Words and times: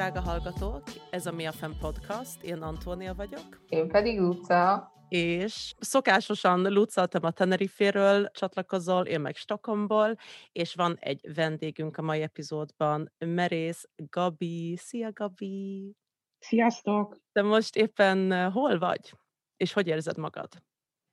Drága 0.00 0.20
hallgatók! 0.20 0.82
Ez 1.10 1.26
a 1.26 1.32
Mi 1.32 1.46
a 1.46 1.52
Fem 1.52 1.72
Podcast, 1.80 2.42
én 2.42 2.62
Antónia 2.62 3.14
vagyok. 3.14 3.64
Én 3.68 3.88
pedig 3.88 4.18
Luca. 4.18 4.92
És 5.08 5.74
szokásosan 5.78 6.72
Luca, 6.72 7.06
te 7.06 7.18
a 7.18 7.30
Teneriféről 7.30 8.30
csatlakozol, 8.30 9.06
én 9.06 9.20
meg 9.20 9.34
Stockholmból, 9.34 10.16
és 10.52 10.74
van 10.74 10.96
egy 11.00 11.34
vendégünk 11.34 11.96
a 11.96 12.02
mai 12.02 12.22
epizódban, 12.22 13.12
Merész 13.18 13.88
Gabi. 13.96 14.76
Szia, 14.76 15.12
Gabi! 15.12 15.96
Sziasztok! 16.38 17.16
Te 17.32 17.42
most 17.42 17.76
éppen 17.76 18.50
hol 18.50 18.78
vagy? 18.78 19.12
És 19.56 19.72
hogy 19.72 19.86
érzed 19.86 20.18
magad? 20.18 20.48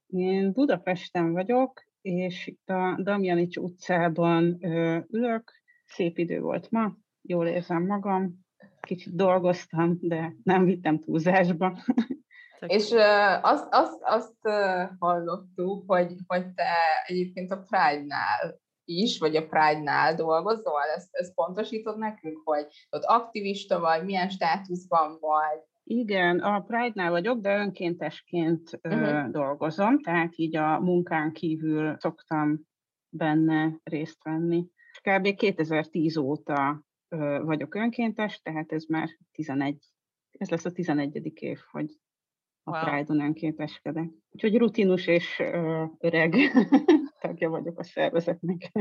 Én 0.08 0.52
Budapesten 0.52 1.32
vagyok, 1.32 1.84
és 2.02 2.48
itt 2.48 2.70
a 2.70 3.00
Damjanics 3.02 3.58
utcában 3.58 4.58
ülök. 5.10 5.52
Szép 5.86 6.18
idő 6.18 6.40
volt 6.40 6.72
ma, 6.72 6.98
jól 7.22 7.48
érzem 7.48 7.86
magam. 7.86 8.46
Kicsit 8.88 9.16
dolgoztam, 9.16 9.98
de 10.02 10.36
nem 10.44 10.66
vittem 10.66 11.00
túlzásba. 11.00 11.78
És 12.68 12.92
uh, 12.92 13.46
azt, 13.46 13.68
azt, 13.72 14.00
azt 14.02 14.38
uh, 14.42 14.90
hallottuk, 15.00 15.84
hogy, 15.88 16.14
hogy 16.28 16.54
te 16.54 16.74
egyébként 17.06 17.52
a 17.52 17.66
Pride-nál 17.70 18.60
is, 18.86 19.20
vagy 19.20 19.36
a 19.36 19.48
Pride-nál 19.48 20.16
dolgozol, 20.16 20.82
ezt, 20.96 21.10
ezt 21.12 21.34
pontosítod 21.34 21.98
nekünk, 21.98 22.42
hogy 22.44 22.66
ott 22.90 23.04
aktivista 23.04 23.80
vagy, 23.80 24.04
milyen 24.04 24.30
státuszban 24.30 25.18
vagy? 25.20 25.60
Igen, 25.84 26.40
a 26.40 26.60
Pride-nál 26.60 27.12
vagyok, 27.12 27.40
de 27.40 27.58
önkéntesként 27.58 28.80
uh-huh. 28.84 29.30
dolgozom, 29.32 30.02
tehát 30.02 30.38
így 30.38 30.56
a 30.56 30.80
munkán 30.80 31.32
kívül 31.32 31.96
szoktam 32.00 32.62
benne 33.10 33.80
részt 33.84 34.24
venni. 34.24 34.66
Kb. 35.02 35.36
2010 35.36 36.18
óta 36.18 36.87
vagyok 37.44 37.76
önkéntes, 37.76 38.42
tehát 38.42 38.72
ez 38.72 38.84
már 38.84 39.10
11, 39.32 39.78
ez 40.32 40.50
lesz 40.50 40.66
a 40.66 40.72
11. 40.72 41.32
év, 41.34 41.60
hogy 41.72 42.00
a 42.64 42.72
wow. 42.72 42.84
Pride-on 42.84 43.22
önkénteskedek. 43.22 44.10
Úgyhogy 44.32 44.58
rutinus 44.58 45.08
és 45.08 45.40
öreg 46.00 46.36
tagja 47.20 47.50
vagyok 47.50 47.80
a 47.80 47.84
szervezetnek. 47.84 48.72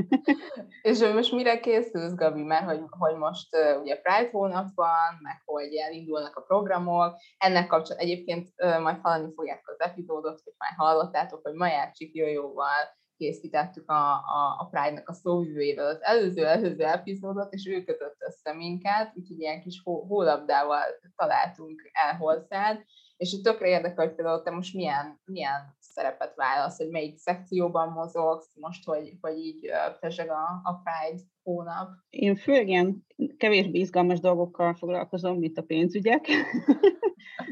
és 0.83 1.01
most 1.15 1.33
mire 1.33 1.61
készülsz, 1.61 2.15
Gabi? 2.15 2.43
Mert 2.43 2.65
hogy, 2.65 2.81
hogy 2.89 3.17
most 3.17 3.57
uh, 3.57 3.81
ugye 3.81 4.01
Pride 4.01 4.31
hónap 4.31 4.67
van, 4.75 5.19
meg 5.23 5.43
hogy 5.45 5.75
elindulnak 5.75 6.37
a 6.37 6.41
programok. 6.41 7.17
Ennek 7.39 7.67
kapcsolatban 7.67 8.09
egyébként 8.09 8.49
uh, 8.57 8.81
majd 8.81 8.99
hallani 9.03 9.33
fogják 9.35 9.63
az 9.65 9.81
epizódot, 9.81 10.41
hogy 10.45 10.53
már 10.59 10.73
hallottátok, 10.77 11.43
hogy 11.43 11.55
Majácsik 11.55 12.15
Jójóval 12.15 12.95
készítettük 13.17 13.91
a, 13.91 14.13
a, 14.13 14.57
a 14.59 14.69
Pride-nak 14.71 15.09
a 15.09 15.13
szóvivőjével 15.13 15.87
az 15.87 16.03
előző 16.03 16.47
előző 16.47 16.85
epizódot, 16.85 17.53
és 17.53 17.67
ő 17.67 17.85
kötött 17.85 18.17
össze 18.19 18.53
minket, 18.53 19.13
úgyhogy 19.15 19.41
ilyen 19.41 19.61
kis 19.61 19.81
hó, 19.85 20.05
hólabdával 20.09 20.83
találtunk 21.17 21.91
el 21.93 22.17
hozzád, 22.17 22.85
és 23.17 23.41
tökre 23.41 23.69
érdekel, 23.69 24.07
hogy 24.07 24.15
például 24.15 24.43
te 24.43 24.51
most 24.51 24.75
milyen, 24.75 25.21
milyen 25.25 25.77
szerepet 25.79 26.35
válasz, 26.35 26.77
hogy 26.77 26.89
melyik 26.89 27.19
szekcióban 27.19 27.89
mozogsz, 27.93 28.51
most, 28.55 28.85
hogy, 28.85 29.17
hogy 29.21 29.39
így 29.39 29.71
pezseg 30.01 30.31
a, 30.31 30.61
a 30.63 30.83
Pride 30.83 31.23
hónap. 31.43 31.89
Én 32.11 32.37
főleg 32.37 32.69
ilyen 32.69 33.07
kevésbé 33.37 33.79
izgalmas 33.79 34.21
dolgokkal 34.21 34.75
foglalkozom, 34.75 35.39
mint 35.39 35.59
a 35.59 35.63
pénzügyek. 35.63 36.27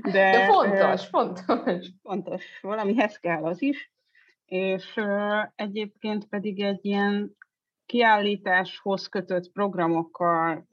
De, 0.02 0.30
De 0.30 0.46
fontos, 0.46 1.06
fontos. 1.06 1.86
Fontos, 2.02 2.44
valamihez 2.62 3.16
kell 3.16 3.44
az 3.44 3.62
is 3.62 3.93
és 4.44 5.00
egyébként 5.54 6.28
pedig 6.28 6.60
egy 6.62 6.84
ilyen 6.84 7.36
kiállításhoz 7.86 9.06
kötött 9.06 9.52
programokkal 9.52 10.66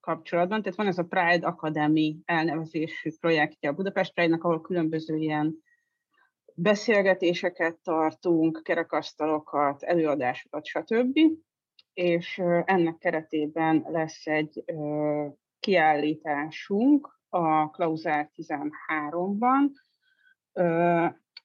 kapcsolatban, 0.00 0.62
tehát 0.62 0.78
van 0.78 0.86
ez 0.86 0.98
a 0.98 1.04
Pride 1.04 1.46
Academy 1.46 2.18
elnevezésű 2.24 3.10
projektje 3.20 3.68
a 3.70 3.72
Budapest 3.72 4.14
Pride-nak, 4.14 4.44
ahol 4.44 4.60
különböző 4.60 5.16
ilyen 5.16 5.56
beszélgetéseket 6.54 7.76
tartunk, 7.76 8.60
kerekasztalokat, 8.62 9.82
előadásokat, 9.82 10.66
stb. 10.66 11.18
És 11.92 12.38
ennek 12.64 12.98
keretében 12.98 13.84
lesz 13.88 14.26
egy 14.26 14.64
kiállításunk 15.60 17.20
a 17.28 17.70
Klauzár 17.70 18.30
13-ban, 18.36 19.70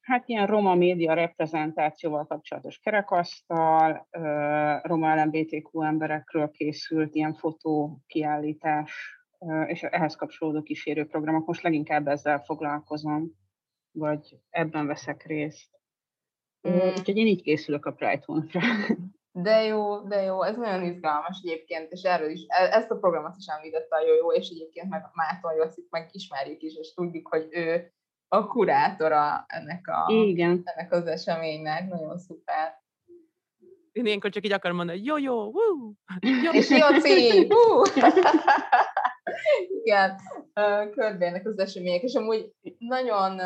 Hát 0.03 0.27
ilyen 0.27 0.47
roma 0.47 0.75
média 0.75 1.13
reprezentációval 1.13 2.25
kapcsolatos 2.25 2.79
kerekasztal, 2.79 4.07
roma 4.81 5.23
LMBTQ 5.23 5.81
emberekről 5.81 6.51
készült 6.51 7.15
ilyen 7.15 7.33
fotókiállítás, 7.33 8.91
és 9.65 9.83
ehhez 9.83 10.15
kapcsolódó 10.15 10.61
kísérőprogramok. 10.61 11.45
Most 11.45 11.61
leginkább 11.61 12.07
ezzel 12.07 12.39
foglalkozom, 12.39 13.31
vagy 13.91 14.37
ebben 14.49 14.87
veszek 14.87 15.25
részt. 15.25 15.69
Mm. 16.69 16.73
Úgyhogy 16.73 17.17
én 17.17 17.27
így 17.27 17.41
készülök 17.41 17.85
a 17.85 17.91
Pride 17.91 18.23
hónapra. 18.25 18.61
De 19.35 19.63
jó, 19.63 19.99
de 19.99 20.21
jó, 20.21 20.43
ez 20.43 20.57
nagyon 20.57 20.83
izgalmas 20.83 21.39
egyébként, 21.43 21.91
és 21.91 22.01
erről 22.01 22.29
is, 22.29 22.45
e, 22.47 22.77
ezt 22.77 22.91
a 22.91 22.97
programot 22.97 23.35
is 23.37 23.45
említette 23.45 23.95
a 23.95 24.05
jó, 24.05 24.31
és 24.31 24.49
egyébként 24.49 24.89
meg 24.89 25.01
Márton 25.13 25.53
Jocit 25.53 25.87
meg 25.89 26.09
ismerjük 26.11 26.61
is, 26.61 26.75
és 26.75 26.93
tudjuk, 26.93 27.27
hogy 27.27 27.47
ő 27.51 27.93
a 28.33 28.47
kurátora 28.47 29.45
ennek, 29.47 29.87
a, 29.87 30.11
Igen. 30.11 30.61
ennek 30.63 30.91
az 30.91 31.07
eseménynek. 31.07 31.89
Nagyon 31.89 32.17
szuper. 32.17 32.81
Én 33.91 34.05
ilyenkor 34.05 34.29
csak 34.29 34.45
így 34.45 34.51
akarom 34.51 34.77
mondani, 34.77 34.97
hogy 34.97 35.07
jó, 35.07 35.17
jó. 35.17 35.51
És 36.51 36.69
Joci! 36.69 37.47
Igen, 39.83 40.19
körbélnek 40.91 41.47
az 41.47 41.59
események, 41.59 42.01
és 42.01 42.13
amúgy 42.13 42.53
nagyon, 42.77 43.41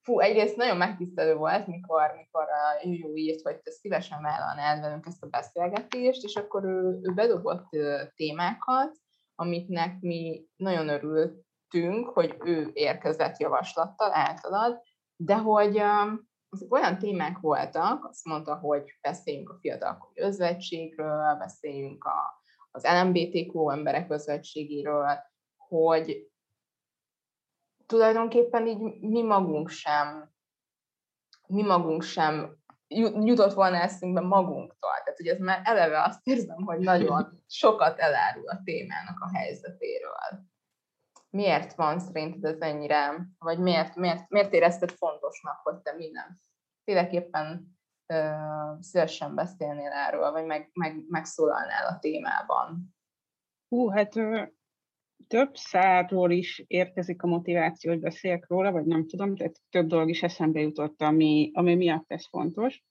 fú, 0.00 0.20
egyrészt 0.20 0.56
nagyon 0.56 0.76
megtisztelő 0.76 1.34
volt, 1.34 1.66
mikor, 1.66 2.12
mikor 2.16 2.42
a 2.42 2.86
Jó 2.88 3.16
írt, 3.16 3.42
hogy 3.42 3.56
te 3.56 3.70
szívesen 3.70 4.22
vállalnád 4.22 4.80
velünk 4.80 5.06
ezt 5.06 5.22
a 5.22 5.26
beszélgetést, 5.26 6.24
és 6.24 6.36
akkor 6.36 6.64
ő, 6.64 7.00
ő 7.02 7.12
bedobott 7.14 7.68
témákat, 8.14 8.96
amiknek 9.34 10.00
mi 10.00 10.46
nagyon 10.56 10.88
örült, 10.88 11.44
tűnk, 11.72 12.08
hogy 12.08 12.36
ő 12.44 12.70
érkezett 12.72 13.38
javaslattal 13.38 14.10
általad, 14.14 14.80
de 15.16 15.36
hogy 15.36 15.82
azok 16.48 16.72
olyan 16.72 16.98
témák 16.98 17.38
voltak, 17.38 18.04
azt 18.04 18.24
mondta, 18.24 18.54
hogy 18.54 18.98
beszéljünk 19.00 19.50
a 19.50 19.58
fiatalkori 19.60 20.20
özvegységről, 20.20 21.36
beszéljünk 21.38 22.04
a, 22.04 22.42
az 22.70 22.84
LMBTQ 22.84 23.70
emberek 23.70 24.10
özvegységéről, 24.10 25.18
hogy 25.56 26.30
tulajdonképpen 27.86 28.66
így 28.66 29.00
mi 29.00 29.22
magunk 29.22 29.68
sem, 29.68 30.30
mi 31.46 31.62
magunk 31.62 32.02
sem 32.02 32.60
jutott 33.24 33.52
volna 33.52 33.76
eszünkbe 33.76 34.20
magunktól. 34.20 34.90
Tehát, 35.04 35.16
hogy 35.16 35.26
ez 35.26 35.38
már 35.38 35.60
eleve 35.64 36.02
azt 36.02 36.20
érzem, 36.26 36.62
hogy 36.62 36.78
nagyon 36.78 37.42
sokat 37.46 37.98
elárul 37.98 38.48
a 38.48 38.60
témának 38.64 39.20
a 39.20 39.36
helyzetéről 39.36 40.50
miért 41.32 41.74
van 41.74 41.98
szerinted 41.98 42.44
ez 42.44 42.60
ennyire, 42.60 43.26
vagy 43.38 43.58
miért, 43.58 43.96
miért, 43.96 44.28
miért 44.28 44.52
érezted 44.52 44.90
fontosnak, 44.90 45.60
hogy 45.62 45.76
te 45.76 45.92
minden 45.92 46.40
féleképpen 46.84 47.76
uh, 48.14 48.80
szívesen 48.80 49.34
beszélnél 49.34 49.90
erről, 49.90 50.30
vagy 50.30 50.44
meg, 50.44 50.70
meg, 50.72 51.04
megszólalnál 51.08 51.86
a 51.86 51.98
témában? 51.98 52.94
Hú, 53.68 53.88
hát 53.88 54.16
uh, 54.16 54.46
több 55.26 55.56
szárról 55.56 56.30
is 56.30 56.64
érkezik 56.66 57.22
a 57.22 57.26
motiváció, 57.26 57.90
hogy 57.90 58.00
beszéljek 58.00 58.48
róla, 58.48 58.72
vagy 58.72 58.84
nem 58.84 59.06
tudom, 59.06 59.36
tehát 59.36 59.56
több 59.70 59.86
dolog 59.86 60.08
is 60.08 60.22
eszembe 60.22 60.60
jutott, 60.60 61.02
ami, 61.02 61.50
ami 61.54 61.74
miatt 61.74 62.12
ez 62.12 62.28
fontos. 62.28 62.82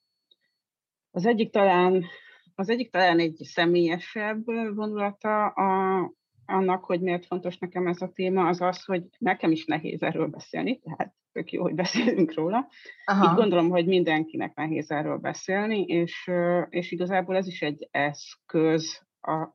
Az 1.11 1.25
egyik 1.25 1.51
talán 1.51 2.03
az 2.55 2.69
egyik 2.69 2.91
talán 2.91 3.19
egy 3.19 3.35
személyesebb 3.43 4.45
vonulata 4.75 5.45
a, 5.47 6.01
annak, 6.45 6.83
hogy 6.83 7.01
miért 7.01 7.25
fontos 7.25 7.57
nekem 7.57 7.87
ez 7.87 8.01
a 8.01 8.11
téma, 8.11 8.47
az 8.47 8.61
az, 8.61 8.83
hogy 8.83 9.03
nekem 9.17 9.51
is 9.51 9.65
nehéz 9.65 10.01
erről 10.01 10.27
beszélni, 10.27 10.79
tehát 10.79 11.13
tök 11.31 11.51
jó, 11.51 11.61
hogy 11.61 11.75
beszélünk 11.83 12.33
róla. 12.33 12.67
Aha. 13.05 13.31
Így 13.31 13.37
gondolom, 13.37 13.69
hogy 13.69 13.85
mindenkinek 13.85 14.55
nehéz 14.55 14.91
erről 14.91 15.17
beszélni, 15.17 15.81
és, 15.81 16.31
és 16.69 16.91
igazából 16.91 17.35
ez 17.35 17.47
is 17.47 17.61
egy 17.61 17.87
eszköz 17.91 19.07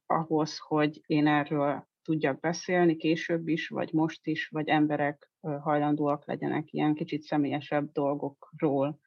ahhoz, 0.07 0.59
hogy 0.59 1.01
én 1.07 1.27
erről 1.27 1.87
tudjak 2.03 2.41
beszélni 2.41 2.97
később 2.97 3.49
is, 3.49 3.69
vagy 3.69 3.93
most 3.93 4.27
is, 4.27 4.49
vagy 4.49 4.69
emberek 4.69 5.31
hajlandóak 5.41 6.27
legyenek 6.27 6.73
ilyen 6.73 6.95
kicsit 6.95 7.23
személyesebb 7.23 7.93
dolgokról 7.93 8.99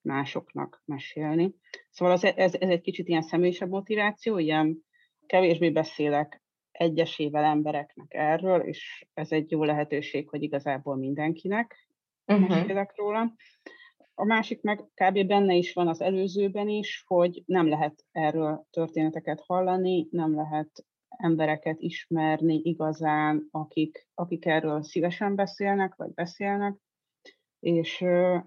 másoknak 0.00 0.82
mesélni. 0.84 1.54
Szóval 1.90 2.14
ez, 2.14 2.24
ez, 2.24 2.54
ez 2.54 2.68
egy 2.68 2.80
kicsit 2.80 3.08
ilyen 3.08 3.22
személyesebb 3.22 3.68
motiváció, 3.68 4.38
ilyen 4.38 4.84
kevésbé 5.26 5.70
beszélek 5.70 6.41
egyesével 6.72 7.44
embereknek 7.44 8.14
erről, 8.14 8.60
és 8.60 9.06
ez 9.14 9.32
egy 9.32 9.50
jó 9.50 9.64
lehetőség, 9.64 10.28
hogy 10.28 10.42
igazából 10.42 10.96
mindenkinek 10.96 11.88
uh-huh. 12.26 12.48
mesélek 12.48 12.92
róla. 12.96 13.32
A 14.14 14.24
másik 14.24 14.62
meg 14.62 14.84
kb. 14.94 15.26
benne 15.26 15.54
is 15.54 15.72
van 15.72 15.88
az 15.88 16.00
előzőben 16.00 16.68
is, 16.68 17.04
hogy 17.06 17.42
nem 17.46 17.68
lehet 17.68 18.04
erről 18.12 18.66
történeteket 18.70 19.40
hallani, 19.40 20.08
nem 20.10 20.34
lehet 20.34 20.84
embereket 21.08 21.80
ismerni 21.80 22.60
igazán, 22.62 23.48
akik, 23.50 24.08
akik 24.14 24.46
erről 24.46 24.82
szívesen 24.82 25.34
beszélnek, 25.34 25.94
vagy 25.94 26.10
beszélnek, 26.10 26.76
és, 27.60 28.04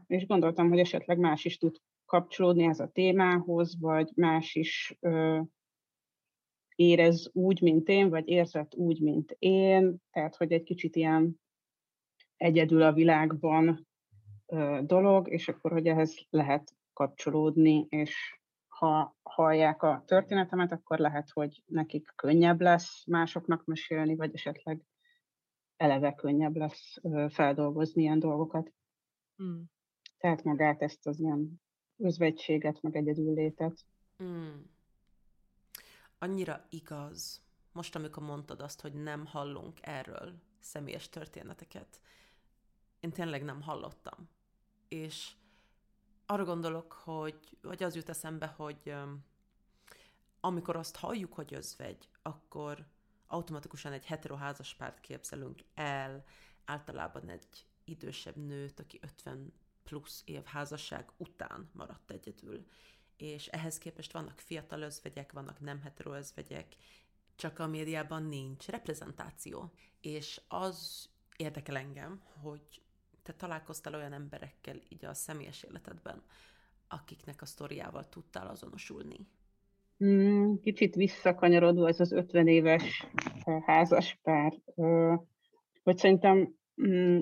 és 0.07 0.25
gondoltam, 0.27 0.69
hogy 0.69 0.80
esetleg 0.80 1.18
más 1.18 1.45
is 1.45 1.57
tud 1.57 1.75
kapcsolódni 2.06 2.66
ez 2.66 2.80
a 2.80 2.92
témához, 2.94 3.80
vagy 3.80 4.12
más 4.16 4.56
is 4.56 4.98
érez 6.75 7.30
úgy, 7.33 7.62
mint 7.62 7.88
én, 7.88 8.10
vagy 8.10 8.27
érzett 8.27 8.75
úgy, 8.75 9.01
mint 9.01 9.36
én, 9.39 9.98
tehát 10.12 10.36
hogy 10.36 10.51
egy 10.51 10.63
kicsit 10.63 10.95
ilyen 10.95 11.39
egyedül 12.38 12.81
a 12.81 12.94
világban 12.94 13.88
dolog, 14.81 15.30
és 15.30 15.48
akkor, 15.48 15.72
hogy 15.72 15.88
ehhez 15.88 16.25
lehet 16.30 16.74
kapcsolódni, 16.94 17.86
és 17.89 18.39
ha 18.68 19.16
hallják 19.24 19.83
a 19.83 20.04
történetemet, 20.06 20.72
akkor 20.72 21.00
lehet, 21.00 21.30
hogy 21.30 21.63
nekik 21.66 22.13
könnyebb 22.16 22.62
lesz 22.62 23.06
másoknak 23.06 23.66
mesélni, 23.66 24.16
vagy 24.16 24.33
esetleg 24.33 24.81
eleve 25.77 26.13
könnyebb 26.13 26.56
lesz 26.56 26.95
feldolgozni 27.30 28.01
ilyen 28.01 28.19
dolgokat. 28.19 28.74
Hmm. 29.36 29.63
Tehát 30.18 30.44
magát 30.44 30.81
ezt 30.81 31.07
az 31.07 31.19
ilyen 31.19 31.62
özvegységet, 31.98 32.81
meg 32.81 32.95
egyedül 32.95 33.33
létet. 33.33 33.86
Annyira 36.20 36.66
igaz, 36.70 37.42
most 37.72 37.96
amikor 37.96 38.24
mondtad 38.24 38.62
azt, 38.62 38.82
hogy 38.82 38.94
nem 38.94 39.26
hallunk 39.26 39.80
erről 39.82 40.42
személyes 40.60 41.10
történeteket, 41.10 42.02
én 43.00 43.12
tényleg 43.12 43.44
nem 43.44 43.62
hallottam. 43.62 44.30
És 44.88 45.32
arra 46.26 46.44
gondolok, 46.44 46.92
hogy, 46.94 47.58
vagy 47.62 47.84
az 47.84 47.96
jut 47.96 48.10
eszembe, 48.10 48.48
hogy 48.48 48.96
amikor 50.40 50.76
azt 50.76 50.96
halljuk, 50.96 51.34
hogy 51.34 51.54
özvegy, 51.54 52.10
akkor 52.22 52.86
automatikusan 53.28 53.92
egy 53.92 54.06
heteroházaspárt 54.06 55.00
képzelünk 55.00 55.62
el, 55.74 56.24
általában 56.66 57.30
egy 57.30 57.68
idősebb 57.84 58.36
nőt, 58.36 58.80
aki 58.80 59.00
50 59.02 59.54
plusz 59.84 60.22
év 60.26 60.44
házasság 60.44 61.12
után 61.18 61.70
maradt 61.74 62.12
egyedül. 62.12 62.66
És 63.18 63.48
ehhez 63.48 63.78
képest 63.78 64.12
vannak 64.12 64.40
fiatal 64.40 64.82
özvegyek, 64.82 65.32
vannak 65.32 65.60
nem 65.60 65.82
hetero 65.82 66.14
özvegyek, 66.16 66.68
csak 67.36 67.60
a 67.60 67.68
médiában 67.68 68.24
nincs 68.24 68.68
reprezentáció. 68.68 69.72
És 70.02 70.42
az 70.48 71.10
érdekel 71.38 71.78
engem, 71.78 72.22
hogy 72.42 72.82
te 73.24 73.34
találkoztál 73.34 73.96
olyan 73.96 74.14
emberekkel 74.14 74.76
így 74.90 75.06
a 75.06 75.14
személyes 75.14 75.64
életedben, 75.64 76.24
akiknek 76.88 77.42
a 77.42 77.46
sztoriával 77.46 78.10
tudtál 78.10 78.48
azonosulni? 78.48 79.28
Mm, 80.04 80.56
kicsit 80.56 80.96
visszakanyarodva 80.96 81.88
ez 81.88 82.00
az 82.00 82.12
50 82.12 82.48
éves 82.48 83.06
házas 83.66 84.20
pár, 84.22 84.54
hogy 85.84 85.98
szerintem 85.98 86.56
mm, 86.88 87.20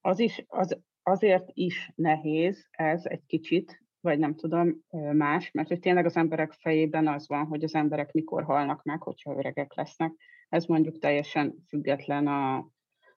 az 0.00 0.18
is, 0.18 0.44
az, 0.46 0.78
azért 1.02 1.50
is 1.52 1.92
nehéz 1.94 2.68
ez 2.70 3.04
egy 3.04 3.26
kicsit, 3.26 3.82
vagy 4.00 4.18
nem 4.18 4.34
tudom, 4.34 4.84
más, 5.12 5.50
mert 5.50 5.68
hogy 5.68 5.78
tényleg 5.78 6.04
az 6.04 6.16
emberek 6.16 6.52
fejében 6.52 7.08
az 7.08 7.28
van, 7.28 7.46
hogy 7.46 7.64
az 7.64 7.74
emberek 7.74 8.12
mikor 8.12 8.44
halnak 8.44 8.82
meg, 8.82 9.02
hogyha 9.02 9.36
öregek 9.36 9.74
lesznek. 9.74 10.12
Ez 10.48 10.64
mondjuk 10.64 10.98
teljesen 10.98 11.54
független 11.68 12.26
a 12.26 12.68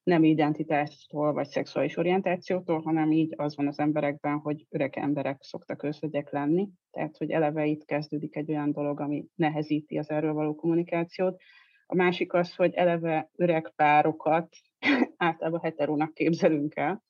nem 0.02 0.24
identitástól 0.24 1.32
vagy 1.32 1.48
szexuális 1.48 1.96
orientációtól, 1.96 2.80
hanem 2.80 3.12
így 3.12 3.34
az 3.36 3.56
van 3.56 3.66
az 3.66 3.78
emberekben, 3.78 4.38
hogy 4.38 4.66
öreg 4.68 4.96
emberek 4.96 5.42
szoktak 5.42 5.82
összegyek 5.82 6.30
lenni. 6.30 6.68
Tehát, 6.90 7.16
hogy 7.16 7.30
eleve 7.30 7.66
itt 7.66 7.84
kezdődik 7.84 8.36
egy 8.36 8.50
olyan 8.50 8.72
dolog, 8.72 9.00
ami 9.00 9.24
nehezíti 9.34 9.98
az 9.98 10.10
erről 10.10 10.32
való 10.32 10.54
kommunikációt. 10.54 11.40
A 11.86 11.94
másik 11.94 12.32
az, 12.32 12.54
hogy 12.54 12.74
eleve 12.74 13.30
öreg 13.36 13.72
párokat 13.76 14.56
általában 15.16 15.60
heterónak 15.60 16.14
képzelünk 16.14 16.76
el, 16.76 17.02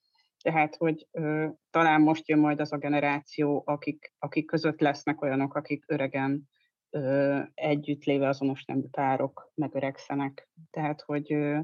tehát, 0.42 0.76
hogy 0.76 1.08
ö, 1.10 1.48
talán 1.70 2.00
most 2.00 2.28
jön 2.28 2.38
majd 2.38 2.60
az 2.60 2.72
a 2.72 2.78
generáció, 2.78 3.62
akik, 3.66 4.12
akik 4.18 4.46
között 4.46 4.80
lesznek 4.80 5.22
olyanok, 5.22 5.54
akik 5.54 5.84
öregen 5.86 6.48
ö, 6.90 7.40
együtt 7.54 8.04
léve 8.04 8.28
azonos 8.28 8.64
nemű 8.64 8.86
párok 8.90 9.52
megöregszenek. 9.54 10.48
Tehát, 10.70 11.00
hogy 11.00 11.32
ö, 11.32 11.60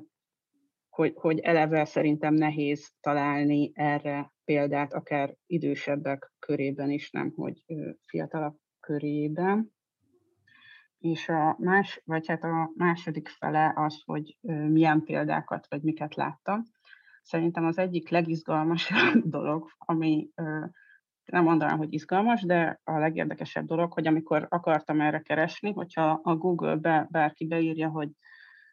hogy, 0.99 1.13
hogy 1.17 1.39
eleve 1.39 1.85
szerintem 1.85 2.35
nehéz 2.35 2.93
találni 3.01 3.71
erre 3.75 4.33
példát, 4.45 4.93
akár 4.93 5.35
idősebbek 5.47 6.33
körében 6.39 6.91
is, 6.91 7.11
nem 7.11 7.33
hogy 7.37 7.65
fiatalabb 8.07 8.57
körében. 8.81 9.73
És 10.99 11.29
a 11.29 11.57
más, 11.59 12.03
vagy 12.05 12.27
hát 12.27 12.45
a 12.45 12.71
második 12.77 13.29
fele 13.29 13.73
az, 13.77 14.03
hogy 14.05 14.39
milyen 14.69 15.03
példákat, 15.03 15.67
vagy 15.69 15.83
miket 15.83 16.15
láttam. 16.15 16.63
Szerintem 17.29 17.67
az 17.67 17.79
egyik 17.79 18.09
legizgalmasabb 18.09 19.23
dolog, 19.37 19.71
ami 19.79 20.31
nem 21.25 21.43
mondanám, 21.45 21.79
hogy 21.79 21.93
izgalmas, 21.93 22.43
de 22.43 22.81
a 22.85 22.99
legérdekesebb 22.99 23.67
dolog, 23.67 23.93
hogy 23.93 24.07
amikor 24.07 24.47
akartam 24.51 25.01
erre 25.01 25.21
keresni, 25.21 25.73
hogyha 25.73 26.21
a 26.23 26.37
Google-be 26.37 27.07
bárki 27.11 27.47
beírja, 27.47 27.89
hogy 27.89 28.09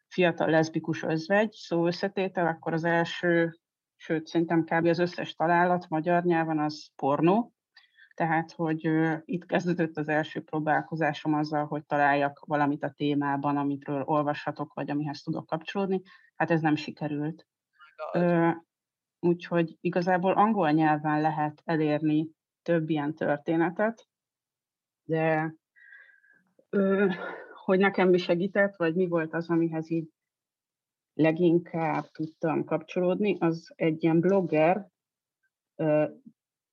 fiatal 0.07 0.49
leszbikus 0.49 1.03
özvegy 1.03 1.51
szó 1.51 1.87
összetétel, 1.87 2.47
akkor 2.47 2.73
az 2.73 2.83
első, 2.83 3.57
sőt 3.95 4.27
szerintem 4.27 4.63
kb. 4.63 4.85
az 4.85 4.99
összes 4.99 5.33
találat 5.33 5.89
magyar 5.89 6.23
nyelven 6.23 6.59
az 6.59 6.91
pornó, 6.95 7.53
tehát, 8.13 8.51
hogy 8.51 8.89
itt 9.25 9.45
kezdődött 9.45 9.97
az 9.97 10.07
első 10.07 10.41
próbálkozásom 10.41 11.33
azzal, 11.33 11.65
hogy 11.65 11.85
találjak 11.85 12.45
valamit 12.45 12.83
a 12.83 12.93
témában, 12.95 13.57
amitről 13.57 14.01
olvashatok, 14.01 14.73
vagy 14.73 14.89
amihez 14.89 15.21
tudok 15.21 15.45
kapcsolódni. 15.45 16.01
Hát 16.35 16.51
ez 16.51 16.61
nem 16.61 16.75
sikerült. 16.75 17.47
Úgyhogy 19.19 19.77
igazából 19.81 20.31
angol 20.31 20.71
nyelven 20.71 21.21
lehet 21.21 21.61
elérni 21.65 22.29
több 22.61 22.89
ilyen 22.89 23.13
történetet, 23.13 24.07
de 25.03 25.55
hogy 27.65 27.79
nekem 27.79 28.09
mi 28.09 28.17
segített, 28.17 28.75
vagy 28.75 28.95
mi 28.95 29.07
volt 29.07 29.33
az, 29.33 29.49
amihez 29.49 29.91
így 29.91 30.09
leginkább 31.13 32.11
tudtam 32.11 32.63
kapcsolódni, 32.63 33.37
az 33.39 33.73
egy 33.75 34.03
ilyen 34.03 34.19
blogger, 34.19 34.87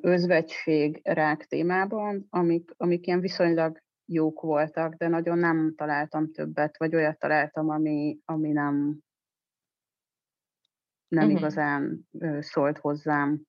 özvegység 0.00 1.00
rák 1.02 1.46
témában, 1.46 2.26
amik, 2.30 2.70
amik 2.76 3.06
ilyen 3.06 3.20
viszonylag 3.20 3.82
jók 4.04 4.40
voltak, 4.40 4.94
de 4.94 5.08
nagyon 5.08 5.38
nem 5.38 5.74
találtam 5.76 6.32
többet, 6.32 6.78
vagy 6.78 6.94
olyat 6.94 7.18
találtam, 7.18 7.68
ami, 7.68 8.18
ami 8.24 8.52
nem, 8.52 8.98
nem 11.08 11.24
uh-huh. 11.24 11.38
igazán 11.38 12.08
szólt 12.40 12.78
hozzám. 12.78 13.42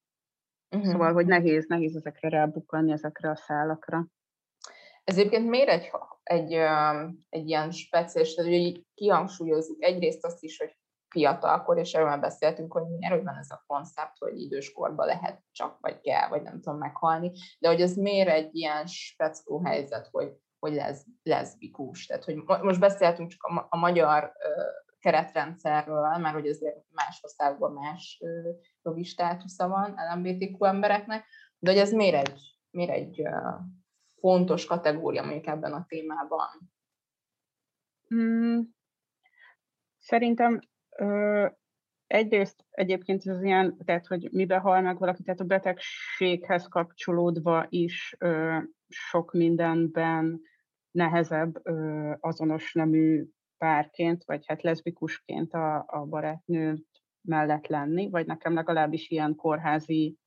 Uh-huh. 0.76 0.92
Szóval, 0.92 1.14
hogy 1.14 1.26
nehéz, 1.26 1.66
nehéz 1.68 1.96
ezekre 1.96 2.30
rábukkanni, 2.30 2.92
ezekre 2.92 3.30
a 3.30 3.36
szálakra. 3.36 4.08
Ez 5.04 5.18
egyébként 5.18 5.50
miért 5.50 5.70
egy, 5.70 5.90
egy, 6.24 6.52
egy 7.30 7.48
ilyen 7.48 7.72
speciális, 7.72 8.34
tehát 8.34 8.52
ugye 8.52 8.80
kihangsúlyozzuk 8.94 9.84
egyrészt 9.84 10.26
azt 10.26 10.44
is, 10.44 10.58
hogy 10.58 10.78
fiatalkor, 11.12 11.78
és 11.78 11.94
erről 11.94 12.08
már 12.08 12.20
beszéltünk, 12.20 12.74
hogy 12.74 12.88
miért 12.88 13.24
van 13.24 13.38
ez 13.38 13.52
a 13.52 13.64
koncept, 13.68 14.18
hogy 14.18 14.42
időskorban 14.42 15.06
lehet 15.06 15.44
csak, 15.52 15.78
vagy 15.80 16.02
kell, 16.02 16.30
vagy 16.30 16.42
nem 16.42 16.62
tudom 16.62 16.78
meghalni, 16.80 17.32
de 17.60 17.68
hogy 17.68 17.82
ez 17.82 17.96
miért 17.96 18.30
egy 18.30 18.56
ilyen 18.56 18.86
speckó 18.86 19.64
helyzet, 19.64 20.08
hogy, 20.12 20.34
hogy 20.60 20.74
lesz, 20.74 21.06
leszbikus. 21.24 22.06
Tehát, 22.06 22.24
hogy 22.24 22.36
most 22.62 22.80
beszéltünk 22.80 23.30
csak 23.30 23.68
a, 23.70 23.78
magyar 23.78 24.34
keretrendszerről, 25.00 26.18
mert 26.18 26.34
hogy 26.34 26.48
azért 26.48 26.86
más 26.90 27.20
országban 27.24 27.72
más 27.72 28.22
jogi 28.84 29.04
státusza 29.04 29.68
van 29.68 29.96
LMBTQ 30.14 30.66
embereknek, 30.66 31.26
de 31.60 31.72
hogy 31.72 31.80
ez 31.80 31.92
miért 31.92 32.28
egy, 32.28 32.42
miért 32.70 32.92
egy 32.92 33.22
fontos 34.20 34.66
kategória 34.66 35.24
mondjuk 35.24 35.48
ebben 35.48 35.74
a 35.74 35.86
témában? 35.88 36.72
Hmm. 38.08 38.80
Szerintem 39.98 40.54
ö, 40.54 40.71
egyrészt 42.12 42.66
egyébként 42.70 43.28
ez 43.28 43.44
ilyen, 43.44 43.78
tehát 43.86 44.08
hogy 44.08 44.30
mibe 44.32 44.58
hal 44.58 44.82
meg 44.82 45.00
valaki, 45.00 45.24
tehát 45.24 45.40
a 45.40 45.46
betegséghez 45.46 46.68
kapcsolódva 46.68 47.66
is 47.70 48.16
ö, 48.20 48.58
sok 48.88 49.32
mindenben 49.32 50.42
nehezebb 50.92 51.60
ö, 51.64 52.12
azonos 52.20 52.74
nemű 52.74 53.26
párként, 53.58 54.24
vagy 54.24 54.44
hát 54.48 54.62
leszbikusként 54.62 55.54
a, 55.54 55.84
a 55.88 56.06
barátnő 56.06 56.84
mellett 57.22 57.68
lenni, 57.68 58.10
vagy 58.10 58.26
nekem 58.26 58.54
legalábbis 58.54 59.10
ilyen 59.10 59.36
kórházi 59.36 60.18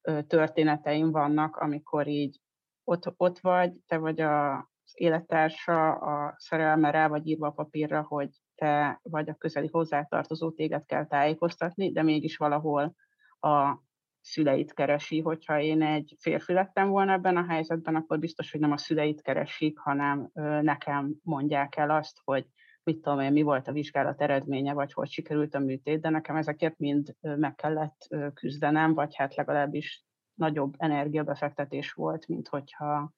ö, 0.00 0.22
történeteim 0.22 1.10
vannak, 1.10 1.56
amikor 1.56 2.06
így 2.06 2.40
ott, 2.84 3.12
ott 3.16 3.38
vagy, 3.38 3.72
te 3.86 3.96
vagy 3.96 4.20
a, 4.20 4.56
az 4.56 4.92
élettársa, 4.92 5.92
a 5.92 6.34
szerelme 6.36 6.90
rá 6.90 7.08
vagy 7.08 7.26
írva 7.26 7.46
a 7.46 7.50
papírra, 7.50 8.02
hogy 8.02 8.30
te 8.60 9.00
vagy 9.02 9.28
a 9.28 9.34
közeli 9.34 9.68
hozzátartozó, 9.72 10.50
téged 10.50 10.86
kell 10.86 11.06
tájékoztatni, 11.06 11.92
de 11.92 12.02
mégis 12.02 12.36
valahol 12.36 12.94
a 13.40 13.78
szüleit 14.20 14.74
keresi. 14.74 15.20
Hogyha 15.20 15.60
én 15.60 15.82
egy 15.82 16.16
férfi 16.18 16.52
lettem 16.52 16.88
volna 16.88 17.12
ebben 17.12 17.36
a 17.36 17.46
helyzetben, 17.46 17.94
akkor 17.94 18.18
biztos, 18.18 18.50
hogy 18.50 18.60
nem 18.60 18.72
a 18.72 18.76
szüleit 18.76 19.22
keresik, 19.22 19.78
hanem 19.78 20.30
nekem 20.62 21.14
mondják 21.22 21.76
el 21.76 21.90
azt, 21.90 22.20
hogy 22.24 22.46
mit 22.82 23.00
tudom 23.00 23.20
én, 23.20 23.32
mi 23.32 23.42
volt 23.42 23.68
a 23.68 23.72
vizsgálat 23.72 24.20
eredménye, 24.20 24.72
vagy 24.72 24.92
hogy 24.92 25.10
sikerült 25.10 25.54
a 25.54 25.58
műtét, 25.58 26.00
de 26.00 26.08
nekem 26.08 26.36
ezeket 26.36 26.78
mind 26.78 27.16
meg 27.20 27.54
kellett 27.54 28.08
küzdenem, 28.34 28.94
vagy 28.94 29.14
hát 29.16 29.34
legalábbis 29.34 30.04
nagyobb 30.34 30.74
energiabefektetés 30.76 31.92
volt, 31.92 32.28
mint 32.28 32.48
hogyha 32.48 33.12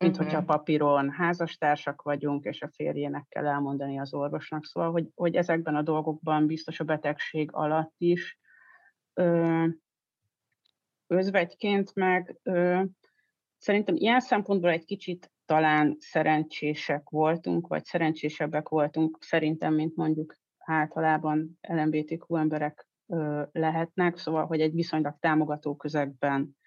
mint 0.00 0.16
uh-huh. 0.16 0.30
hogyha 0.30 0.44
papíron 0.44 1.10
házastársak 1.10 2.02
vagyunk, 2.02 2.44
és 2.44 2.62
a 2.62 2.70
férjének 2.74 3.26
kell 3.28 3.46
elmondani 3.46 3.98
az 3.98 4.14
orvosnak. 4.14 4.64
Szóval, 4.64 4.90
hogy, 4.90 5.08
hogy 5.14 5.36
ezekben 5.36 5.74
a 5.74 5.82
dolgokban 5.82 6.46
biztos 6.46 6.80
a 6.80 6.84
betegség 6.84 7.48
alatt 7.52 7.94
is 7.96 8.38
ö, 9.14 9.64
özvegyként 11.06 11.94
meg 11.94 12.38
ö, 12.42 12.82
szerintem 13.58 13.94
ilyen 13.96 14.20
szempontból 14.20 14.70
egy 14.70 14.84
kicsit 14.84 15.32
talán 15.44 15.96
szerencsések 15.98 17.08
voltunk, 17.08 17.66
vagy 17.66 17.84
szerencsésebbek 17.84 18.68
voltunk 18.68 19.18
szerintem, 19.20 19.74
mint 19.74 19.96
mondjuk 19.96 20.36
általában 20.58 21.58
LMBTQ 21.60 22.36
emberek 22.36 22.88
ö, 23.06 23.42
lehetnek, 23.52 24.16
szóval, 24.16 24.46
hogy 24.46 24.60
egy 24.60 24.74
viszonylag 24.74 25.16
támogató 25.18 25.76
közegben 25.76 26.58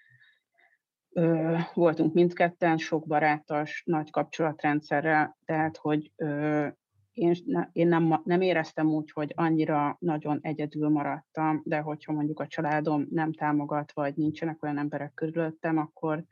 ö, 1.14 1.56
voltunk 1.74 2.14
mindketten, 2.14 2.78
sok 2.78 3.06
barátos, 3.06 3.82
nagy 3.86 4.10
kapcsolatrendszerrel, 4.10 5.36
tehát, 5.44 5.76
hogy 5.76 6.12
ö, 6.16 6.66
én, 7.12 7.34
én 7.72 7.88
nem, 7.88 8.20
nem 8.24 8.40
éreztem 8.40 8.86
úgy, 8.86 9.10
hogy 9.10 9.32
annyira 9.36 9.96
nagyon 10.00 10.38
egyedül 10.42 10.88
maradtam, 10.88 11.62
de 11.64 11.78
hogyha 11.78 12.12
mondjuk 12.12 12.40
a 12.40 12.46
családom 12.46 13.06
nem 13.10 13.32
támogat, 13.32 13.92
vagy 13.92 14.16
nincsenek 14.16 14.62
olyan 14.62 14.78
emberek 14.78 15.14
körülöttem, 15.14 15.78
akkor, 15.78 16.24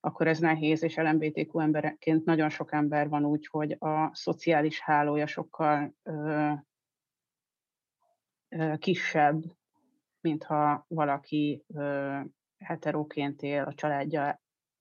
akkor 0.00 0.26
ez 0.26 0.38
nehéz, 0.38 0.82
és 0.82 0.96
LMBTQ 0.96 1.58
emberként 1.58 2.24
nagyon 2.24 2.48
sok 2.48 2.72
ember 2.72 3.08
van 3.08 3.24
úgy, 3.24 3.46
hogy 3.46 3.76
a 3.78 4.10
szociális 4.12 4.80
hálója 4.80 5.26
sokkal 5.26 5.94
ö, 6.02 6.52
ö, 8.48 8.74
kisebb, 8.76 9.42
mintha 10.20 10.84
valaki 10.88 11.64
ö, 11.74 12.18
heteróként 12.58 13.42
él, 13.42 13.62
a 13.62 13.74
családja 13.74 14.40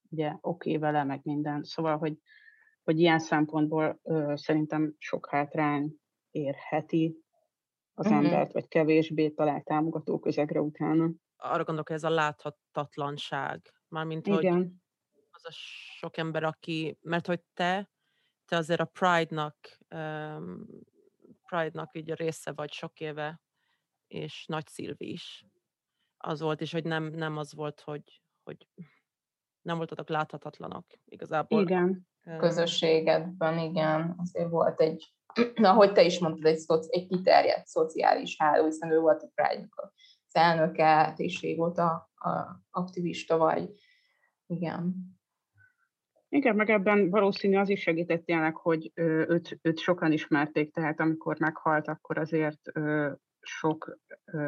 ugye 0.10 0.28
oké 0.42 0.70
okay 0.70 0.78
vele, 0.78 1.04
meg 1.04 1.20
minden. 1.24 1.64
Szóval, 1.64 1.98
hogy, 1.98 2.18
hogy 2.84 3.00
ilyen 3.00 3.20
szempontból 3.20 4.00
ö, 4.04 4.34
szerintem 4.36 4.96
sok 4.98 5.28
hátrány 5.30 5.96
érheti 6.32 7.18
az 7.94 8.06
uh-huh. 8.06 8.26
embert, 8.26 8.52
vagy 8.52 8.68
kevésbé 8.68 9.30
talál 9.30 9.62
támogató 9.62 10.20
közegre 10.20 10.62
utána. 10.62 11.12
Arra 11.36 11.64
gondolok, 11.64 11.88
hogy 11.88 11.96
ez 11.96 12.04
a 12.04 12.10
láthatatlanság. 12.10 13.74
Mármint, 13.88 14.28
Igen. 14.28 14.54
hogy 14.54 14.68
az 15.32 15.46
a 15.46 15.52
sok 15.98 16.18
ember, 16.18 16.44
aki, 16.44 16.98
mert 17.02 17.28
hogy 17.28 17.42
te, 17.54 17.90
te 18.46 18.56
azért 18.56 18.80
a 18.80 18.86
Pride-nak, 18.86 19.78
um, 19.90 20.66
Pride-nak 21.46 21.96
így 21.96 22.12
a 22.12 22.16
része 22.16 22.52
vagy 22.52 22.72
sok 22.72 23.00
éve, 23.00 23.42
és 24.08 24.46
Nagy 24.46 24.68
Szilvi 24.68 25.12
is 25.12 25.46
az 26.18 26.42
volt, 26.42 26.62
és 26.62 26.72
hogy 26.72 26.84
nem, 26.84 27.04
nem 27.04 27.38
az 27.38 27.54
volt, 27.54 27.82
hogy, 27.82 28.22
hogy 28.44 28.68
nem 29.62 29.78
voltatok 29.78 30.10
láthatatlanok 30.10 30.86
igazából. 31.06 31.62
Igen. 31.62 32.08
Közösségedben, 32.38 33.60
igen, 33.60 34.16
azért 34.18 34.50
volt 34.50 34.82
egy, 34.82 35.14
ahogy 35.56 35.92
te 35.92 36.04
is 36.04 36.20
mondtad, 36.20 36.46
egy, 36.46 36.58
szoci, 36.58 36.90
egy 36.92 37.08
kiterjedt 37.08 37.68
szociális 37.68 38.36
háló, 38.40 38.66
hiszen 38.66 38.92
ő 38.92 39.00
volt 39.00 39.22
a 39.22 39.30
pride 39.36 39.68
az 40.28 40.36
elnöke, 40.36 41.14
is 41.16 41.42
régóta 41.42 42.10
a 42.16 42.62
aktivista 42.72 43.38
vagy. 43.38 43.70
Igen. 44.46 44.96
Igen, 46.30 46.56
meg 46.56 46.70
ebben 46.70 47.10
valószínű 47.10 47.58
az 47.58 47.70
is 47.70 47.82
segített 47.82 48.26
tényleg, 48.26 48.56
hogy 48.56 48.92
őt, 48.96 49.60
őt 49.62 49.80
sokan 49.80 50.12
ismerték, 50.12 50.74
tehát 50.74 51.00
amikor 51.00 51.40
meghalt, 51.40 51.88
akkor 51.88 52.18
azért 52.18 52.62
sok 53.48 53.98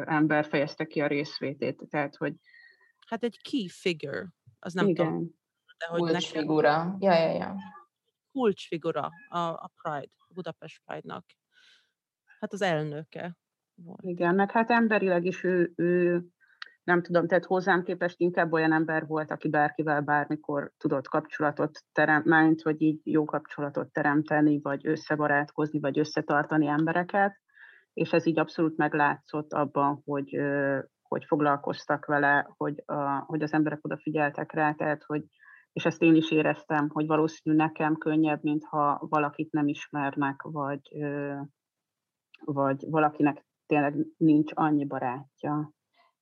ember 0.04 0.44
fejezte 0.44 0.84
ki 0.84 1.00
a 1.00 1.06
részvétét, 1.06 1.82
tehát 1.88 2.16
hogy... 2.16 2.34
Hát 3.06 3.22
egy 3.22 3.40
key 3.50 3.68
figure, 3.68 4.26
az 4.58 4.72
nem 4.72 4.86
Igen. 4.86 5.06
tudom. 5.06 5.38
De 5.78 5.86
hogy 5.86 6.00
Kulcsfigura, 6.00 6.96
ja, 6.98 7.12
ja, 7.12 7.32
ja. 7.32 7.56
Kulcsfigura 8.32 9.10
a, 9.28 9.38
a 9.38 9.70
Pride, 9.82 10.12
a 10.16 10.32
Budapest 10.34 10.82
Pride-nak. 10.84 11.24
Hát 12.40 12.52
az 12.52 12.62
elnöke 12.62 13.36
volt. 13.74 14.02
Igen, 14.02 14.34
meg 14.34 14.50
hát 14.50 14.70
emberileg 14.70 15.24
is 15.24 15.44
ő, 15.44 15.72
ő 15.76 16.22
nem 16.84 17.02
tudom, 17.02 17.26
tehát 17.26 17.44
hozzám 17.44 17.82
képest 17.82 18.20
inkább 18.20 18.52
olyan 18.52 18.72
ember 18.72 19.06
volt, 19.06 19.30
aki 19.30 19.48
bárkivel 19.48 20.00
bármikor 20.00 20.72
tudott 20.76 21.08
kapcsolatot 21.08 21.78
teremteni, 21.92 22.46
mint 22.46 22.62
hogy 22.62 22.82
így 22.82 23.00
jó 23.04 23.24
kapcsolatot 23.24 23.92
teremteni, 23.92 24.60
vagy 24.60 24.86
összebarátkozni, 24.86 25.80
vagy 25.80 25.98
összetartani 25.98 26.66
embereket 26.66 27.40
és 28.00 28.12
ez 28.12 28.26
így 28.26 28.38
abszolút 28.38 28.76
meglátszott 28.76 29.52
abban, 29.52 30.02
hogy, 30.04 30.40
hogy 31.02 31.24
foglalkoztak 31.24 32.06
vele, 32.06 32.50
hogy, 32.56 32.82
a, 32.86 33.24
hogy 33.26 33.42
az 33.42 33.52
emberek 33.52 33.84
odafigyeltek 33.84 34.52
rá, 34.52 34.72
tehát 34.72 35.02
hogy, 35.02 35.24
és 35.72 35.84
ezt 35.84 36.02
én 36.02 36.14
is 36.14 36.30
éreztem, 36.30 36.88
hogy 36.88 37.06
valószínű 37.06 37.56
nekem 37.56 37.96
könnyebb, 37.96 38.42
mintha 38.42 39.06
valakit 39.08 39.52
nem 39.52 39.68
ismernek, 39.68 40.42
vagy, 40.42 40.80
vagy 42.44 42.84
valakinek 42.90 43.46
tényleg 43.66 43.94
nincs 44.16 44.52
annyi 44.54 44.86
barátja. 44.86 45.70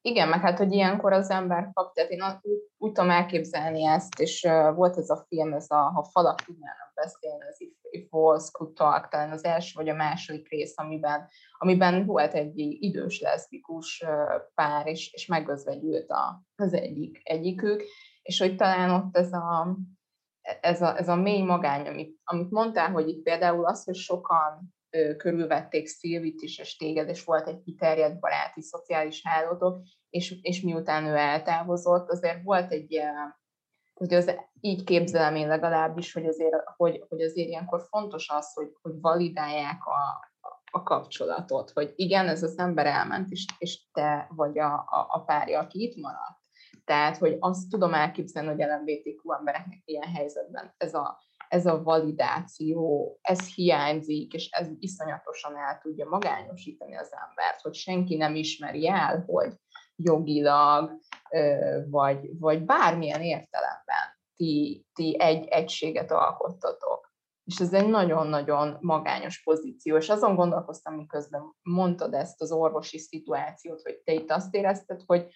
Igen, 0.09 0.29
meg 0.29 0.41
hát, 0.41 0.59
hogy 0.59 0.73
ilyenkor 0.73 1.13
az 1.13 1.31
ember 1.31 1.71
kap, 1.73 1.95
tehát 1.95 2.11
én 2.11 2.23
úgy, 2.23 2.59
úgy 2.79 2.93
tudom 2.93 3.11
elképzelni 3.11 3.85
ezt, 3.85 4.21
és 4.21 4.43
uh, 4.43 4.75
volt 4.75 4.97
ez 4.97 5.11
a 5.11 5.25
film, 5.29 5.53
ez 5.53 5.71
a 5.71 5.77
Ha 5.77 6.05
falak 6.05 6.41
tudnának 6.41 6.93
beszélni, 6.95 7.45
az 7.45 7.61
If, 7.61 7.73
If 7.91 8.13
Walls 8.13 8.51
Could 8.51 8.75
Talk, 8.75 9.09
talán 9.09 9.31
az 9.31 9.45
első 9.45 9.73
vagy 9.75 9.89
a 9.89 9.95
második 9.95 10.49
rész, 10.49 10.79
amiben, 10.79 11.29
amiben 11.59 12.07
volt 12.07 12.35
egy 12.35 12.59
idős 12.59 13.21
leszbikus 13.21 14.05
uh, 14.07 14.43
pár, 14.55 14.87
és, 14.87 15.13
és 15.13 15.27
megözvegyült 15.27 16.11
a, 16.11 16.43
az 16.57 16.73
egyik, 16.73 17.21
egyikük, 17.23 17.83
és 18.23 18.39
hogy 18.39 18.57
talán 18.57 18.91
ott 18.91 19.17
ez 19.17 19.33
a, 19.33 19.77
ez 20.61 20.83
a, 20.83 20.99
ez 20.99 21.09
a 21.09 21.17
mély 21.17 21.43
magány, 21.43 21.87
amit, 21.87 22.21
amit 22.25 22.51
mondtál, 22.51 22.91
hogy 22.91 23.09
itt 23.09 23.23
például 23.23 23.65
az, 23.65 23.85
hogy 23.85 23.97
sokan 23.97 24.77
körülvették 25.17 25.87
Szilvit 25.87 26.41
is, 26.41 26.59
és 26.59 26.77
téged, 26.77 27.09
és 27.09 27.25
volt 27.25 27.49
egy 27.49 27.61
kiterjedt 27.61 28.21
baráti, 28.21 28.63
szociális 28.63 29.23
hálótok, 29.25 29.83
és, 30.11 30.35
és 30.43 30.61
miután 30.61 31.05
ő 31.05 31.15
eltávozott, 31.17 32.11
azért 32.11 32.43
volt 32.43 32.73
egy 32.73 33.01
hogy 33.95 34.15
az, 34.15 34.35
így 34.61 34.85
képzelem 34.85 35.37
én 35.37 35.49
legalábbis, 35.49 36.13
hogy 36.13 36.27
azért, 36.27 36.55
hogy, 36.77 37.05
hogy 37.09 37.21
azért 37.21 37.49
ilyenkor 37.49 37.87
fontos 37.89 38.29
az, 38.29 38.53
hogy, 38.53 38.73
hogy 38.83 39.01
validálják 39.01 39.87
a, 39.87 40.29
a 40.71 40.83
kapcsolatot, 40.83 41.71
hogy 41.71 41.93
igen, 41.97 42.29
ez 42.29 42.43
az 42.43 42.59
ember 42.59 42.87
elment, 42.87 43.31
és, 43.31 43.47
és 43.59 43.91
te 43.93 44.29
vagy 44.31 44.59
a, 44.59 44.75
a, 44.75 45.07
a 45.09 45.21
párja, 45.25 45.61
aki 45.61 45.83
itt 45.83 45.97
maradt. 45.97 46.39
Tehát, 46.85 47.17
hogy 47.17 47.37
azt 47.41 47.69
tudom 47.71 47.95
elképzelni, 47.95 48.49
hogy 48.49 48.59
LMBTQ 48.59 49.33
embereknek 49.33 49.83
ilyen 49.85 50.09
helyzetben 50.15 50.75
ez 50.77 50.95
a, 50.95 51.19
ez 51.49 51.67
a 51.67 51.83
validáció, 51.83 53.19
ez 53.23 53.55
hiányzik, 53.55 54.33
és 54.33 54.49
ez 54.51 54.69
iszonyatosan 54.79 55.57
el 55.57 55.79
tudja 55.83 56.09
magányosítani 56.09 56.97
az 56.97 57.11
embert, 57.29 57.61
hogy 57.61 57.75
senki 57.75 58.17
nem 58.17 58.35
ismeri 58.35 58.89
el, 58.89 59.25
hogy 59.27 59.53
jogilag, 60.03 61.01
vagy, 61.91 62.39
vagy 62.39 62.65
bármilyen 62.65 63.23
értelemben 63.23 64.17
ti, 64.39 64.87
ti 64.95 65.17
egy 65.21 65.47
egységet 65.47 66.11
alkottatok. 66.11 67.13
És 67.45 67.59
ez 67.61 67.73
egy 67.73 67.89
nagyon-nagyon 67.89 68.77
magányos 68.81 69.43
pozíció, 69.43 69.97
és 69.97 70.09
azon 70.09 70.35
gondolkoztam, 70.35 70.95
miközben 70.95 71.43
mondtad 71.63 72.15
ezt 72.15 72.43
az 72.43 72.53
orvosi 72.53 72.99
szituációt, 72.99 73.83
hogy 73.83 74.01
te 74.05 74.13
itt 74.13 74.31
azt 74.31 74.55
érezted, 74.55 75.03
hogy, 75.07 75.27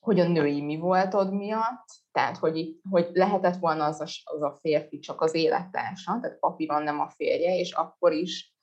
hogy 0.00 0.20
a 0.20 0.28
női 0.28 0.62
mi 0.62 0.76
voltod 0.76 1.32
miatt, 1.32 1.84
tehát 2.12 2.36
hogy, 2.36 2.80
hogy 2.90 3.10
lehetett 3.12 3.56
volna 3.56 3.84
az 3.84 4.00
a, 4.00 4.06
az 4.34 4.42
a 4.42 4.56
férfi 4.60 4.98
csak 4.98 5.20
az 5.20 5.34
élettársa, 5.34 6.18
tehát 6.20 6.38
papíron 6.38 6.82
nem 6.82 7.00
a 7.00 7.10
férje, 7.10 7.56
és 7.56 7.72
akkor 7.72 8.12
is 8.12 8.55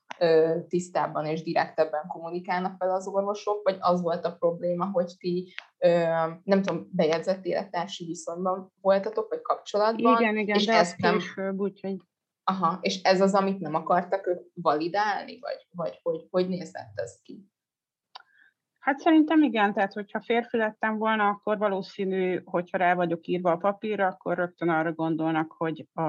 tisztábban 0.67 1.25
és 1.25 1.43
direktebben 1.43 2.07
kommunikálnak 2.07 2.77
vele 2.77 2.93
az 2.93 3.07
orvosok, 3.07 3.63
vagy 3.63 3.77
az 3.79 4.01
volt 4.01 4.25
a 4.25 4.35
probléma, 4.35 4.85
hogy 4.85 5.13
ti 5.17 5.53
nem 6.43 6.61
tudom, 6.61 6.89
bejegyzett 6.91 7.45
élettársi 7.45 8.05
viszonyban 8.05 8.73
voltatok, 8.81 9.29
vagy 9.29 9.41
kapcsolatban. 9.41 10.21
Igen, 10.21 10.37
igen, 10.37 10.55
és 10.55 10.65
de 10.65 10.73
ez 10.73 10.93
nem... 10.97 11.17
később, 11.17 11.59
úgyhogy... 11.59 11.97
Aha, 12.43 12.77
és 12.81 13.01
ez 13.01 13.21
az, 13.21 13.33
amit 13.33 13.59
nem 13.59 13.75
akartak 13.75 14.27
ők 14.27 14.41
validálni, 14.53 15.39
vagy, 15.39 15.67
vagy 15.71 15.99
hogy, 16.03 16.27
hogy 16.29 16.47
nézett 16.47 16.91
ez 16.95 17.19
ki? 17.21 17.51
Hát 18.83 18.99
szerintem 18.99 19.43
igen, 19.43 19.73
tehát 19.73 19.93
hogyha 19.93 20.21
férfi 20.21 20.57
lettem 20.57 20.97
volna, 20.97 21.27
akkor 21.27 21.57
valószínű, 21.57 22.41
hogyha 22.45 22.77
rá 22.77 22.93
vagyok 22.93 23.27
írva 23.27 23.51
a 23.51 23.57
papírra, 23.57 24.07
akkor 24.07 24.37
rögtön 24.37 24.69
arra 24.69 24.93
gondolnak, 24.93 25.51
hogy 25.51 25.87
a, 25.93 26.01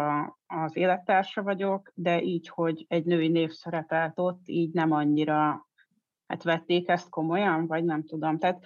az 0.46 0.76
élettársa 0.76 1.42
vagyok, 1.42 1.92
de 1.94 2.22
így, 2.22 2.48
hogy 2.48 2.84
egy 2.88 3.04
női 3.04 3.28
név 3.28 3.50
szerepelt 3.50 4.18
ott, 4.18 4.40
így 4.44 4.72
nem 4.72 4.92
annyira 4.92 5.68
hát 6.26 6.42
vették 6.42 6.88
ezt 6.88 7.08
komolyan, 7.08 7.66
vagy 7.66 7.84
nem 7.84 8.04
tudom. 8.04 8.38
Tehát 8.38 8.64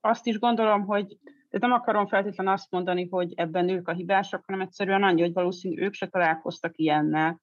azt 0.00 0.26
is 0.26 0.38
gondolom, 0.38 0.84
hogy 0.84 1.18
de 1.50 1.58
nem 1.58 1.72
akarom 1.72 2.06
feltétlenül 2.06 2.52
azt 2.52 2.70
mondani, 2.70 3.08
hogy 3.08 3.32
ebben 3.36 3.68
ők 3.68 3.88
a 3.88 3.92
hibások, 3.92 4.44
hanem 4.46 4.60
egyszerűen 4.60 5.02
annyi, 5.02 5.20
hogy 5.20 5.32
valószínű 5.32 5.82
ők 5.82 5.94
se 5.94 6.06
találkoztak 6.06 6.76
ilyennel, 6.76 7.40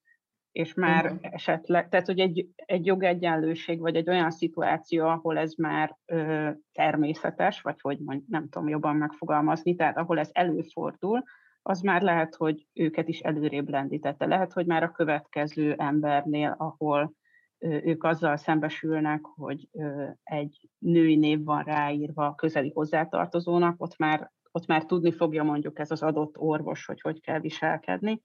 és 0.54 0.74
már 0.74 1.06
uh-huh. 1.06 1.20
esetleg, 1.22 1.90
tehát 1.90 2.06
hogy 2.06 2.20
egy, 2.20 2.48
egy 2.56 2.86
jogegyenlőség, 2.86 3.80
vagy 3.80 3.96
egy 3.96 4.10
olyan 4.10 4.32
szituáció, 4.32 5.06
ahol 5.06 5.38
ez 5.38 5.54
már 5.54 5.98
ö, 6.06 6.50
természetes, 6.72 7.62
vagy 7.62 7.82
hogy 7.82 8.00
mond, 8.00 8.22
nem 8.28 8.50
tudom 8.50 8.68
jobban 8.68 8.96
megfogalmazni, 8.96 9.76
tehát 9.76 9.98
ahol 9.98 10.20
ez 10.20 10.30
előfordul, 10.32 11.24
az 11.62 11.82
már 11.82 12.02
lehet, 12.02 12.36
hogy 12.36 12.68
őket 12.74 13.08
is 13.08 13.20
előrébb 13.20 13.70
lendítette. 13.70 14.26
Lehet, 14.26 14.54
hogy 14.54 14.66
már 14.66 14.84
a 14.84 14.92
következő 14.92 15.74
embernél, 15.78 16.56
ahol 16.58 17.14
ö, 17.58 17.68
ők 17.84 18.04
azzal 18.04 18.38
szembesülnek, 18.38 19.22
hogy 19.24 19.68
ö, 19.72 20.08
egy 20.24 20.70
női 20.78 21.16
név 21.16 21.44
van 21.44 21.64
ráírva 21.64 22.36
közeli 22.36 22.72
hozzátartozónak, 22.74 23.82
ott 23.82 23.98
már, 23.98 24.32
ott 24.52 24.66
már 24.66 24.86
tudni 24.86 25.12
fogja 25.12 25.44
mondjuk 25.44 25.80
ez 25.80 25.92
az 25.92 26.04
adott 26.04 26.38
orvos, 26.38 26.86
hogy 26.86 27.02
hogy 27.02 27.22
kell 27.22 27.40
viselkedni 27.40 28.22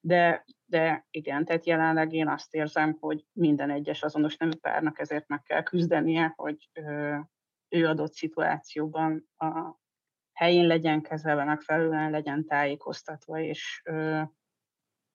de, 0.00 0.44
de 0.64 1.06
igen, 1.10 1.44
tehát 1.44 1.66
jelenleg 1.66 2.12
én 2.12 2.28
azt 2.28 2.54
érzem, 2.54 2.96
hogy 3.00 3.24
minden 3.32 3.70
egyes 3.70 4.02
azonos 4.02 4.36
nemű 4.36 4.54
párnak 4.60 4.98
ezért 4.98 5.28
meg 5.28 5.42
kell 5.42 5.62
küzdenie, 5.62 6.32
hogy 6.36 6.70
ő 7.68 7.86
adott 7.86 8.12
szituációban 8.12 9.28
a 9.36 9.78
helyén 10.32 10.66
legyen 10.66 11.02
kezelve, 11.02 11.44
megfelelően 11.44 12.10
legyen 12.10 12.46
tájékoztatva, 12.46 13.40
és, 13.40 13.82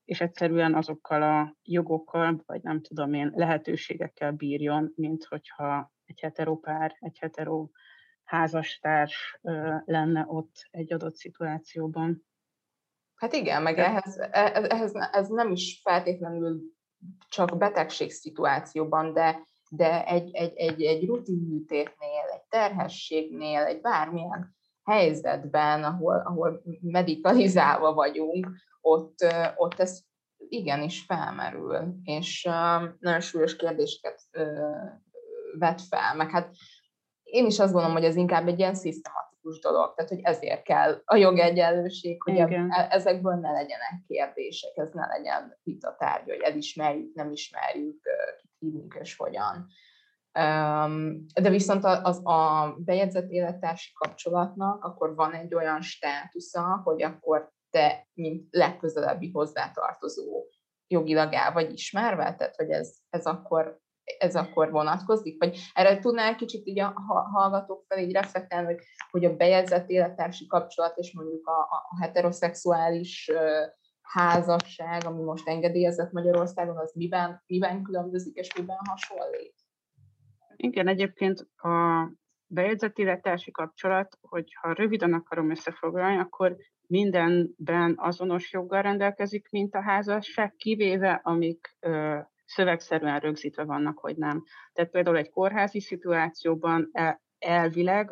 és 0.03 0.21
egyszerűen 0.21 0.75
azokkal 0.75 1.21
a 1.21 1.55
jogokkal, 1.63 2.43
vagy 2.45 2.61
nem 2.61 2.81
tudom 2.81 3.13
én, 3.13 3.31
lehetőségekkel 3.35 4.31
bírjon, 4.31 4.91
mint 4.95 5.23
hogyha 5.23 5.91
egy 6.05 6.19
heteropár, 6.19 6.95
egy 6.99 7.17
hetero 7.19 7.69
házastárs 8.23 9.39
lenne 9.85 10.25
ott 10.27 10.67
egy 10.71 10.93
adott 10.93 11.15
szituációban. 11.15 12.25
Hát 13.23 13.33
igen, 13.33 13.61
meg 13.61 13.79
ehhez, 13.79 14.17
e, 14.17 14.67
ehhez 14.69 14.93
ez 15.11 15.27
nem 15.27 15.51
is 15.51 15.79
feltétlenül 15.83 16.61
csak 17.29 17.57
betegség 17.57 18.11
szituációban, 18.11 19.13
de, 19.13 19.47
de 19.69 20.05
egy, 20.05 20.35
egy, 20.35 20.53
egy, 20.55 20.81
egy 20.83 21.05
rutinműtétnél, 21.05 22.23
egy 22.33 22.41
terhességnél, 22.49 23.63
egy 23.63 23.81
bármilyen 23.81 24.55
helyzetben, 24.83 25.83
ahol, 25.83 26.21
ahol 26.25 26.61
medikalizálva 26.81 27.93
vagyunk, 27.93 28.47
ott, 28.81 29.15
ott 29.55 29.79
ez 29.79 29.99
igenis 30.47 31.03
felmerül, 31.05 31.95
és 32.03 32.43
nagyon 32.99 33.19
súlyos 33.19 33.55
kérdéseket 33.55 34.21
vet 35.59 35.81
fel, 35.81 36.15
meg 36.15 36.29
hát 36.29 36.55
én 37.23 37.45
is 37.45 37.59
azt 37.59 37.71
gondolom, 37.71 37.95
hogy 37.95 38.05
ez 38.05 38.15
inkább 38.15 38.47
egy 38.47 38.59
ilyen 38.59 38.75
szisztematikus 38.75 39.32
kritikus 39.43 39.59
dolog, 39.59 39.93
tehát 39.93 40.09
hogy 40.09 40.21
ezért 40.23 40.63
kell 40.63 41.01
a 41.05 41.15
jogegyenlőség, 41.15 42.23
hogy 42.23 42.33
Igen. 42.33 42.71
E, 42.71 42.87
ezekből 42.89 43.33
ne 43.33 43.51
legyenek 43.51 44.01
kérdések, 44.07 44.71
ez 44.75 44.89
ne 44.93 45.07
legyen 45.07 45.57
vita 45.63 45.95
tárgy, 45.95 46.29
hogy 46.29 46.41
elismerjük, 46.41 47.13
nem 47.13 47.31
ismerjük, 47.31 48.01
kit 48.37 48.51
hívunk 48.59 48.97
és 48.99 49.15
hogyan. 49.15 49.67
De 51.41 51.49
viszont 51.49 51.83
az 51.83 52.21
a 52.25 52.73
bejegyzett 52.77 53.29
élettársi 53.29 53.91
kapcsolatnak 53.93 54.83
akkor 54.83 55.15
van 55.15 55.33
egy 55.33 55.53
olyan 55.53 55.81
státusza, 55.81 56.81
hogy 56.83 57.03
akkor 57.03 57.51
te, 57.69 58.07
mint 58.13 58.47
legközelebbi 58.49 59.31
hozzátartozó 59.31 60.45
jogilag 60.87 61.33
el 61.33 61.53
vagy 61.53 61.71
ismerve, 61.71 62.35
tehát 62.35 62.55
hogy 62.55 62.69
ez, 62.69 62.95
ez 63.09 63.25
akkor 63.25 63.81
ez 64.17 64.35
akkor 64.35 64.71
vonatkozik? 64.71 65.39
Vagy 65.39 65.57
erre 65.73 65.99
tudnál 65.99 66.35
kicsit 66.35 66.65
így 66.65 66.79
a 66.79 66.93
hallgatók 67.31 67.83
felé 67.87 68.03
így 68.03 68.13
reflektálni, 68.13 68.75
hogy, 69.11 69.25
a 69.25 69.35
bejegyzett 69.35 69.89
élettársi 69.89 70.47
kapcsolat 70.47 70.97
és 70.97 71.13
mondjuk 71.13 71.47
a, 71.47 71.59
a 71.59 72.01
heteroszexuális 72.01 73.31
házasság, 74.01 75.05
ami 75.05 75.23
most 75.23 75.47
engedélyezett 75.47 76.11
Magyarországon, 76.11 76.77
az 76.77 76.93
miben, 76.93 77.43
miben 77.47 77.83
különbözik 77.83 78.35
és 78.35 78.55
miben 78.55 78.77
hasonlít? 78.89 79.55
Igen, 80.55 80.87
egyébként 80.87 81.47
a 81.55 82.07
bejegyzett 82.47 82.97
élettársi 82.97 83.51
kapcsolat, 83.51 84.17
hogyha 84.21 84.73
röviden 84.73 85.13
akarom 85.13 85.49
összefoglalni, 85.49 86.17
akkor 86.17 86.55
mindenben 86.87 87.93
azonos 87.97 88.53
joggal 88.53 88.81
rendelkezik, 88.81 89.49
mint 89.49 89.75
a 89.75 89.81
házasság, 89.81 90.55
kivéve 90.55 91.19
amik 91.23 91.77
szövegszerűen 92.45 93.19
rögzítve 93.19 93.63
vannak, 93.63 93.99
hogy 93.99 94.17
nem. 94.17 94.43
Tehát 94.73 94.91
például 94.91 95.17
egy 95.17 95.29
kórházi 95.29 95.79
szituációban 95.79 96.91
elvileg, 97.37 98.11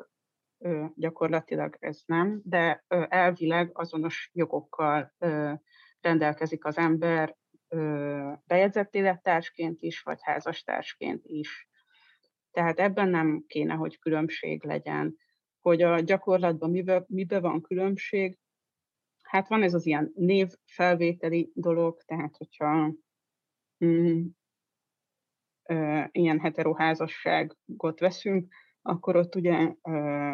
gyakorlatilag 0.95 1.75
ez 1.79 2.01
nem, 2.05 2.41
de 2.43 2.85
elvileg 3.07 3.69
azonos 3.73 4.29
jogokkal 4.33 5.15
rendelkezik 6.01 6.65
az 6.65 6.77
ember 6.77 7.37
bejegyzett 8.45 8.95
élettársként 8.95 9.81
is, 9.81 10.01
vagy 10.01 10.17
házastársként 10.21 11.25
is. 11.25 11.69
Tehát 12.51 12.79
ebben 12.79 13.09
nem 13.09 13.43
kéne, 13.47 13.73
hogy 13.73 13.99
különbség 13.99 14.63
legyen. 14.63 15.17
Hogy 15.61 15.81
a 15.81 15.99
gyakorlatban 15.99 16.69
mibe, 16.69 17.03
mibe 17.07 17.39
van 17.39 17.61
különbség, 17.61 18.39
hát 19.21 19.47
van 19.47 19.63
ez 19.63 19.73
az 19.73 19.85
ilyen 19.85 20.11
névfelvételi 20.15 21.51
dolog, 21.53 22.01
tehát 22.05 22.37
hogyha 22.37 22.93
mm, 23.85 24.25
ilyen 26.11 26.39
heteroházasságot 26.39 27.99
veszünk, 27.99 28.53
akkor 28.81 29.15
ott 29.15 29.35
ugye 29.35 29.73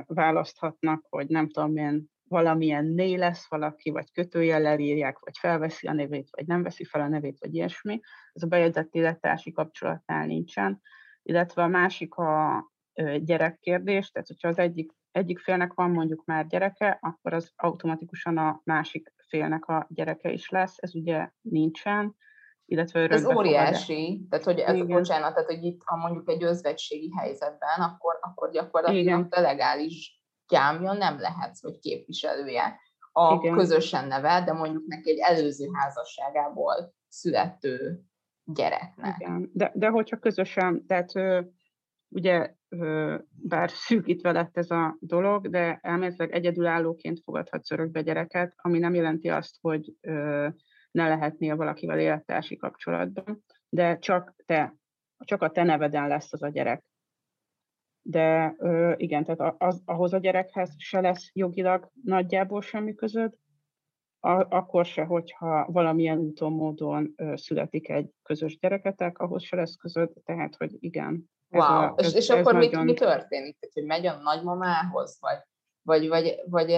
választhatnak, 0.05 1.05
hogy 1.09 1.27
nem 1.27 1.49
tudom, 1.49 1.71
milyen 1.71 2.09
valamilyen 2.27 2.85
né 2.85 3.15
lesz 3.15 3.49
valaki, 3.49 3.89
vagy 3.89 4.11
kötőjellel 4.11 4.79
írják, 4.79 5.19
vagy 5.19 5.37
felveszi 5.37 5.87
a 5.87 5.93
nevét, 5.93 6.29
vagy 6.31 6.47
nem 6.47 6.63
veszi 6.63 6.83
fel 6.83 7.01
a 7.01 7.07
nevét, 7.07 7.39
vagy 7.39 7.55
ilyesmi. 7.55 7.99
Ez 8.33 8.43
a 8.43 8.47
bejegyzett 8.47 8.93
élettársi 8.93 9.51
kapcsolatnál 9.51 10.25
nincsen. 10.25 10.81
Illetve 11.23 11.63
a 11.63 11.67
másik 11.67 12.15
a 12.15 12.63
gyerekkérdés, 13.19 14.09
tehát 14.09 14.27
hogyha 14.27 14.47
az 14.47 14.57
egyik 14.57 14.91
egyik 15.11 15.39
félnek 15.39 15.73
van 15.73 15.91
mondjuk 15.91 16.25
már 16.25 16.47
gyereke, 16.47 16.97
akkor 17.01 17.33
az 17.33 17.51
automatikusan 17.55 18.37
a 18.37 18.61
másik 18.63 19.13
félnek 19.27 19.65
a 19.65 19.87
gyereke 19.89 20.31
is 20.31 20.49
lesz. 20.49 20.75
Ez 20.77 20.95
ugye 20.95 21.29
nincsen, 21.41 22.15
illetve 22.67 23.07
Ez 23.07 23.25
óriási, 23.25 24.27
tehát 24.29 24.45
hogy 24.45 24.59
ez, 24.59 24.85
bocsánat, 24.85 25.33
tehát 25.33 25.49
hogy 25.49 25.63
itt, 25.63 25.81
ha 25.85 25.95
mondjuk 25.95 26.29
egy 26.29 26.43
özvegységi 26.43 27.11
helyzetben, 27.17 27.79
akkor, 27.79 28.17
akkor 28.21 28.51
gyakorlatilag 28.51 29.03
Igen. 29.03 29.27
a 29.29 29.39
legális 29.39 30.21
gyámja 30.47 30.93
nem 30.93 31.19
lehetsz, 31.19 31.61
vagy 31.61 31.79
képviselője 31.79 32.79
a 33.11 33.33
Igen. 33.33 33.55
közösen 33.55 34.07
nevel, 34.07 34.43
de 34.43 34.53
mondjuk 34.53 34.85
neki 34.87 35.09
egy 35.09 35.19
előző 35.19 35.67
házasságából 35.73 36.93
születő 37.07 38.01
gyereknek. 38.43 39.15
Igen, 39.19 39.49
de, 39.53 39.71
de 39.75 39.87
hogyha 39.87 40.17
közösen, 40.17 40.85
tehát 40.85 41.11
ugye 42.09 42.53
bár 43.29 43.69
szűkítve 43.69 44.31
lett 44.31 44.57
ez 44.57 44.71
a 44.71 44.97
dolog, 44.99 45.49
de 45.49 45.79
elméletileg 45.81 46.31
egyedülállóként 46.31 47.21
fogadhatsz 47.23 47.71
örökbe 47.71 48.01
gyereket, 48.01 48.53
ami 48.55 48.79
nem 48.79 48.93
jelenti 48.93 49.29
azt, 49.29 49.57
hogy 49.61 49.93
ne 50.97 51.07
lehetnél 51.07 51.55
valakivel 51.55 51.99
élettársi 51.99 52.55
kapcsolatban, 52.55 53.43
de 53.69 53.97
csak 53.97 54.35
te, 54.45 54.75
csak 55.17 55.41
a 55.41 55.49
te 55.49 55.63
neveden 55.63 56.07
lesz 56.07 56.33
az 56.33 56.43
a 56.43 56.49
gyerek. 56.49 56.83
De 58.01 58.55
igen, 58.95 59.23
tehát 59.23 59.55
az, 59.57 59.81
ahhoz 59.85 60.13
a 60.13 60.17
gyerekhez 60.17 60.73
se 60.77 61.01
lesz 61.01 61.29
jogilag 61.33 61.91
nagyjából 62.03 62.61
semmi 62.61 62.95
között, 62.95 63.37
akkor 64.49 64.85
se, 64.85 65.03
hogyha 65.03 65.65
valamilyen 65.71 66.17
úton, 66.17 66.51
módon 66.51 67.15
születik 67.33 67.89
egy 67.89 68.09
közös 68.23 68.59
gyereketek, 68.59 69.17
ahhoz 69.17 69.43
se 69.43 69.55
lesz 69.55 69.75
között, 69.75 70.13
tehát, 70.25 70.55
hogy 70.55 70.75
igen, 70.79 71.29
Wow, 71.49 71.63
a, 71.63 71.93
ez, 71.97 72.05
és, 72.05 72.13
és 72.13 72.29
ez 72.29 72.37
akkor 72.37 72.53
nagyon... 72.53 72.85
mi, 72.85 72.91
mi 72.91 72.97
történik? 72.97 73.57
Tehát, 73.59 73.75
hogy 73.75 73.85
megy 73.85 74.05
a 74.05 74.21
nagymamához, 74.21 75.17
vagy, 75.19 75.37
vagy, 75.81 76.07
vagy, 76.07 76.41
vagy 76.45 76.69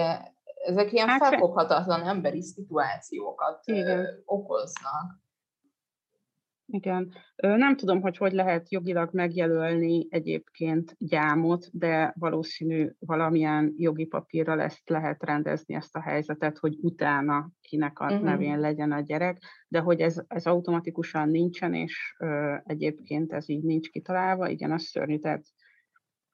ezek 0.66 0.92
ilyen 0.92 1.08
hát 1.08 1.26
felfoghatatlan 1.26 2.02
emberi 2.02 2.42
szituációkat 2.42 3.62
Igen. 3.64 4.22
okoznak. 4.24 5.18
Igen. 6.72 7.12
Nem 7.36 7.76
tudom, 7.76 8.00
hogy 8.00 8.16
hogy 8.16 8.32
lehet 8.32 8.70
jogilag 8.70 9.08
megjelölni 9.12 10.06
egyébként 10.10 10.96
gyámot, 10.98 11.68
de 11.72 12.14
valószínű 12.18 12.90
valamilyen 12.98 13.74
jogi 13.76 14.04
papírral 14.04 14.60
ezt 14.60 14.88
lehet 14.88 15.22
rendezni 15.24 15.74
ezt 15.74 15.96
a 15.96 16.00
helyzetet, 16.00 16.58
hogy 16.58 16.76
utána 16.80 17.50
kinek 17.60 17.98
a 17.98 18.04
uh-huh. 18.04 18.22
nevén 18.22 18.58
legyen 18.58 18.92
a 18.92 19.00
gyerek, 19.00 19.42
de 19.68 19.80
hogy 19.80 20.00
ez, 20.00 20.22
ez 20.28 20.46
automatikusan 20.46 21.28
nincsen, 21.28 21.74
és 21.74 22.16
ö, 22.18 22.54
egyébként 22.64 23.32
ez 23.32 23.48
így 23.48 23.62
nincs 23.62 23.90
kitalálva, 23.90 24.48
igen, 24.48 24.72
az 24.72 24.82
szörnyű, 24.82 25.18
tehát 25.18 25.44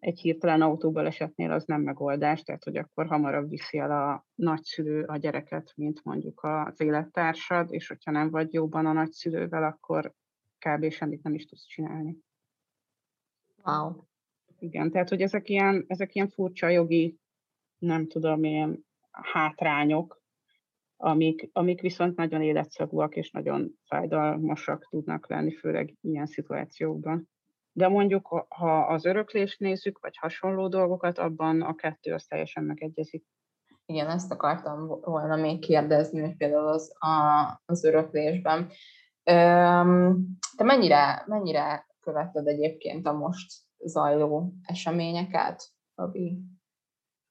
egy 0.07 0.21
hirtelen 0.21 0.63
autóbalesetnél 0.63 1.51
az 1.51 1.65
nem 1.65 1.81
megoldás, 1.81 2.43
tehát 2.43 2.65
hogy 2.65 2.77
akkor 2.77 3.07
hamarabb 3.07 3.49
viszi 3.49 3.79
el 3.79 3.91
a 3.91 4.27
nagyszülő 4.35 5.03
a 5.03 5.17
gyereket, 5.17 5.73
mint 5.77 6.05
mondjuk 6.05 6.41
az 6.43 6.81
élettársad, 6.81 7.73
és 7.73 7.89
hogyha 7.89 8.11
nem 8.11 8.31
vagy 8.31 8.53
jóban 8.53 8.87
a 8.87 8.93
nagyszülővel, 8.93 9.65
akkor 9.65 10.13
kb. 10.59 10.91
semmit 10.91 11.23
nem 11.23 11.35
is 11.35 11.45
tudsz 11.47 11.67
csinálni. 11.67 12.17
Wow. 13.65 13.93
Igen, 14.59 14.91
tehát 14.91 15.09
hogy 15.09 15.23
ezek 15.23 15.49
ilyen, 15.49 15.85
ezek 15.87 16.15
ilyen 16.15 16.29
furcsa 16.29 16.69
jogi, 16.69 17.19
nem 17.79 18.07
tudom, 18.07 18.45
ilyen 18.45 18.87
hátrányok, 19.11 20.23
amik, 20.97 21.49
amik 21.53 21.81
viszont 21.81 22.17
nagyon 22.17 22.43
életszagúak 22.43 23.17
és 23.17 23.31
nagyon 23.31 23.79
fájdalmasak 23.85 24.87
tudnak 24.91 25.29
lenni, 25.29 25.53
főleg 25.53 25.95
ilyen 26.01 26.27
szituációkban. 26.27 27.29
De 27.77 27.89
mondjuk, 27.89 28.27
ha 28.49 28.87
az 28.87 29.05
öröklést 29.05 29.61
nézzük, 29.61 29.99
vagy 29.99 30.17
hasonló 30.17 30.69
dolgokat, 30.69 31.19
abban 31.19 31.63
a 31.63 31.75
kettő 31.75 32.13
az 32.13 32.25
teljesen 32.25 32.65
megegyezik. 32.65 33.27
Igen, 33.87 34.09
ezt 34.09 34.33
akartam 34.33 34.87
volna 34.87 35.37
még 35.37 35.61
kérdezni, 35.61 36.21
hogy 36.21 36.37
például 36.37 36.67
az, 36.67 36.93
a, 36.99 37.63
az 37.65 37.85
öröklésben. 37.85 38.71
Te 40.57 40.65
mennyire, 40.65 41.25
mennyire 41.27 41.87
követted 42.01 42.47
egyébként 42.47 43.07
a 43.07 43.13
most 43.13 43.55
zajló 43.79 44.53
eseményeket, 44.63 45.73
Abi? 45.95 46.39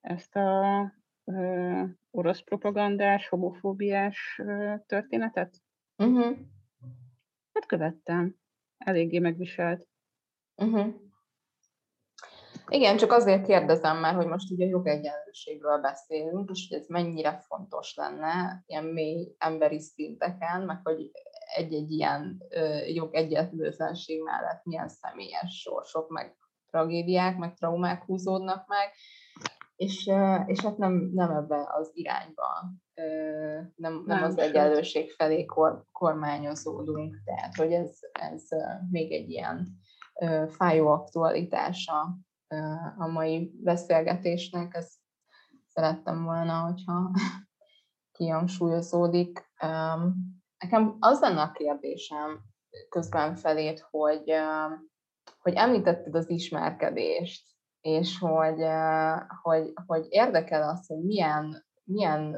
Ezt 0.01 0.35
a 0.35 0.93
ö, 1.23 1.83
orosz 2.11 2.41
propagandás, 2.41 3.27
homofóbiás 3.27 4.41
ö, 4.43 4.73
történetet? 4.85 5.55
Uh-huh. 5.97 6.37
Hát 7.53 7.65
követtem. 7.65 8.35
Eléggé 8.77 9.19
megviselt. 9.19 9.87
Uh-huh. 10.55 10.93
Igen, 12.67 12.97
csak 12.97 13.11
azért 13.11 13.45
kérdezem 13.45 13.97
már, 13.97 14.15
hogy 14.15 14.27
most 14.27 14.51
ugye 14.51 14.65
jogegyenlőségről 14.65 15.81
beszélünk, 15.81 16.49
és 16.49 16.67
hogy 16.69 16.79
ez 16.79 16.87
mennyire 16.87 17.39
fontos 17.47 17.95
lenne 17.95 18.63
ilyen 18.65 18.83
mély 18.83 19.35
emberi 19.37 19.79
szinteken, 19.79 20.61
meg 20.61 20.79
hogy 20.83 21.11
egy-egy 21.55 21.91
ilyen 21.91 22.43
jogegyetlőtlenség 22.93 24.23
mellett 24.23 24.63
milyen 24.63 24.87
személyes 24.87 25.59
sorsok, 25.61 26.09
meg 26.09 26.37
tragédiák, 26.67 27.37
meg 27.37 27.53
traumák 27.53 28.03
húzódnak 28.03 28.67
meg, 28.67 28.89
és, 29.75 30.11
és 30.45 30.59
hát 30.59 30.77
nem, 30.77 31.09
nem 31.13 31.31
ebbe 31.31 31.67
az 31.77 31.91
irányba, 31.93 32.47
nem, 33.75 34.03
nem 34.05 34.23
az 34.23 34.37
egyenlőség 34.37 35.11
felé 35.11 35.45
kor, 35.45 35.83
kormányozódunk, 35.91 37.21
tehát 37.25 37.55
hogy 37.55 37.71
ez, 37.71 37.99
ez 38.11 38.43
még 38.89 39.11
egy 39.11 39.29
ilyen 39.29 39.77
fájó 40.47 40.87
aktualitása 40.87 42.17
a 42.97 43.07
mai 43.07 43.51
beszélgetésnek, 43.63 44.75
ezt 44.75 44.93
szerettem 45.67 46.23
volna, 46.23 46.61
hogyha 46.61 47.11
kihangsúlyozódik. 48.17 49.51
Nekem 50.57 50.95
az 50.99 51.19
lenne 51.19 51.41
a 51.41 51.51
kérdésem 51.51 52.41
közben 52.89 53.35
felét, 53.35 53.87
hogy, 53.89 54.33
hogy 55.39 55.53
említetted 55.53 56.15
az 56.15 56.29
ismerkedést, 56.29 57.45
és 57.81 58.19
hogy, 58.19 58.65
hogy, 59.41 59.73
hogy 59.85 60.05
érdekel 60.09 60.69
az, 60.69 60.87
hogy 60.87 61.03
milyen, 61.03 61.65
milyen 61.83 62.37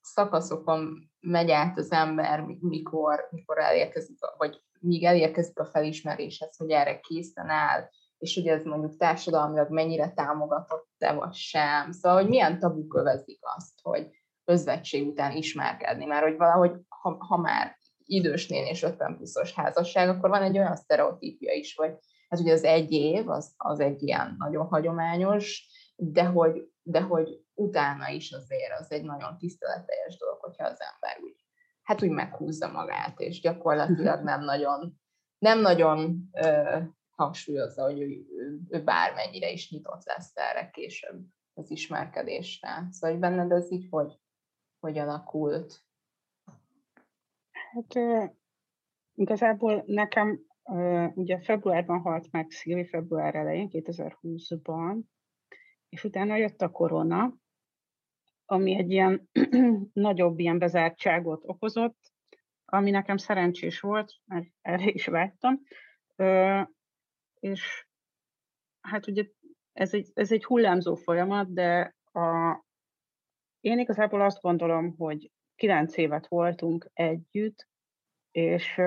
szakaszokon 0.00 1.10
megy 1.20 1.50
át 1.50 1.78
az 1.78 1.92
ember, 1.92 2.40
mikor, 2.60 3.28
mikor 3.30 3.58
elérkezik, 3.58 4.18
vagy 4.36 4.62
míg 4.80 5.04
elérkezik 5.04 5.58
a 5.58 5.66
felismeréshez, 5.66 6.56
hogy 6.56 6.70
erre 6.70 7.00
készen 7.00 7.48
áll, 7.48 7.88
és 8.18 8.34
hogy 8.34 8.46
ez 8.46 8.64
mondjuk 8.64 8.96
társadalmilag 8.96 9.70
mennyire 9.70 10.12
támogatott-e 10.12 11.12
vagy 11.12 11.34
sem. 11.34 11.92
Szóval, 11.92 12.20
hogy 12.20 12.28
milyen 12.28 12.58
tabu 12.58 12.86
kövezik 12.86 13.38
azt, 13.56 13.80
hogy 13.82 14.10
özvegység 14.44 15.06
után 15.06 15.36
ismerkedni, 15.36 16.04
mert 16.04 16.24
hogy 16.24 16.36
valahogy, 16.36 16.72
ha, 16.88 17.16
ha 17.18 17.36
már 17.36 17.76
idősnél 18.04 18.66
és 18.66 18.82
50 18.82 19.16
pluszos 19.16 19.54
házasság, 19.54 20.08
akkor 20.08 20.30
van 20.30 20.42
egy 20.42 20.58
olyan 20.58 20.76
sztereotípia 20.76 21.52
is, 21.52 21.74
hogy 21.74 21.94
hát 22.28 22.40
ugye 22.40 22.52
az 22.52 22.64
egy 22.64 22.92
év, 22.92 23.28
az, 23.28 23.54
az 23.56 23.80
egy 23.80 24.02
ilyen 24.02 24.34
nagyon 24.38 24.66
hagyományos, 24.66 25.66
de 25.96 26.24
hogy, 26.24 26.68
de 26.82 27.00
hogy 27.00 27.40
utána 27.58 28.08
is 28.08 28.32
azért 28.32 28.78
az 28.78 28.92
egy 28.92 29.04
nagyon 29.04 29.38
tiszteleteljes 29.38 30.16
dolog, 30.16 30.38
hogyha 30.40 30.64
az 30.64 30.80
ember 30.80 31.22
úgy, 31.22 31.44
hát 31.82 32.02
úgy 32.02 32.10
meghúzza 32.10 32.68
magát, 32.68 33.20
és 33.20 33.40
gyakorlatilag 33.40 34.22
nem 34.22 34.44
nagyon, 34.44 35.00
nem 35.38 35.60
nagyon 35.60 36.28
ö, 36.32 36.78
hangsúlyozza, 37.10 37.82
hogy 37.82 38.00
ő, 38.00 38.26
ő, 38.36 38.60
ő 38.68 38.82
bármennyire 38.82 39.50
is 39.50 39.70
nyitott 39.70 40.04
lesz 40.04 40.36
erre 40.36 40.70
később 40.70 41.24
az 41.54 41.70
ismerkedésre. 41.70 42.86
Szóval, 42.90 43.10
hogy 43.10 43.18
benned 43.18 43.50
ez 43.50 43.72
így 43.72 43.86
hogy, 43.90 44.20
hogy 44.80 44.98
alakult? 44.98 45.80
Hát 47.52 47.94
igazából 49.14 49.82
nekem 49.86 50.46
ugye 51.14 51.40
februárban 51.40 52.00
halt 52.00 52.32
meg 52.32 52.50
Szilvi, 52.50 52.86
február 52.86 53.34
elején, 53.34 53.68
2020-ban, 53.72 55.00
és 55.88 56.04
utána 56.04 56.36
jött 56.36 56.62
a 56.62 56.70
korona, 56.70 57.34
ami 58.50 58.76
egy 58.76 58.90
ilyen 58.90 59.28
nagyobb 59.92 60.38
ilyen 60.38 60.58
bezártságot 60.58 61.42
okozott, 61.44 62.12
ami 62.64 62.90
nekem 62.90 63.16
szerencsés 63.16 63.80
volt, 63.80 64.12
mert 64.24 64.46
erre 64.60 64.90
is 64.90 65.06
vágytam. 65.06 65.60
És 67.40 67.86
hát 68.80 69.06
ugye 69.06 69.24
ez 69.72 69.94
egy, 69.94 70.10
ez 70.14 70.32
egy 70.32 70.44
hullámzó 70.44 70.94
folyamat, 70.94 71.52
de 71.52 71.96
a, 72.12 72.60
én 73.60 73.78
igazából 73.78 74.20
azt 74.20 74.40
gondolom, 74.40 74.94
hogy 74.96 75.30
kilenc 75.56 75.96
évet 75.96 76.26
voltunk 76.26 76.90
együtt, 76.92 77.68
és, 78.30 78.80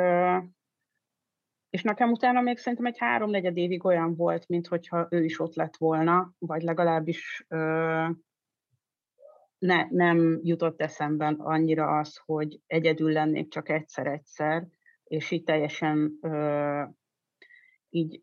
és 1.69 1.82
nekem 1.84 2.12
utána 2.12 2.41
még 2.41 2.58
szerintem 2.58 2.86
egy 2.86 2.97
három-negyed 2.97 3.58
évig 3.58 3.86
olyan 3.86 4.15
volt, 4.15 4.47
mint 4.47 4.67
hogyha 4.67 5.08
ő 5.10 5.24
is 5.24 5.39
ott 5.39 5.56
lett 5.56 5.78
volna, 5.78 6.34
vagy 6.38 6.62
legalábbis 6.62 7.45
ne, 9.62 9.86
nem 9.89 10.39
jutott 10.43 10.82
eszembe 10.82 11.36
annyira 11.38 11.97
az, 11.97 12.17
hogy 12.26 12.60
egyedül 12.67 13.12
lennék 13.12 13.50
csak 13.50 13.69
egyszer-egyszer, 13.69 14.67
és 15.04 15.32
így 15.32 15.43
teljesen 15.43 16.19
így 17.89 18.21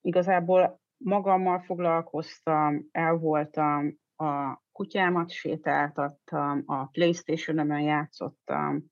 igazából 0.00 0.80
magammal 0.96 1.60
foglalkoztam, 1.60 2.88
el 2.90 3.14
voltam, 3.14 4.00
a 4.16 4.62
kutyámat 4.72 5.30
sétáltattam, 5.30 6.62
a 6.66 6.86
Playstation-on 6.86 7.80
játszottam, 7.80 8.84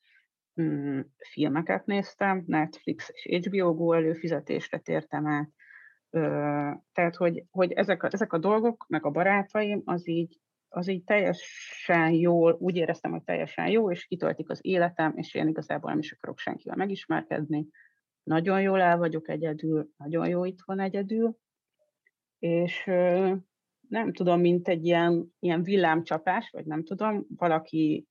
mm, 0.63 1.01
filmeket 1.31 1.87
néztem, 1.87 2.43
Netflix 2.47 3.09
és 3.13 3.47
HBO 3.47 3.75
Go 3.75 3.93
előfizetésre 3.93 4.79
tértem 4.79 5.27
át, 5.27 5.51
tehát, 6.93 7.17
hogy, 7.17 7.45
hogy 7.51 7.73
ezek, 7.73 8.03
a, 8.03 8.09
ezek 8.11 8.33
a 8.33 8.39
dolgok, 8.39 8.85
meg 8.89 9.05
a 9.05 9.11
barátaim, 9.11 9.83
az 9.85 10.09
így, 10.09 10.41
az 10.73 10.89
így 10.89 11.05
teljesen 11.05 12.11
jól, 12.11 12.57
úgy 12.61 12.77
éreztem, 12.77 13.11
hogy 13.11 13.23
teljesen 13.23 13.69
jó, 13.69 13.91
és 13.91 14.05
kitöltik 14.05 14.51
az 14.51 14.59
életem, 14.63 15.13
és 15.17 15.35
én 15.35 15.49
igazából 15.49 15.91
nem 15.91 15.99
is 15.99 16.13
akarok 16.13 16.39
senkivel 16.39 16.77
megismerkedni. 16.77 17.67
Nagyon 18.23 18.61
jól 18.61 18.81
el 18.81 18.99
vagyok 18.99 19.29
egyedül, 19.29 19.89
nagyon 19.97 20.29
jó 20.29 20.45
itthon 20.45 20.81
egyedül, 20.81 21.37
és 22.39 22.85
nem 23.89 24.13
tudom, 24.13 24.41
mint 24.41 24.69
egy 24.69 24.85
ilyen, 24.85 25.35
ilyen 25.39 25.63
villámcsapás, 25.63 26.51
vagy 26.51 26.65
nem 26.65 26.85
tudom, 26.85 27.27
valaki, 27.37 28.07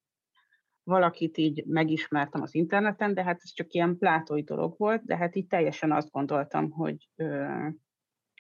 valakit 0.84 1.38
így 1.38 1.66
megismertem 1.66 2.42
az 2.42 2.56
interneten, 2.56 3.14
de 3.14 3.24
hát 3.24 3.40
ez 3.44 3.52
csak 3.54 3.74
ilyen 3.74 3.98
plátói 3.98 4.44
dolog 4.44 4.76
volt, 4.78 5.06
de 5.06 5.18
hát 5.18 5.36
így 5.36 5.48
teljesen 5.48 5.92
azt 5.92 6.12
gondoltam, 6.12 6.72
hogy, 6.72 7.10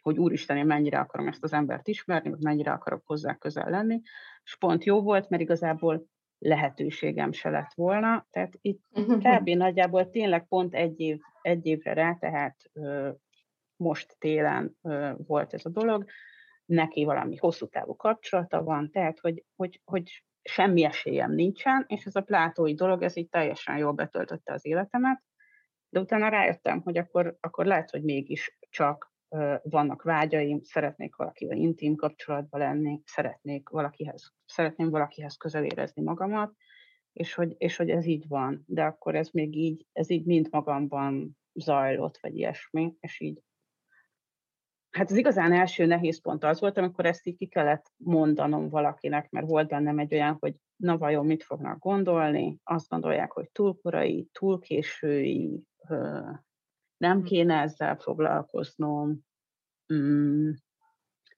hogy 0.01 0.17
úristen, 0.17 0.57
én 0.57 0.65
mennyire 0.65 0.99
akarom 0.99 1.27
ezt 1.27 1.43
az 1.43 1.53
embert 1.53 1.88
ismerni, 1.88 2.29
vagy 2.29 2.41
mennyire 2.41 2.71
akarok 2.71 3.01
hozzá 3.05 3.35
közel 3.35 3.69
lenni, 3.69 4.01
és 4.43 4.55
pont 4.55 4.83
jó 4.83 5.01
volt, 5.01 5.29
mert 5.29 5.41
igazából 5.41 6.05
lehetőségem 6.39 7.31
se 7.31 7.49
lett 7.49 7.73
volna, 7.73 8.27
tehát 8.29 8.53
itt 8.62 8.81
kb. 8.93 9.49
nagyjából 9.65 10.09
tényleg 10.09 10.47
pont 10.47 10.75
egy, 10.75 10.99
év, 10.99 11.19
egy 11.41 11.65
évre 11.65 11.93
rá, 11.93 12.13
tehát 12.13 12.55
ö, 12.73 13.09
most 13.75 14.15
télen 14.19 14.77
ö, 14.81 15.12
volt 15.17 15.53
ez 15.53 15.65
a 15.65 15.69
dolog, 15.69 16.05
neki 16.65 17.03
valami 17.03 17.35
hosszú 17.35 17.67
távú 17.67 17.95
kapcsolata 17.95 18.63
van, 18.63 18.91
tehát 18.91 19.19
hogy, 19.19 19.43
hogy, 19.55 19.81
hogy 19.85 20.23
semmi 20.41 20.83
esélyem 20.83 21.31
nincsen, 21.31 21.85
és 21.88 22.05
ez 22.05 22.15
a 22.15 22.21
plátói 22.21 22.73
dolog, 22.73 23.01
ez 23.01 23.17
így 23.17 23.29
teljesen 23.29 23.77
jól 23.77 23.91
betöltötte 23.91 24.53
az 24.53 24.65
életemet, 24.65 25.23
de 25.89 25.99
utána 25.99 26.29
rájöttem, 26.29 26.81
hogy 26.81 26.97
akkor, 26.97 27.38
akkor 27.39 27.65
lehet, 27.65 27.89
hogy 27.89 28.03
mégis 28.03 28.57
csak 28.69 29.09
vannak 29.63 30.01
vágyaim, 30.01 30.61
szeretnék 30.63 31.15
valakivel 31.15 31.57
intim 31.57 31.95
kapcsolatban 31.95 32.59
lenni, 32.59 33.01
szeretnék 33.05 33.69
valakihez, 33.69 34.33
szeretném 34.45 34.89
valakihez 34.89 35.37
közel 35.37 35.63
érezni 35.63 36.01
magamat, 36.01 36.53
és 37.13 37.33
hogy, 37.33 37.55
és 37.57 37.75
hogy 37.75 37.89
ez 37.89 38.05
így 38.05 38.27
van, 38.27 38.63
de 38.67 38.83
akkor 38.83 39.15
ez 39.15 39.29
még 39.29 39.55
így, 39.55 39.85
ez 39.91 40.09
így 40.09 40.25
mind 40.25 40.47
magamban 40.51 41.37
zajlott, 41.53 42.17
vagy 42.21 42.35
ilyesmi, 42.35 42.95
és 42.99 43.19
így. 43.19 43.43
Hát 44.89 45.11
az 45.11 45.17
igazán 45.17 45.53
első 45.53 45.85
nehéz 45.85 46.21
pont 46.21 46.43
az 46.43 46.59
volt, 46.59 46.77
amikor 46.77 47.05
ezt 47.05 47.27
így 47.27 47.37
ki 47.37 47.47
kellett 47.47 47.91
mondanom 47.97 48.69
valakinek, 48.69 49.29
mert 49.29 49.47
volt 49.47 49.67
bennem 49.67 49.99
egy 49.99 50.13
olyan, 50.13 50.37
hogy 50.39 50.55
na 50.75 50.97
vajon 50.97 51.25
mit 51.25 51.43
fognak 51.43 51.79
gondolni, 51.79 52.57
azt 52.63 52.89
gondolják, 52.89 53.31
hogy 53.31 53.49
túl 53.51 53.79
korai, 53.81 54.29
túl 54.31 54.59
késői, 54.59 55.63
nem 56.99 57.17
hm. 57.19 57.23
kéne 57.23 57.62
ezzel 57.62 57.95
foglalkoznom, 57.95 59.19
mm, 59.93 60.49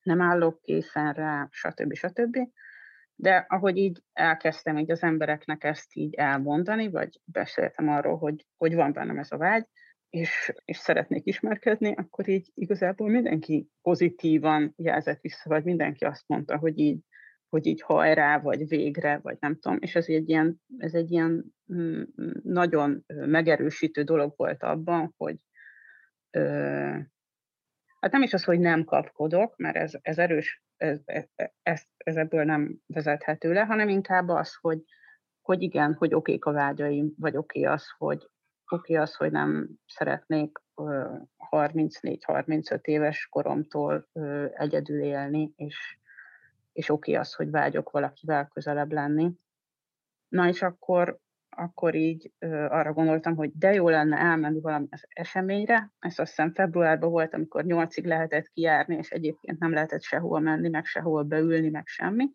nem 0.03 0.21
állok 0.21 0.61
készen 0.61 1.13
rá, 1.13 1.47
stb. 1.51 1.93
stb. 1.93 2.37
De 3.15 3.45
ahogy 3.49 3.77
így 3.77 4.03
elkezdtem 4.13 4.77
így 4.77 4.91
az 4.91 5.03
embereknek 5.03 5.63
ezt 5.63 5.95
így 5.95 6.13
elmondani, 6.13 6.89
vagy 6.89 7.21
beszéltem 7.25 7.89
arról, 7.89 8.17
hogy, 8.17 8.45
hogy 8.57 8.75
van 8.75 8.93
bennem 8.93 9.17
ez 9.17 9.31
a 9.31 9.37
vágy, 9.37 9.65
és, 10.09 10.53
és 10.65 10.77
szeretnék 10.77 11.25
ismerkedni, 11.25 11.93
akkor 11.95 12.27
így 12.27 12.51
igazából 12.53 13.09
mindenki 13.09 13.67
pozitívan 13.81 14.73
jelzett 14.75 15.21
vissza, 15.21 15.49
vagy 15.49 15.63
mindenki 15.63 16.05
azt 16.05 16.27
mondta, 16.27 16.57
hogy 16.57 16.79
így, 16.79 16.99
hogy 17.49 17.65
így 17.65 17.81
hajrá, 17.81 18.39
vagy 18.39 18.67
végre, 18.67 19.19
vagy 19.23 19.37
nem 19.39 19.59
tudom, 19.59 19.77
és 19.81 19.95
ez 19.95 20.07
egy 20.07 20.29
ilyen, 20.29 20.61
ez 20.77 20.93
egy 20.93 21.11
ilyen 21.11 21.53
mm, 21.73 22.01
nagyon 22.43 23.05
megerősítő 23.07 24.03
dolog 24.03 24.33
volt 24.35 24.63
abban, 24.63 25.13
hogy 25.17 25.35
ö, 26.31 26.97
hát 27.99 28.11
nem 28.11 28.21
is 28.21 28.33
az, 28.33 28.43
hogy 28.43 28.59
nem 28.59 28.83
kapkodok, 28.83 29.57
mert 29.57 29.75
ez, 29.75 29.93
ez 30.01 30.17
erős, 30.17 30.63
ez, 30.77 30.99
ez, 31.05 31.25
ez, 31.63 31.81
ez 31.97 32.15
ebből 32.15 32.43
nem 32.43 32.77
vezethető 32.85 33.53
le, 33.53 33.61
hanem 33.61 33.89
inkább 33.89 34.27
az, 34.27 34.55
hogy, 34.61 34.83
hogy 35.41 35.61
igen, 35.61 35.93
hogy 35.93 36.13
okék 36.13 36.45
a 36.45 36.51
vágyaim, 36.51 37.13
vagy 37.17 37.37
oké 37.37 37.63
az, 37.63 37.85
hogy, 37.97 38.29
oké 38.67 38.95
az, 38.95 39.15
hogy 39.15 39.31
nem 39.31 39.69
szeretnék 39.87 40.59
34-35 40.75 42.81
éves 42.81 43.27
koromtól 43.27 44.07
egyedül 44.53 45.01
élni, 45.01 45.53
és, 45.55 45.97
és 46.71 46.89
oké 46.89 47.13
az, 47.13 47.33
hogy 47.33 47.49
vágyok 47.49 47.91
valakivel 47.91 48.47
közelebb 48.47 48.91
lenni. 48.91 49.31
Na 50.27 50.47
és 50.47 50.61
akkor 50.61 51.19
akkor 51.55 51.95
így 51.95 52.31
ö, 52.39 52.65
arra 52.65 52.93
gondoltam, 52.93 53.35
hogy 53.35 53.51
de 53.53 53.73
jó 53.73 53.89
lenne 53.89 54.17
elmenni 54.17 54.59
valami 54.59 54.87
eseményre. 55.09 55.91
Ez 55.99 56.19
azt 56.19 56.29
hiszem 56.29 56.53
februárban 56.53 57.09
volt, 57.09 57.33
amikor 57.33 57.63
nyolcig 57.63 58.05
lehetett 58.05 58.47
kijárni, 58.47 58.95
és 58.95 59.09
egyébként 59.09 59.59
nem 59.59 59.73
lehetett 59.73 60.01
sehol 60.01 60.39
menni, 60.39 60.69
meg 60.69 60.85
sehol 60.85 61.23
beülni, 61.23 61.69
meg 61.69 61.87
semmi. 61.87 62.31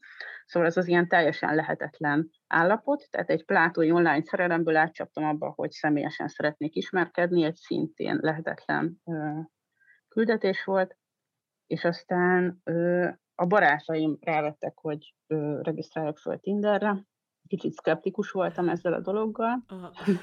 Szóval 0.46 0.68
ez 0.68 0.76
az 0.76 0.87
ilyen 0.87 1.09
teljesen 1.09 1.55
lehetetlen 1.55 2.31
állapot. 2.46 3.07
Tehát 3.11 3.31
egy 3.31 3.44
plátói 3.44 3.90
online 3.90 4.22
szerelemből 4.22 4.76
átcsaptam 4.76 5.24
abba, 5.24 5.52
hogy 5.57 5.70
személyesen 5.70 6.29
szeretnék 6.29 6.74
ismerkedni, 6.74 7.44
egy 7.44 7.57
szintén 7.57 8.18
lehetetlen 8.20 9.00
ö, 9.05 9.40
küldetés 10.09 10.64
volt, 10.64 10.96
és 11.66 11.85
aztán 11.85 12.61
ö, 12.64 13.09
a 13.35 13.46
barátaim 13.46 14.16
rávettek, 14.20 14.72
hogy 14.76 15.14
ö, 15.26 15.61
regisztráljak 15.62 16.18
föl 16.18 16.40
Tinderre, 16.40 17.07
kicsit 17.46 17.72
szkeptikus 17.72 18.30
voltam 18.30 18.68
ezzel 18.68 18.92
a 18.92 19.00
dologgal. 19.00 19.64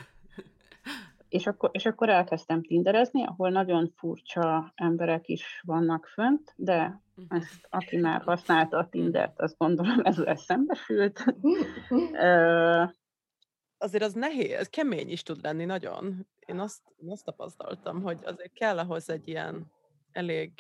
és, 1.34 1.48
akkor, 1.48 1.70
és 1.74 1.86
akkor 1.86 2.10
elkezdtem 2.10 2.64
tinderezni, 2.64 3.24
ahol 3.24 3.50
nagyon 3.50 3.94
furcsa 3.96 4.72
emberek 4.76 5.28
is 5.28 5.62
vannak 5.66 6.06
fönt, 6.06 6.54
de 6.56 7.02
ezt, 7.28 7.68
aki 7.70 7.98
már 7.98 8.22
használta 8.22 8.78
a 8.78 8.90
Tindert, 8.90 9.42
azt 9.42 9.58
gondolom 9.58 10.00
ezzel 10.04 10.36
szembesült. 10.36 11.24
azért 13.78 14.04
az 14.04 14.14
nehéz, 14.14 14.52
ez 14.52 14.70
kemény 14.70 15.10
is 15.10 15.24
tud 15.24 15.42
lenni 15.42 15.66
nagyon. 15.66 16.28
Én 16.46 16.60
azt, 16.60 16.82
én 16.98 17.10
azt 17.12 17.26
tapasztaltam, 17.26 18.02
hogy 18.02 18.20
azért 18.24 18.54
kell 18.54 18.78
ahhoz 18.78 19.10
egy 19.10 19.28
ilyen 19.28 19.72
elég, 20.12 20.52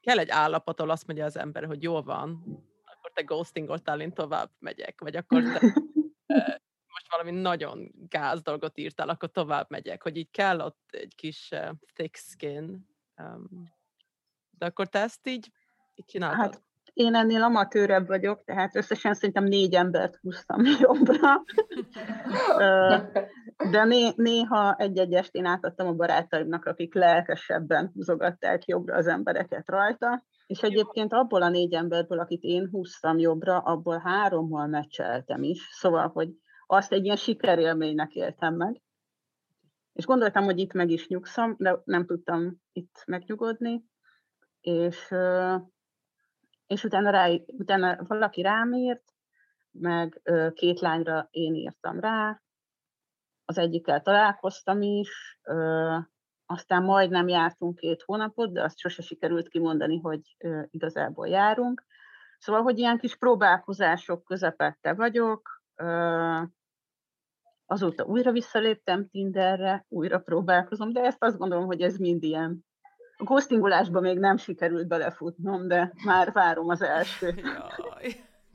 kell 0.00 0.18
egy 0.18 0.30
állapot, 0.30 0.80
ahol 0.80 0.92
azt 0.92 1.06
mondja 1.06 1.24
az 1.24 1.36
ember, 1.36 1.64
hogy 1.64 1.82
jó 1.82 2.02
van, 2.02 2.42
te 3.12 3.22
ghostingoltál, 3.22 4.00
én 4.00 4.12
tovább 4.12 4.50
megyek, 4.58 5.00
vagy 5.00 5.16
akkor 5.20 5.42
te 5.42 5.72
most 6.92 7.10
valami 7.10 7.30
nagyon 7.40 7.92
gáz 8.08 8.42
dolgot 8.42 8.78
írtál, 8.78 9.08
akkor 9.08 9.30
tovább 9.30 9.66
megyek, 9.70 10.02
hogy 10.02 10.16
így 10.16 10.30
kell 10.30 10.60
ott 10.60 10.88
egy 10.90 11.14
kis 11.14 11.48
uh, 11.52 11.70
thick 11.94 12.16
skin. 12.16 12.86
Um, 13.16 13.72
de 14.58 14.66
akkor 14.66 14.88
te 14.88 14.98
ezt 14.98 15.28
így, 15.28 15.50
így 15.94 16.04
csináltad? 16.04 16.40
Hát 16.40 16.62
én 16.92 17.14
ennél 17.14 17.42
amatőrebb 17.42 18.06
vagyok, 18.06 18.44
tehát 18.44 18.76
összesen 18.76 19.14
szerintem 19.14 19.44
négy 19.44 19.74
embert 19.74 20.16
húztam 20.16 20.62
jobbra. 20.80 21.42
De 23.70 23.84
né- 23.84 24.16
néha 24.16 24.74
egy-egy 24.78 25.14
estén 25.14 25.44
átadtam 25.44 25.86
a 25.86 25.92
barátaimnak, 25.92 26.64
akik 26.64 26.94
lelkesebben 26.94 27.90
húzogatták 27.94 28.64
jobbra 28.64 28.96
az 28.96 29.06
embereket 29.06 29.68
rajta. 29.68 30.24
És 30.46 30.62
egyébként 30.62 31.12
abból 31.12 31.42
a 31.42 31.48
négy 31.48 31.72
emberből, 31.74 32.18
akit 32.18 32.42
én 32.42 32.68
húztam 32.70 33.18
jobbra, 33.18 33.58
abból 33.58 33.98
hárommal 33.98 34.66
meccseltem 34.66 35.42
is, 35.42 35.68
szóval, 35.70 36.08
hogy 36.08 36.30
azt 36.66 36.92
egy 36.92 37.04
ilyen 37.04 37.16
sikerélménynek 37.16 38.14
éltem 38.14 38.54
meg. 38.54 38.82
És 39.92 40.04
gondoltam, 40.04 40.44
hogy 40.44 40.58
itt 40.58 40.72
meg 40.72 40.90
is 40.90 41.08
nyugszom, 41.08 41.54
de 41.58 41.80
nem 41.84 42.06
tudtam 42.06 42.60
itt 42.72 43.02
megnyugodni. 43.06 43.84
És, 44.60 45.14
és 46.66 46.84
utána, 46.84 47.10
rá, 47.10 47.28
utána 47.46 47.96
valaki 48.06 48.42
rám 48.42 48.72
írt, 48.72 49.04
meg 49.70 50.22
két 50.54 50.80
lányra 50.80 51.28
én 51.30 51.54
írtam 51.54 52.00
rá, 52.00 52.42
az 53.44 53.58
egyikkel 53.58 54.02
találkoztam 54.02 54.82
is, 54.82 55.38
aztán 56.52 56.82
majdnem 56.82 57.28
jártunk 57.28 57.76
két 57.76 58.02
hónapot, 58.02 58.52
de 58.52 58.62
azt 58.62 58.78
sose 58.78 59.02
sikerült 59.02 59.48
kimondani, 59.48 59.98
hogy 59.98 60.36
igazából 60.70 61.28
járunk. 61.28 61.84
Szóval, 62.38 62.62
hogy 62.62 62.78
ilyen 62.78 62.98
kis 62.98 63.16
próbálkozások 63.16 64.24
közepette 64.24 64.94
vagyok, 64.94 65.62
azóta 67.66 68.04
újra 68.04 68.32
visszaléptem 68.32 69.08
Tinderre, 69.08 69.84
újra 69.88 70.18
próbálkozom, 70.18 70.92
de 70.92 71.00
ezt 71.00 71.22
azt 71.22 71.38
gondolom, 71.38 71.66
hogy 71.66 71.80
ez 71.80 71.96
mind 71.96 72.22
ilyen. 72.22 72.64
A 73.16 73.24
ghostingolásba 73.24 74.00
még 74.00 74.18
nem 74.18 74.36
sikerült 74.36 74.88
belefutnom, 74.88 75.68
de 75.68 75.92
már 76.04 76.32
várom 76.32 76.68
az 76.68 76.82
első. 76.82 77.34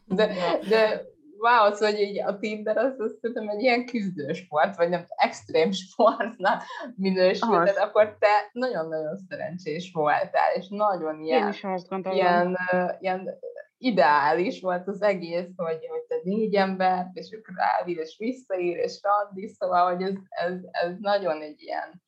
De, 0.09 0.33
de 0.69 1.01
szóval 1.39 1.91
hogy 1.91 1.99
így 1.99 2.19
a 2.19 2.37
Tinder 2.37 2.77
az, 2.77 2.99
az 2.99 3.17
szerintem 3.21 3.49
egy 3.49 3.61
ilyen 3.61 3.85
sport, 4.33 4.75
vagy 4.75 4.89
nem 4.89 5.05
extrém 5.07 5.71
sportnak 5.71 6.63
minősül, 6.95 7.63
de 7.63 7.81
akkor 7.81 8.17
te 8.19 8.49
nagyon-nagyon 8.51 9.17
szerencsés 9.29 9.91
voltál, 9.93 10.53
és 10.55 10.67
nagyon 10.69 11.21
ilyen, 11.21 11.43
Én 11.43 11.49
is 11.49 11.63
azt 11.63 11.89
gondolom. 11.89 12.17
ilyen, 12.17 12.57
ilyen 12.99 13.39
ideális 13.77 14.61
volt 14.61 14.87
az 14.87 15.01
egész, 15.01 15.49
hogy, 15.55 15.87
hogy 15.87 16.01
te 16.07 16.15
négy 16.23 16.55
ember, 16.55 17.09
és 17.13 17.31
ők 17.31 17.47
rávír, 17.57 17.97
és 17.97 18.15
visszaír, 18.17 18.77
és 18.77 18.99
randi, 19.01 19.47
szóval, 19.47 19.93
hogy 19.93 20.03
ez, 20.03 20.15
ez, 20.29 20.59
ez 20.71 20.95
nagyon 20.99 21.41
egy 21.41 21.61
ilyen, 21.61 22.03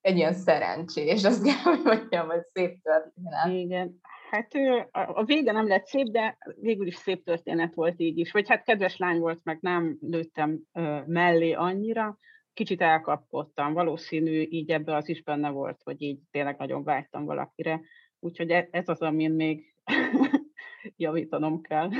egy 0.00 0.16
ilyen 0.16 0.34
szerencsés, 0.34 1.24
azt 1.24 1.44
kell, 1.44 1.74
hogy 1.74 1.80
mondjam, 1.84 2.26
hogy 2.28 2.42
szép 2.52 2.82
történet. 2.82 3.46
Igen, 3.46 4.00
Hát 4.30 4.54
a 4.92 5.24
vége 5.24 5.52
nem 5.52 5.66
lett 5.66 5.86
szép, 5.86 6.06
de 6.06 6.38
végül 6.60 6.86
is 6.86 6.94
szép 6.94 7.24
történet 7.24 7.74
volt 7.74 8.00
így 8.00 8.18
is. 8.18 8.32
Vagy 8.32 8.48
hát 8.48 8.64
kedves 8.64 8.96
lány 8.96 9.18
volt, 9.18 9.44
meg 9.44 9.58
nem 9.60 9.98
lőttem 10.00 10.60
mellé 11.06 11.52
annyira. 11.52 12.18
Kicsit 12.52 12.80
elkapkodtam, 12.80 13.72
valószínű 13.72 14.46
így 14.50 14.70
ebbe 14.70 14.94
az 14.96 15.08
is 15.08 15.22
benne 15.22 15.50
volt, 15.50 15.80
hogy 15.82 16.02
így 16.02 16.20
tényleg 16.30 16.58
nagyon 16.58 16.84
vágytam 16.84 17.24
valakire. 17.24 17.80
Úgyhogy 18.18 18.50
e, 18.50 18.68
ez 18.70 18.88
az, 18.88 19.00
amin 19.00 19.32
még 19.32 19.74
javítanom 20.96 21.60
kell. 21.60 21.90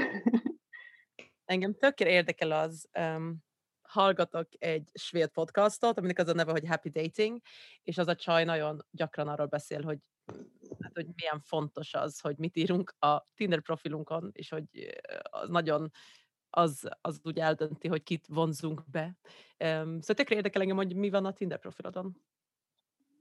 Engem 1.45 1.75
tökéletesen 1.75 2.19
érdekel 2.19 2.51
az, 2.51 2.89
hallgatok 3.89 4.49
egy 4.59 4.91
svéd 4.93 5.29
podcastot, 5.29 5.99
aminek 5.99 6.19
az 6.19 6.29
a 6.29 6.33
neve, 6.33 6.51
hogy 6.51 6.67
Happy 6.67 6.89
Dating, 6.89 7.41
és 7.83 7.99
az 7.99 8.09
a 8.09 8.15
csaj 8.15 8.45
nagyon 8.45 8.87
gyakran 8.91 9.29
arról 9.29 9.47
beszél, 9.47 9.83
hogy 9.83 9.99
hát, 10.81 10.93
hogy 10.95 11.07
milyen 11.17 11.41
fontos 11.41 11.95
az, 11.95 12.21
hogy 12.21 12.37
mit 12.39 12.57
írunk 12.57 12.95
a 12.99 13.25
Tinder 13.35 13.61
profilunkon, 13.61 14.31
és 14.33 14.49
hogy 14.49 14.65
az 15.23 15.49
nagyon 15.49 15.91
az, 16.51 16.89
az 17.01 17.21
úgy 17.23 17.39
eldönti, 17.39 17.89
hogy 17.89 18.03
kit 18.03 18.27
vonzunk 18.27 18.83
be. 18.91 19.17
Um, 19.65 20.01
szóval 20.01 20.17
tökre 20.17 20.37
érdekel 20.37 20.61
engem, 20.61 20.77
hogy 20.77 20.97
mi 20.97 21.11
van 21.11 21.25
a 21.25 21.33
Tinder 21.33 21.59
profilodon. 21.59 22.17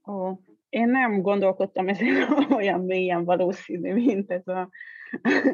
Ó, 0.08 0.40
én 0.70 0.90
nem 0.90 1.22
gondolkodtam 1.22 1.88
ezen 1.88 2.34
olyan 2.60 2.80
mélyen 2.80 3.26
valószínű, 3.26 3.94
mint 3.94 4.32
ez 4.32 4.48
a, 4.48 4.70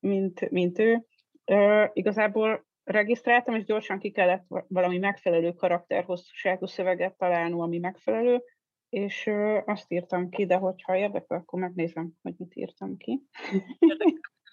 mint, 0.00 0.50
mint 0.50 0.78
ő. 0.78 1.06
Ö, 1.44 1.84
igazából 1.92 2.66
regisztráltam, 2.84 3.54
és 3.54 3.64
gyorsan 3.64 3.98
ki 3.98 4.10
kellett 4.10 4.44
valami 4.68 4.98
megfelelő 4.98 5.52
karakterhosszúságú 5.52 6.66
szöveget 6.66 7.16
találnom, 7.16 7.60
ami 7.60 7.78
megfelelő, 7.78 8.42
és 8.88 9.30
azt 9.64 9.92
írtam 9.92 10.28
ki, 10.28 10.46
de 10.46 10.56
hogyha 10.56 10.96
érdekel, 10.96 11.38
akkor 11.38 11.60
megnézem, 11.60 12.12
hogy 12.22 12.34
mit 12.36 12.54
írtam 12.54 12.96
ki. 12.96 13.22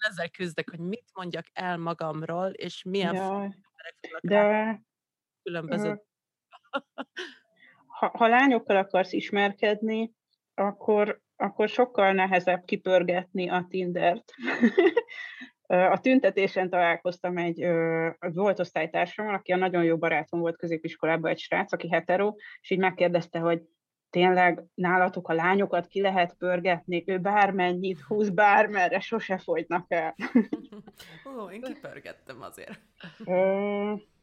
ezzel 0.09 0.29
küzdek, 0.29 0.69
hogy 0.69 0.79
mit 0.79 1.05
mondjak 1.13 1.45
el 1.53 1.77
magamról, 1.77 2.49
és 2.49 2.83
milyen 2.83 3.15
Jaj, 3.15 3.49
de 4.21 4.81
különböző. 5.43 6.01
Ha, 7.85 8.11
ha 8.13 8.27
lányokkal 8.27 8.77
akarsz 8.77 9.11
ismerkedni, 9.11 10.13
akkor, 10.53 11.21
akkor 11.35 11.69
sokkal 11.69 12.11
nehezebb 12.11 12.65
kipörgetni 12.65 13.49
a 13.49 13.65
Tindert. 13.69 14.33
A 15.71 15.99
tüntetésen 15.99 16.69
találkoztam 16.69 17.37
egy 17.37 17.67
volt 18.19 18.59
osztálytársammal, 18.59 19.33
aki 19.33 19.51
a 19.51 19.55
nagyon 19.55 19.83
jó 19.83 19.97
barátom 19.97 20.39
volt 20.39 20.57
középiskolában, 20.57 21.31
egy 21.31 21.39
srác, 21.39 21.73
aki 21.73 21.89
hetero, 21.89 22.33
és 22.61 22.69
így 22.69 22.79
megkérdezte, 22.79 23.39
hogy 23.39 23.61
tényleg 24.09 24.63
nálatok 24.73 25.27
a 25.27 25.33
lányokat 25.33 25.87
ki 25.87 26.01
lehet 26.01 26.33
pörgetni, 26.37 27.03
ő 27.07 27.17
bármennyit 27.17 28.01
húz, 28.01 28.29
bármerre, 28.29 28.99
sose 28.99 29.37
folytnak 29.37 29.85
el. 29.87 30.15
Ó, 31.37 31.49
én 31.49 31.61
kipörgettem 31.61 32.41
azért. 32.41 32.79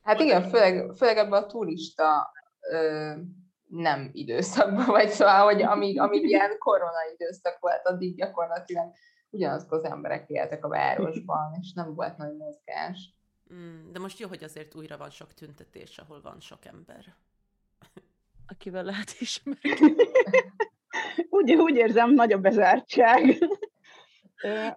hát 0.02 0.20
igen, 0.20 0.42
főleg, 0.42 0.92
főleg 0.96 1.16
ebben 1.16 1.42
a 1.42 1.46
turista 1.46 2.32
ö, 2.70 3.12
nem 3.68 4.10
időszakban, 4.12 4.86
vagy 4.86 5.08
szóval, 5.08 5.44
hogy 5.44 5.62
amíg, 5.62 6.00
amíg 6.00 6.24
ilyen 6.24 6.58
korona 6.58 7.00
időszak 7.14 7.58
volt, 7.60 7.86
addig 7.86 8.16
gyakorlatilag 8.16 8.92
ugyanazok 9.30 9.72
az 9.72 9.84
emberek 9.84 10.28
éltek 10.28 10.64
a 10.64 10.68
városban, 10.68 11.56
és 11.60 11.72
nem 11.72 11.94
volt 11.94 12.16
nagy 12.16 12.36
mozgás. 12.36 13.14
Mm, 13.54 13.92
de 13.92 13.98
most 13.98 14.18
jó, 14.18 14.28
hogy 14.28 14.44
azért 14.44 14.74
újra 14.74 14.96
van 14.96 15.10
sok 15.10 15.34
tüntetés, 15.34 15.98
ahol 15.98 16.20
van 16.20 16.40
sok 16.40 16.64
ember 16.64 17.16
akivel 18.48 18.84
lehet 18.84 19.14
ismerkedni. 19.18 19.94
úgy, 21.30 21.52
úgy 21.52 21.74
érzem, 21.74 22.14
nagy 22.14 22.32
a 22.32 22.38
bezártság. 22.38 23.38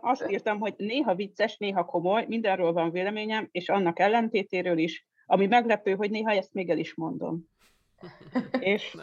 Azt 0.01 0.29
írtam, 0.29 0.59
hogy 0.59 0.73
néha 0.77 1.15
vicces, 1.15 1.57
néha 1.57 1.85
komoly, 1.85 2.25
mindenről 2.27 2.71
van 2.71 2.91
véleményem, 2.91 3.47
és 3.51 3.69
annak 3.69 3.99
ellentétéről 3.99 4.77
is, 4.77 5.05
ami 5.25 5.45
meglepő, 5.45 5.95
hogy 5.95 6.11
néha 6.11 6.31
ezt 6.31 6.53
még 6.53 6.69
el 6.69 6.77
is 6.77 6.95
mondom. 6.95 7.49
és 8.59 8.97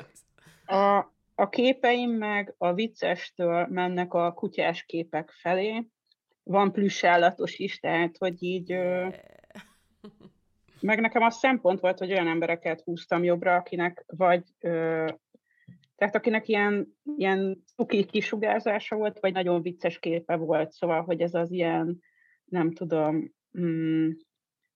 a, 0.66 1.12
a 1.40 1.48
képeim 1.48 2.10
meg 2.10 2.54
a 2.58 2.72
viccestől 2.72 3.66
mennek 3.66 4.14
a 4.14 4.32
kutyás 4.32 4.84
képek 4.84 5.30
felé. 5.30 5.86
Van 6.42 6.72
plüssállatos 6.72 7.58
is, 7.58 7.78
tehát, 7.78 8.16
hogy 8.18 8.42
így... 8.42 8.68
Yeah. 8.68 9.14
Meg 10.80 11.00
nekem 11.00 11.22
az 11.22 11.36
szempont 11.36 11.80
volt, 11.80 11.98
hogy 11.98 12.12
olyan 12.12 12.28
embereket 12.28 12.80
húztam 12.80 13.24
jobbra, 13.24 13.54
akinek 13.54 14.04
vagy, 14.06 14.44
ö, 14.60 15.08
tehát 15.96 16.14
akinek 16.14 16.48
ilyen, 16.48 16.98
ilyen 17.16 17.64
cuki 17.74 18.04
kisugárzása 18.04 18.96
volt, 18.96 19.20
vagy 19.20 19.32
nagyon 19.32 19.62
vicces 19.62 19.98
képe 19.98 20.36
volt, 20.36 20.72
szóval, 20.72 21.02
hogy 21.02 21.20
ez 21.20 21.34
az 21.34 21.50
ilyen, 21.50 22.02
nem 22.44 22.72
tudom, 22.72 23.34
mm, 23.60 24.10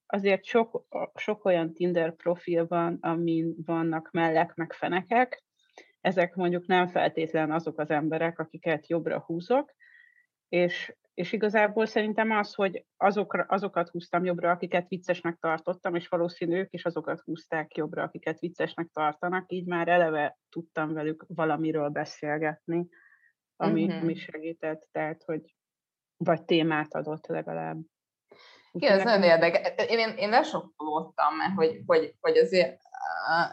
azért 0.07 0.45
sok, 0.45 0.87
sok 1.15 1.45
olyan 1.45 1.73
Tinder 1.73 2.15
profil 2.15 2.67
van, 2.67 2.99
amin 3.01 3.55
vannak 3.65 4.11
mellek, 4.13 4.55
meg 4.55 4.73
fenekek, 4.73 5.45
ezek 6.03 6.35
mondjuk 6.35 6.67
nem 6.67 6.87
feltétlen 6.87 7.53
azok 7.53 7.79
az 7.79 7.91
emberek, 7.91 8.39
akiket 8.39 8.89
jobbra 8.89 9.21
húzok, 9.27 9.75
és 10.49 10.93
és 11.15 11.33
igazából 11.33 11.87
szerintem 11.87 12.31
az, 12.31 12.55
hogy 12.55 12.85
azokra, 12.97 13.45
azokat 13.49 13.89
húztam 13.89 14.25
jobbra, 14.25 14.51
akiket 14.51 14.89
viccesnek 14.89 15.39
tartottam, 15.41 15.95
és 15.95 16.09
valószínű 16.09 16.57
ők 16.57 16.73
is 16.73 16.85
azokat 16.85 17.21
húzták 17.21 17.77
jobbra, 17.77 18.03
akiket 18.03 18.39
viccesnek 18.39 18.89
tartanak, 18.93 19.53
így 19.53 19.67
már 19.67 19.89
eleve 19.89 20.39
tudtam 20.49 20.93
velük 20.93 21.25
valamiről 21.29 21.89
beszélgetni, 21.89 22.89
ami, 23.57 23.85
uh-huh. 23.85 24.03
ami 24.03 24.15
segített, 24.15 24.89
tehát, 24.93 25.23
hogy 25.23 25.55
vagy 26.17 26.45
témát 26.45 26.95
adott 26.95 27.27
legalább. 27.27 27.79
Igen, 28.73 28.99
ez 28.99 29.05
nagyon 29.05 29.23
érdekes. 29.23 29.89
Én, 29.89 29.99
én, 29.99 30.17
én 30.17 30.29
lesokkolódtam, 30.29 31.37
mert 31.37 31.55
hogy, 31.55 31.83
hogy, 31.87 32.15
hogy 32.21 32.37
azért 32.37 32.81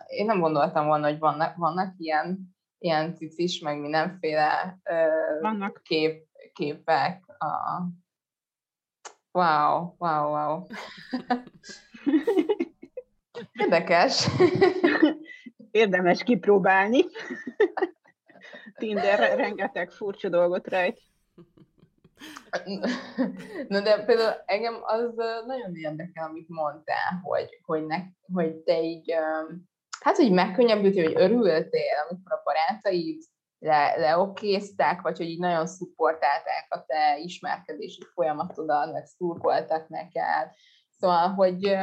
én 0.07 0.25
nem 0.25 0.39
gondoltam 0.39 0.85
volna, 0.85 1.07
hogy 1.07 1.19
vannak, 1.19 1.55
vannak 1.55 1.93
ilyen, 1.97 2.55
ilyen 2.77 3.15
cicis, 3.15 3.59
meg 3.59 3.79
mindenféle 3.79 4.79
vannak. 5.41 5.81
Kép, 5.83 6.27
képek. 6.53 7.23
A... 7.37 7.83
Wow, 9.31 9.95
wow, 9.97 10.31
wow. 10.31 10.65
Érdekes. 13.59 14.27
Érdemes 15.71 16.23
kipróbálni. 16.23 17.05
Tinder 18.77 19.37
rengeteg 19.37 19.91
furcsa 19.91 20.29
dolgot 20.29 20.67
rejt. 20.67 21.01
Na 23.67 23.81
de 23.81 24.05
például 24.05 24.41
engem 24.45 24.79
az 24.81 25.15
nagyon 25.45 25.75
érdekel, 25.75 26.27
amit 26.27 26.49
mondtál, 26.49 27.19
hogy, 27.23 27.59
hogy, 27.65 27.85
ne, 27.85 27.97
hogy 28.33 28.55
te 28.55 28.81
így, 28.81 29.13
hát 29.99 30.15
hogy 30.15 30.31
megkönnyebbültél, 30.31 31.03
hogy 31.03 31.21
örültél, 31.21 31.95
amikor 32.09 32.31
a 32.31 32.41
barátaid 32.43 33.23
le, 33.59 33.95
leokézták, 33.97 35.01
vagy 35.01 35.17
hogy 35.17 35.29
így 35.29 35.39
nagyon 35.39 35.67
szupportálták 35.67 36.65
a 36.69 36.85
te 36.85 37.17
ismerkedési 37.17 38.03
folyamatodat, 38.13 38.91
meg 38.91 39.05
szurkoltak 39.05 39.87
neked. 39.87 40.51
Szóval, 40.89 41.27
hogy 41.27 41.77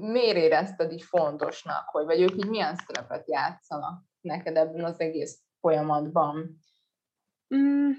miért 0.00 0.36
érezted 0.36 0.92
így 0.92 1.02
fontosnak, 1.02 1.88
hogy 1.88 2.04
vagy 2.04 2.20
ők 2.20 2.36
így 2.36 2.48
milyen 2.48 2.76
szerepet 2.76 3.28
játszanak 3.28 4.02
neked 4.20 4.56
ebben 4.56 4.84
az 4.84 5.00
egész 5.00 5.42
folyamatban? 5.60 6.58
Mm, 7.54 7.90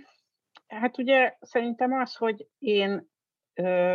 hát 0.72 0.97
ugye 0.97 1.36
szerintem 1.39 1.93
az, 1.93 2.15
hogy 2.15 2.47
én 2.57 3.09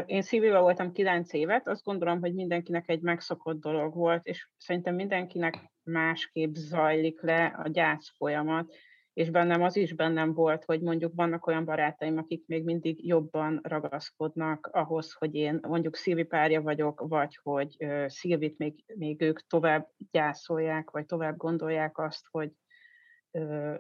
én 0.07 0.23
szívével 0.23 0.61
voltam 0.61 0.93
kilenc 0.93 1.33
évet, 1.33 1.69
azt 1.69 1.85
gondolom, 1.85 2.21
hogy 2.21 2.35
mindenkinek 2.35 2.89
egy 2.89 3.01
megszokott 3.01 3.61
dolog 3.61 3.95
volt, 3.95 4.27
és 4.27 4.49
szerintem 4.57 4.95
mindenkinek 4.95 5.73
másképp 5.83 6.55
zajlik 6.55 7.23
le 7.23 7.45
a 7.45 7.69
gyász 7.69 8.13
folyamat, 8.17 8.75
és 9.13 9.31
bennem 9.31 9.63
az 9.63 9.77
is 9.77 9.95
bennem 9.95 10.33
volt, 10.33 10.65
hogy 10.65 10.81
mondjuk 10.81 11.13
vannak 11.15 11.47
olyan 11.47 11.65
barátaim, 11.65 12.19
akik 12.19 12.47
még 12.47 12.65
mindig 12.65 13.07
jobban 13.07 13.61
ragaszkodnak 13.63 14.67
ahhoz, 14.73 15.13
hogy 15.13 15.35
én 15.35 15.59
mondjuk 15.63 15.97
Szilvi 15.97 16.25
párja 16.25 16.61
vagyok, 16.63 17.01
vagy 17.09 17.39
hogy 17.43 17.77
Szilvit 18.07 18.59
még, 18.59 18.85
még 18.95 19.21
ők 19.23 19.47
tovább 19.47 19.89
gyászolják, 20.11 20.91
vagy 20.91 21.07
tovább 21.07 21.37
gondolják 21.37 21.99
azt, 21.99 22.27
hogy 22.31 22.51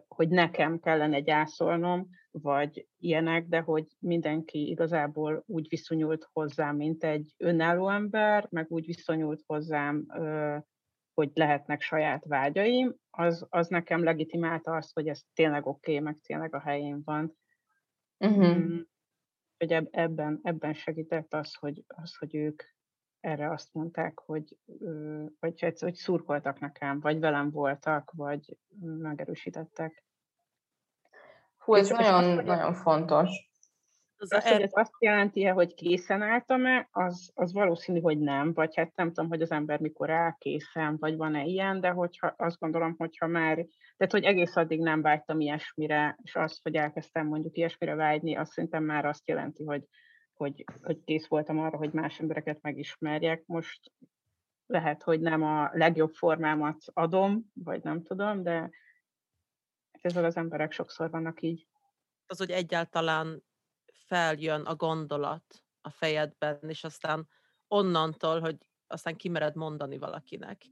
hogy 0.09 0.29
nekem 0.29 0.79
kellene 0.79 1.21
gyászolnom, 1.21 2.09
vagy 2.31 2.89
ilyenek, 2.99 3.47
de 3.47 3.61
hogy 3.61 3.87
mindenki 3.99 4.69
igazából 4.69 5.43
úgy 5.47 5.69
viszonyult 5.69 6.29
hozzám, 6.33 6.77
mint 6.77 7.05
egy 7.05 7.35
önálló 7.37 7.89
ember, 7.89 8.47
meg 8.51 8.67
úgy 8.69 8.87
viszonyult 8.87 9.43
hozzám, 9.47 10.07
hogy 11.15 11.31
lehetnek 11.35 11.81
saját 11.81 12.25
vágyaim, 12.25 12.95
az, 13.11 13.47
az 13.49 13.69
nekem 13.69 14.03
legitimálta 14.03 14.73
azt, 14.73 14.93
hogy 14.93 15.09
ez 15.09 15.23
tényleg 15.35 15.67
oké, 15.67 15.91
okay, 15.91 16.05
meg 16.05 16.19
tényleg 16.19 16.55
a 16.55 16.61
helyén 16.61 17.03
van. 17.05 17.37
Uh-huh. 18.19 18.81
Hogy 19.59 19.73
ebben, 19.91 20.41
ebben 20.43 20.75
segített 20.75 21.35
az, 21.35 21.55
hogy, 21.55 21.85
az, 21.87 22.17
hogy 22.17 22.35
ők 22.35 22.63
erre 23.27 23.51
azt 23.51 23.75
mondták, 23.75 24.19
hogy, 24.19 24.57
vagy 25.41 25.61
hogy, 25.61 25.81
hogy 25.81 25.95
szurkoltak 25.95 26.59
nekem, 26.59 27.01
vagy 27.01 27.21
velem 27.21 27.51
voltak, 27.51 28.13
vagy 28.15 28.57
megerősítettek. 28.81 30.05
Hú, 31.57 31.75
ez 31.75 31.91
és 31.91 31.97
nagyon, 31.97 32.39
és 32.39 32.45
nagyon 32.45 32.75
fontos. 32.75 33.51
Az, 34.19 34.33
az, 34.33 34.49
hogy 34.49 34.63
ez 34.63 34.71
azt 34.73 34.95
jelenti 34.99 35.45
-e, 35.45 35.51
hogy 35.51 35.75
készen 35.75 36.23
álltam-e, 36.23 36.89
az, 36.91 37.31
az 37.35 37.53
valószínű, 37.53 38.01
hogy 38.01 38.19
nem, 38.19 38.53
vagy 38.53 38.77
hát 38.77 38.97
nem 38.97 39.13
tudom, 39.13 39.29
hogy 39.29 39.43
az 39.43 39.51
ember 39.51 39.81
mikor 39.81 40.11
áll 40.11 40.35
készen, 40.39 40.97
vagy 40.99 41.17
van-e 41.17 41.45
ilyen, 41.45 41.81
de 41.81 41.91
hogyha 41.91 42.35
azt 42.37 42.59
gondolom, 42.59 42.95
hogyha 42.99 43.27
már, 43.27 43.55
tehát 43.97 44.13
hogy 44.13 44.25
egész 44.25 44.57
addig 44.57 44.81
nem 44.81 45.03
vágytam 45.03 45.41
ilyesmire, 45.41 46.19
és 46.23 46.35
azt, 46.35 46.63
hogy 46.63 46.75
elkezdtem 46.75 47.27
mondjuk 47.27 47.57
ilyesmire 47.57 47.95
vágyni, 47.95 48.37
azt 48.37 48.53
szerintem 48.53 48.85
már 48.85 49.05
azt 49.05 49.29
jelenti, 49.29 49.65
hogy, 49.65 49.85
hogy, 50.37 50.65
hogy 50.83 51.05
kész 51.05 51.27
voltam 51.27 51.59
arra, 51.59 51.77
hogy 51.77 51.93
más 51.93 52.21
embereket 52.21 52.63
megismerjek. 52.63 53.43
Most 53.47 53.93
lehet, 54.67 55.03
hogy 55.03 55.21
nem 55.21 55.43
a 55.43 55.71
legjobb 55.73 56.15
formámat 56.15 56.85
adom, 56.93 57.51
vagy 57.55 57.83
nem 57.83 58.03
tudom, 58.03 58.43
de 58.43 58.71
ezzel 59.91 60.25
az 60.25 60.37
emberek 60.37 60.73
sokszor 60.73 61.11
vannak 61.11 61.43
így. 61.43 61.67
Az, 62.27 62.39
hogy 62.39 62.51
egyáltalán 62.51 63.43
feljön 63.93 64.61
a 64.61 64.75
gondolat 64.75 65.65
a 65.81 65.91
fejedben, 65.91 66.59
és 66.63 66.85
aztán 66.85 67.29
onnantól, 67.69 68.41
hogy 68.41 68.59
aztán 68.87 69.17
kimered 69.17 69.55
mondani 69.55 69.99
valakinek. 69.99 70.65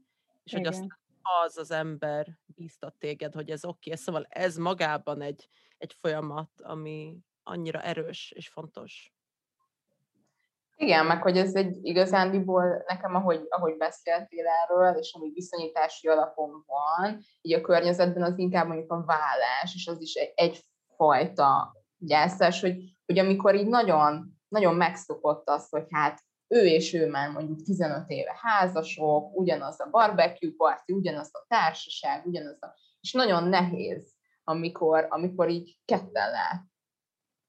És 0.43 0.53
Igen. 0.53 0.65
hogy 0.65 0.73
aztán 0.73 0.99
az 1.23 1.57
az 1.57 1.71
ember 1.71 2.39
bíztat 2.47 2.95
téged, 2.95 3.35
hogy 3.35 3.51
ez 3.51 3.65
oké. 3.65 3.91
Okay. 3.91 4.03
Szóval 4.03 4.27
ez 4.29 4.57
magában 4.57 5.21
egy, 5.21 5.49
egy 5.79 5.93
folyamat, 5.93 6.61
ami 6.61 7.19
annyira 7.43 7.83
erős 7.83 8.31
és 8.31 8.49
fontos. 8.49 9.14
Igen, 10.77 11.07
meg 11.07 11.23
hogy 11.23 11.37
ez 11.37 11.55
egy 11.55 11.79
igazándiból 11.83 12.85
nekem, 12.87 13.15
ahogy, 13.15 13.47
ahogy 13.49 13.77
beszéltél 13.77 14.45
erről, 14.47 14.95
és 14.99 15.15
ami 15.15 15.31
viszonyítási 15.35 16.09
alapon 16.09 16.65
van, 16.67 17.19
így 17.41 17.53
a 17.53 17.61
környezetben 17.61 18.23
az 18.23 18.39
inkább 18.39 18.67
mondjuk 18.67 18.93
a 18.93 19.05
vállás, 19.05 19.75
és 19.75 19.87
az 19.87 20.01
is 20.01 20.15
egy, 20.15 20.33
egyfajta 20.35 21.77
gyászás, 21.99 22.61
hogy, 22.61 22.77
hogy 23.07 23.19
amikor 23.19 23.55
így 23.55 23.67
nagyon, 23.67 24.39
nagyon 24.49 24.75
megszokott 24.75 25.49
az, 25.49 25.69
hogy 25.69 25.85
hát 25.91 26.21
ő 26.49 26.65
és 26.65 26.93
ő 26.93 27.09
már 27.09 27.31
mondjuk 27.31 27.63
15 27.63 28.09
éve 28.09 28.39
házasok, 28.41 29.37
ugyanaz 29.37 29.81
a 29.81 29.91
barbecue 29.91 30.53
party, 30.57 30.93
ugyanaz 30.93 31.29
a 31.33 31.45
társaság, 31.49 32.27
ugyanaz 32.27 32.63
a... 32.63 32.75
És 33.01 33.13
nagyon 33.13 33.49
nehéz, 33.49 34.15
amikor, 34.45 35.07
amikor 35.09 35.49
így 35.49 35.79
ketten 35.85 36.31
lát, 36.31 36.63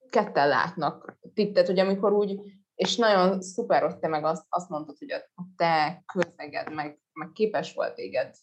ketten 0.10 0.48
látnak. 0.48 1.18
Tehát, 1.34 1.68
hogy 1.68 1.80
amikor 1.80 2.14
úgy 2.14 2.40
és 2.76 2.96
nagyon 2.96 3.42
szuper, 3.42 3.82
hogy 3.82 3.98
te 3.98 4.08
meg 4.08 4.24
azt, 4.26 4.46
azt 4.50 4.70
mondtad, 4.70 4.98
hogy 4.98 5.12
a 5.12 5.44
te 5.56 6.04
közeged 6.14 6.74
meg, 6.74 7.00
meg 7.14 7.32
képes 7.32 7.74
volt 7.74 7.96
téged 7.96 8.36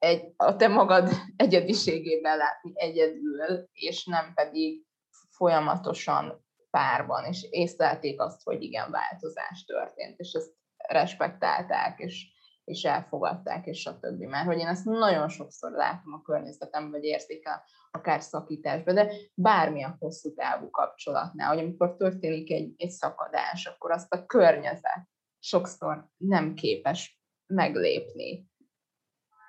egy, 0.00 0.32
a 0.36 0.56
te 0.56 0.68
magad 0.68 1.08
egyediségében 1.36 2.36
látni 2.36 2.72
egyedül, 2.74 3.68
és 3.72 4.04
nem 4.04 4.34
pedig 4.34 4.84
folyamatosan 5.28 6.44
párban, 6.70 7.24
és 7.24 7.46
észlelték 7.50 8.20
azt, 8.20 8.42
hogy 8.42 8.62
igen, 8.62 8.90
változás 8.90 9.64
történt, 9.64 10.18
és 10.18 10.32
ezt 10.32 10.52
respektálták, 10.76 11.98
és, 11.98 12.26
és 12.64 12.84
elfogadták, 12.84 13.66
és 13.66 13.86
a 13.86 13.98
többi. 13.98 14.26
Mert 14.26 14.46
hogy 14.46 14.58
én 14.58 14.66
ezt 14.66 14.84
nagyon 14.84 15.28
sokszor 15.28 15.70
látom 15.70 16.12
a 16.12 16.22
környezetemben, 16.22 16.90
vagy 16.90 17.04
érzékel 17.04 17.64
akár 17.90 18.20
szakításban, 18.20 18.94
de 18.94 19.12
bármilyen 19.34 19.96
hosszú 19.98 20.34
távú 20.34 20.70
kapcsolatnál, 20.70 21.48
hogy 21.48 21.58
amikor 21.58 21.96
történik 21.96 22.50
egy, 22.50 22.74
egy 22.76 22.90
szakadás, 22.90 23.66
akkor 23.66 23.90
azt 23.90 24.12
a 24.12 24.26
környezet 24.26 25.08
sokszor 25.38 26.08
nem 26.16 26.54
képes 26.54 27.20
meglépni. 27.46 28.48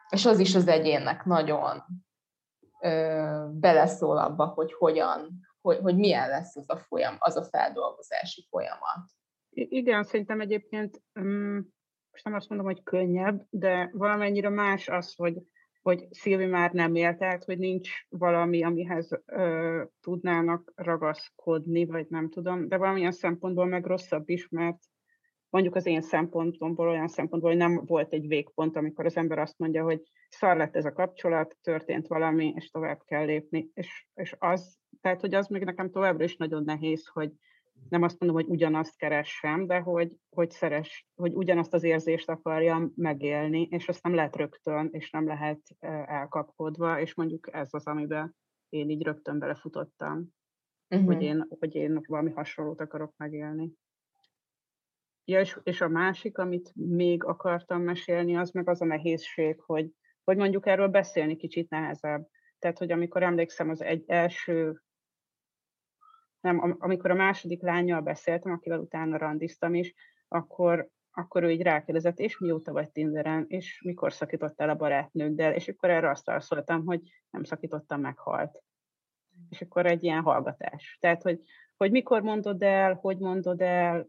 És 0.09 0.25
az 0.25 0.39
is 0.39 0.55
az 0.55 0.67
egyénnek 0.67 1.25
nagyon 1.25 1.83
ö, 2.81 3.47
beleszól 3.51 4.17
abba, 4.17 4.45
hogy 4.45 4.73
hogyan, 4.73 5.39
hogy, 5.61 5.77
hogy 5.77 5.95
milyen 5.95 6.29
lesz 6.29 6.55
az 6.55 6.69
a 6.69 6.77
folyam, 6.77 7.15
az 7.19 7.35
a 7.35 7.43
feldolgozási 7.43 8.45
folyamat. 8.49 9.09
Igen, 9.49 10.03
szerintem 10.03 10.41
egyébként 10.41 11.01
um, 11.15 11.73
most 12.11 12.23
nem 12.23 12.33
azt 12.33 12.49
mondom, 12.49 12.67
hogy 12.67 12.83
könnyebb, 12.83 13.45
de 13.49 13.89
valamennyire 13.93 14.49
más 14.49 14.87
az, 14.87 15.13
hogy, 15.15 15.37
hogy 15.81 16.07
Szilvi 16.09 16.45
már 16.45 16.71
nem 16.71 16.95
élt 16.95 17.21
át, 17.21 17.43
hogy 17.43 17.57
nincs 17.57 17.89
valami, 18.09 18.63
amihez 18.63 19.21
ö, 19.25 19.83
tudnának 20.01 20.71
ragaszkodni, 20.75 21.85
vagy 21.85 22.05
nem 22.09 22.29
tudom, 22.29 22.67
de 22.67 22.77
valamilyen 22.77 23.11
szempontból 23.11 23.65
meg 23.65 23.85
rosszabb 23.85 24.29
is, 24.29 24.47
mert 24.49 24.79
mondjuk 25.49 25.75
az 25.75 25.85
én 25.85 26.01
szempontomból 26.01 26.87
olyan 26.87 27.07
szempontból, 27.07 27.51
hogy 27.51 27.59
nem 27.59 27.85
volt 27.85 28.13
egy 28.13 28.27
végpont, 28.27 28.75
amikor 28.75 29.05
az 29.05 29.17
ember 29.17 29.39
azt 29.39 29.57
mondja, 29.57 29.83
hogy 29.83 30.01
szar 30.29 30.57
lett 30.57 30.75
ez 30.75 30.85
a 30.85 30.93
kapcsolat, 30.93 31.57
történt 31.61 32.07
valami, 32.07 32.53
és 32.55 32.69
tovább 32.69 33.01
kell 33.05 33.25
lépni. 33.25 33.69
És, 33.73 34.07
és 34.13 34.35
az, 34.39 34.79
tehát, 35.01 35.21
hogy 35.21 35.33
az 35.33 35.47
még 35.47 35.63
nekem 35.63 35.91
továbbra 35.91 36.23
is 36.23 36.35
nagyon 36.35 36.63
nehéz, 36.63 37.07
hogy 37.07 37.31
nem 37.89 38.01
azt 38.01 38.19
mondom, 38.19 38.41
hogy 38.41 38.49
ugyanazt 38.49 38.97
keressem, 38.97 39.67
de 39.67 39.79
hogy, 39.79 40.11
hogy 40.29 40.51
szeres, 40.51 41.07
hogy 41.15 41.33
ugyanazt 41.33 41.73
az 41.73 41.83
érzést 41.83 42.29
akarjam 42.29 42.91
megélni, 42.95 43.67
és 43.71 43.87
azt 43.87 44.03
nem 44.03 44.13
lehet 44.13 44.35
rögtön, 44.35 44.89
és 44.91 45.09
nem 45.09 45.27
lehet 45.27 45.59
elkapkodva, 46.05 46.99
és 46.99 47.15
mondjuk 47.15 47.53
ez 47.53 47.69
az, 47.71 47.87
amiben 47.87 48.35
én 48.69 48.89
így 48.89 49.03
rögtön 49.03 49.39
belefutottam, 49.39 50.27
uh-huh. 50.89 51.07
hogy, 51.07 51.21
én, 51.21 51.47
hogy 51.59 51.75
én 51.75 52.01
valami 52.07 52.31
hasonlót 52.31 52.81
akarok 52.81 53.13
megélni. 53.17 53.71
Ja, 55.25 55.39
és, 55.39 55.59
és 55.63 55.81
a 55.81 55.87
másik, 55.87 56.37
amit 56.37 56.71
még 56.75 57.23
akartam 57.23 57.81
mesélni, 57.81 58.35
az 58.35 58.51
meg 58.51 58.69
az 58.69 58.81
a 58.81 58.85
nehézség, 58.85 59.59
hogy, 59.59 59.91
hogy 60.23 60.37
mondjuk 60.37 60.67
erről 60.67 60.87
beszélni 60.87 61.35
kicsit 61.35 61.69
nehezebb. 61.69 62.27
Tehát, 62.59 62.77
hogy 62.77 62.91
amikor 62.91 63.23
emlékszem 63.23 63.69
az 63.69 63.81
egy 63.81 64.03
első 64.07 64.81
nem, 66.41 66.75
amikor 66.79 67.11
a 67.11 67.15
második 67.15 67.61
lányjal 67.61 68.01
beszéltem, 68.01 68.51
akivel 68.51 68.79
utána 68.79 69.17
randiztam 69.17 69.73
is, 69.73 69.93
akkor, 70.27 70.89
akkor 71.11 71.43
ő 71.43 71.51
így 71.51 71.61
rákérdezett, 71.61 72.19
és 72.19 72.37
mióta 72.37 72.71
vagy 72.71 72.91
Tinderen, 72.91 73.45
és 73.47 73.81
mikor 73.85 74.13
szakítottál 74.13 74.69
a 74.69 74.75
barátnőddel, 74.75 75.53
és 75.53 75.67
akkor 75.67 75.89
erre 75.89 76.09
azt 76.09 76.25
válaszoltam, 76.25 76.85
hogy 76.85 77.01
nem 77.29 77.43
szakítottam, 77.43 78.01
meghalt. 78.01 78.63
És 79.49 79.61
akkor 79.61 79.85
egy 79.85 80.03
ilyen 80.03 80.21
hallgatás. 80.21 80.97
Tehát, 81.01 81.21
hogy, 81.21 81.41
hogy 81.77 81.91
mikor 81.91 82.21
mondod 82.21 82.61
el, 82.61 82.93
hogy 82.93 83.17
mondod 83.17 83.61
el, 83.61 84.07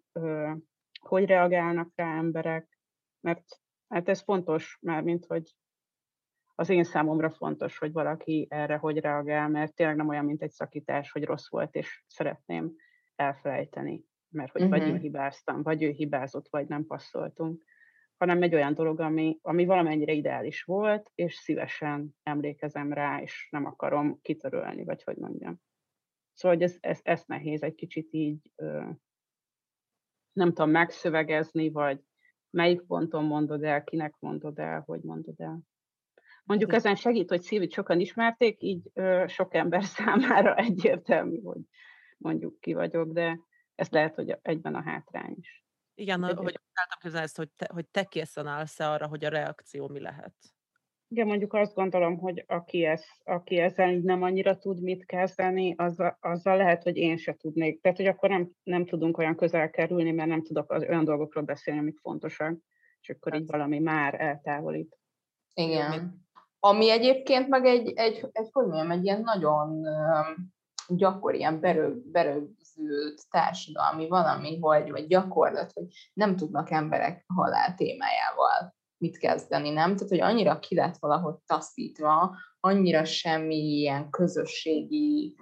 hogy 1.01 1.25
reagálnak 1.25 1.93
rá 1.95 2.17
emberek, 2.17 2.79
mert 3.21 3.61
hát 3.89 4.09
ez 4.09 4.21
fontos, 4.21 4.79
már 4.81 5.03
mint 5.03 5.27
hogy 5.27 5.55
az 6.55 6.69
én 6.69 6.85
számomra 6.85 7.31
fontos, 7.31 7.79
hogy 7.79 7.93
valaki 7.93 8.47
erre 8.51 8.77
hogy 8.77 8.99
reagál, 8.99 9.49
mert 9.49 9.75
tényleg 9.75 9.97
nem 9.97 10.09
olyan, 10.09 10.25
mint 10.25 10.43
egy 10.43 10.51
szakítás, 10.51 11.13
hogy 11.13 11.25
rossz 11.25 11.49
volt, 11.49 11.75
és 11.75 12.05
szeretném 12.07 12.73
elfelejteni, 13.17 14.05
mert 14.29 14.53
hogy 14.53 14.63
uh-huh. 14.63 14.79
vagy 14.79 14.87
én 14.87 14.95
mhm. 14.95 15.03
hibáztam, 15.03 15.63
vagy 15.63 15.83
ő 15.83 15.91
hibázott, 15.91 16.49
vagy 16.49 16.69
nem 16.69 16.87
passzoltunk, 16.87 17.63
hanem 18.17 18.43
egy 18.43 18.55
olyan 18.55 18.75
dolog, 18.75 19.01
ami, 19.01 19.39
ami 19.43 19.65
valamennyire 19.65 20.13
ideális 20.13 20.63
volt, 20.63 21.11
és 21.15 21.35
szívesen 21.35 22.17
emlékezem 22.23 22.93
rá, 22.93 23.21
és 23.21 23.49
nem 23.51 23.65
akarom 23.65 24.21
kitörölni, 24.21 24.85
vagy 24.85 25.03
hogy 25.03 25.17
mondjam. 25.17 25.61
Szóval 26.33 26.57
hogy 26.57 26.67
ez, 26.67 26.77
ez, 26.81 27.01
ez 27.03 27.25
nehéz 27.27 27.63
egy 27.63 27.75
kicsit 27.75 28.13
így, 28.13 28.51
nem 30.33 30.49
tudom, 30.49 30.71
megszövegezni, 30.71 31.71
vagy 31.71 32.01
melyik 32.51 32.83
ponton 32.83 33.25
mondod 33.25 33.63
el, 33.63 33.85
kinek 33.85 34.17
mondod 34.19 34.59
el, 34.59 34.81
hogy 34.81 35.01
mondod 35.01 35.41
el. 35.41 35.61
Mondjuk 36.45 36.73
ezen 36.73 36.95
segít, 36.95 37.29
hogy 37.29 37.43
Szilvit 37.43 37.73
sokan 37.73 38.01
ismerték, 38.01 38.63
így 38.63 38.91
ö, 38.95 39.25
sok 39.29 39.55
ember 39.55 39.85
számára 39.97 40.55
egyértelmű, 40.55 41.41
hogy 41.43 41.61
mondjuk 42.19 42.61
ki 42.61 42.73
vagyok, 42.73 43.13
de 43.13 43.39
ez 43.75 43.89
lehet, 43.89 44.15
hogy 44.15 44.39
egyben 44.43 44.75
a 44.75 44.83
hátrány 44.83 45.35
is. 45.39 45.65
Igen, 45.95 46.25
Egyébként. 46.25 46.49
hogy 46.49 46.61
álltam 46.73 46.99
közben 47.01 47.23
ezt, 47.23 47.37
hogy 47.37 47.51
te, 47.57 47.69
hogy 47.73 47.87
te 47.87 48.05
készen 48.05 48.47
állsz 48.47 48.81
arra, 48.81 49.07
hogy 49.07 49.25
a 49.25 49.29
reakció 49.29 49.89
mi 49.89 50.01
lehet. 50.01 50.35
Igen, 51.09 51.27
mondjuk 51.27 51.53
azt 51.55 51.75
gondolom, 51.75 52.19
hogy 52.19 52.45
aki, 52.47 52.85
ez, 52.85 53.05
aki 53.25 53.57
ezzel 53.57 53.91
nem 53.93 54.23
annyira 54.23 54.59
tud 54.59 54.83
mit 54.83 55.07
kezdeni, 55.07 55.75
azzal, 55.77 56.17
azzal 56.21 56.57
lehet, 56.57 56.83
hogy 56.83 56.97
én 56.97 57.17
se 57.17 57.35
tudnék. 57.35 57.81
Tehát, 57.81 57.97
hogy 57.97 58.07
akkor 58.07 58.29
nem, 58.29 58.51
nem 58.63 58.85
tudunk 58.85 59.19
olyan 59.19 59.37
közel 59.37 59.71
kerülni, 59.71 60.11
mert 60.11 60.29
nem 60.29 60.43
tudok 60.43 60.73
az 60.73 60.83
olyan 60.83 61.05
dolgokról 61.05 61.45
beszélni, 61.45 61.81
amik 61.81 61.99
fontosak, 61.99 62.59
és 63.01 63.09
akkor 63.09 63.35
így 63.35 63.47
valami 63.47 63.79
már 63.79 64.21
eltávolít. 64.21 64.99
Igen. 65.55 66.22
Ami 66.65 66.91
egyébként 66.91 67.49
meg 67.49 67.65
egy, 67.65 67.93
egy, 67.97 68.29
egy 68.33 68.49
hogy 68.53 68.67
mondjam, 68.67 68.91
egy 68.91 69.05
ilyen 69.05 69.21
nagyon 69.21 69.87
gyakori, 70.89 71.39
ilyen 71.39 71.61
berög, 71.61 72.11
berögzült 72.11 73.23
társadalmi 73.31 74.09
valami, 74.09 74.59
vagy, 74.59 74.91
vagy 74.91 75.07
gyakorlat, 75.07 75.73
hogy 75.73 75.85
nem 76.13 76.37
tudnak 76.37 76.71
emberek 76.71 77.25
halál 77.35 77.75
témájával 77.75 78.75
mit 78.99 79.19
kezdeni, 79.19 79.71
nem? 79.71 79.95
Tehát, 79.95 80.09
hogy 80.09 80.21
annyira 80.21 80.59
ki 80.59 80.75
lett 80.75 80.97
valahogy 80.99 81.35
taszítva, 81.47 82.37
annyira 82.61 83.05
semmi 83.05 83.57
ilyen 83.57 84.11
közösségi 84.11 85.37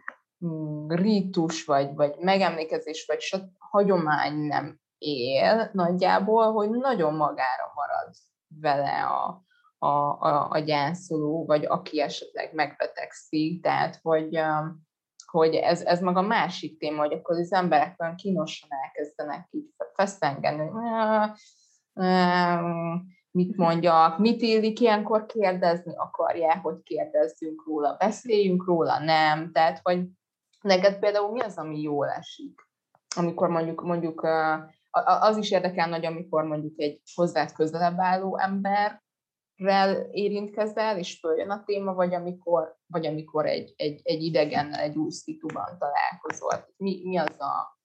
mm, 0.46 0.88
rítus, 0.88 1.64
vagy, 1.64 1.94
vagy 1.94 2.14
megemlékezés, 2.18 3.04
vagy 3.06 3.48
hagyomány 3.58 4.34
nem 4.34 4.78
él 4.98 5.70
nagyjából, 5.72 6.52
hogy 6.52 6.70
nagyon 6.70 7.14
magára 7.14 7.72
marad 7.74 8.14
vele 8.60 9.04
a, 9.06 9.48
a, 9.82 9.86
a, 9.86 10.50
a 10.50 10.58
gyászoló, 10.58 11.44
vagy 11.46 11.64
aki 11.64 12.00
esetleg 12.00 12.54
megbetegszik, 12.54 13.62
tehát 13.62 13.98
hogy, 14.02 14.38
um, 14.38 14.88
hogy 15.26 15.54
ez, 15.54 15.82
ez 15.82 16.00
maga 16.00 16.20
másik 16.20 16.78
téma, 16.78 17.00
hogy 17.00 17.12
akkor 17.12 17.38
az 17.38 17.52
emberek 17.52 17.94
olyan 17.98 18.14
kínosan 18.14 18.68
elkezdenek 18.84 19.48
így 19.50 19.74
feszengeni, 19.94 20.70
mit 23.30 23.56
mondjak, 23.56 24.18
mit 24.18 24.42
illik 24.42 24.80
ilyenkor 24.80 25.26
kérdezni 25.26 25.92
akarják, 25.96 26.62
hogy 26.62 26.82
kérdezzünk 26.82 27.66
róla, 27.66 27.96
beszéljünk 27.98 28.64
róla, 28.66 28.98
nem, 28.98 29.52
tehát 29.52 29.80
hogy 29.82 30.06
neked 30.60 30.98
például 30.98 31.30
mi 31.30 31.40
az, 31.40 31.58
ami 31.58 31.80
jól 31.80 32.08
esik? 32.08 32.68
Amikor 33.16 33.48
mondjuk, 33.48 33.82
mondjuk 33.82 34.26
az 35.20 35.36
is 35.36 35.50
érdekel 35.50 35.88
nagy, 35.88 36.06
amikor 36.06 36.44
mondjuk 36.44 36.80
egy 36.80 37.00
hozzád 37.14 37.52
közelebb 37.52 37.98
álló 37.98 38.38
emberrel 39.60 40.08
érintkezel, 40.10 40.98
és 40.98 41.18
följön 41.18 41.50
a 41.50 41.62
téma, 41.64 41.94
vagy 41.94 42.14
amikor, 42.14 42.76
vagy 42.86 43.06
amikor 43.06 43.46
egy, 43.46 43.74
egy, 43.76 44.00
egy 44.02 44.22
idegennel 44.22 44.80
egy 44.80 44.96
új 44.96 45.10
szituban 45.10 45.78
találkozol. 45.78 46.74
Mi, 46.76 47.00
mi 47.04 47.16
az 47.16 47.40
a 47.40 47.78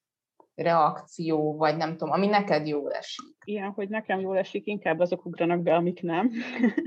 reakció, 0.55 1.57
vagy 1.57 1.77
nem 1.77 1.91
tudom, 1.91 2.11
ami 2.11 2.27
neked 2.27 2.67
jól 2.67 2.91
esik? 2.91 3.35
Ilyen, 3.45 3.71
hogy 3.71 3.89
nekem 3.89 4.19
jól 4.19 4.37
esik, 4.37 4.67
inkább 4.67 4.99
azok 4.99 5.25
ugranak 5.25 5.61
be, 5.61 5.75
amik 5.75 6.01
nem. 6.01 6.31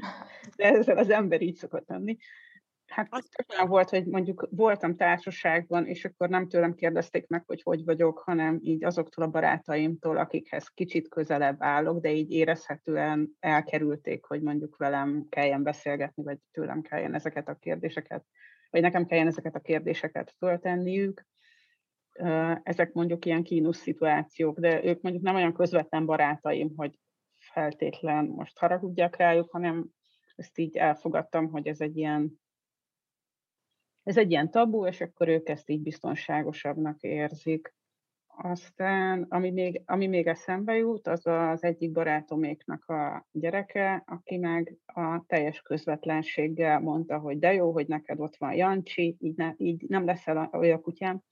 De 0.56 0.64
ezzel 0.64 0.98
az 0.98 1.10
ember 1.10 1.42
így 1.42 1.56
szokott 1.56 1.88
lenni. 1.88 2.16
Hát 2.88 3.06
az 3.10 3.28
olyan 3.54 3.68
volt, 3.68 3.90
hogy 3.90 4.06
mondjuk 4.06 4.48
voltam 4.50 4.96
társaságban, 4.96 5.86
és 5.86 6.04
akkor 6.04 6.28
nem 6.28 6.48
tőlem 6.48 6.74
kérdezték 6.74 7.26
meg, 7.26 7.42
hogy 7.46 7.62
hogy 7.62 7.84
vagyok, 7.84 8.18
hanem 8.18 8.58
így 8.62 8.84
azoktól 8.84 9.24
a 9.24 9.30
barátaimtól, 9.30 10.16
akikhez 10.16 10.68
kicsit 10.68 11.08
közelebb 11.08 11.56
állok, 11.58 12.00
de 12.00 12.12
így 12.12 12.30
érezhetően 12.30 13.36
elkerülték, 13.40 14.24
hogy 14.24 14.42
mondjuk 14.42 14.76
velem 14.76 15.26
kelljen 15.28 15.62
beszélgetni, 15.62 16.22
vagy 16.22 16.38
tőlem 16.52 16.82
kelljen 16.82 17.14
ezeket 17.14 17.48
a 17.48 17.54
kérdéseket, 17.54 18.24
vagy 18.70 18.80
nekem 18.80 19.06
kelljen 19.06 19.26
ezeket 19.26 19.54
a 19.54 19.60
kérdéseket 19.60 20.34
föltenniük. 20.38 21.26
Ezek 22.62 22.92
mondjuk 22.92 23.24
ilyen 23.24 23.42
kínusz 23.42 23.78
szituációk, 23.78 24.58
de 24.58 24.84
ők 24.84 25.00
mondjuk 25.02 25.24
nem 25.24 25.34
olyan 25.34 25.54
közvetlen 25.54 26.06
barátaim, 26.06 26.72
hogy 26.76 26.98
feltétlen 27.38 28.24
most 28.24 28.58
haragudjak 28.58 29.16
rájuk, 29.16 29.50
hanem 29.50 29.86
ezt 30.36 30.58
így 30.58 30.76
elfogadtam, 30.76 31.50
hogy 31.50 31.66
ez 31.66 31.80
egy 31.80 31.96
ilyen 31.96 32.40
ez 34.08 34.16
egy 34.16 34.30
ilyen 34.30 34.50
tabu, 34.50 34.86
és 34.86 35.00
akkor 35.00 35.28
ők 35.28 35.48
ezt 35.48 35.70
így 35.70 35.82
biztonságosabbnak 35.82 37.02
érzik. 37.02 37.74
Aztán, 38.26 39.26
ami 39.28 39.50
még, 39.50 39.82
ami 39.86 40.06
még 40.06 40.26
eszembe 40.26 40.76
jut, 40.76 41.06
az 41.06 41.26
az 41.26 41.64
egyik 41.64 41.92
barátoméknak 41.92 42.84
a 42.84 43.26
gyereke, 43.32 44.02
aki 44.06 44.36
meg 44.36 44.76
a 44.86 45.24
teljes 45.26 45.60
közvetlenséggel 45.60 46.80
mondta, 46.80 47.18
hogy 47.18 47.38
de 47.38 47.52
jó, 47.52 47.72
hogy 47.72 47.86
neked 47.86 48.20
ott 48.20 48.36
van 48.36 48.54
Jancsi, 48.54 49.16
így, 49.18 49.36
ne, 49.36 49.52
így 49.56 49.84
nem 49.88 50.04
leszel 50.04 50.50
olyan 50.52 50.80
kutyám, 50.80 51.22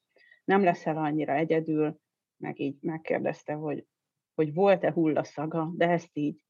nem 0.45 0.63
leszel 0.63 0.97
annyira 0.97 1.35
egyedül, 1.35 2.01
meg 2.37 2.61
így 2.61 2.77
megkérdezte, 2.81 3.53
hogy, 3.53 3.87
hogy 4.35 4.55
volt-e 4.55 4.93
hullaszaga, 4.93 5.73
de 5.77 5.89
ezt 5.89 6.17
így 6.17 6.46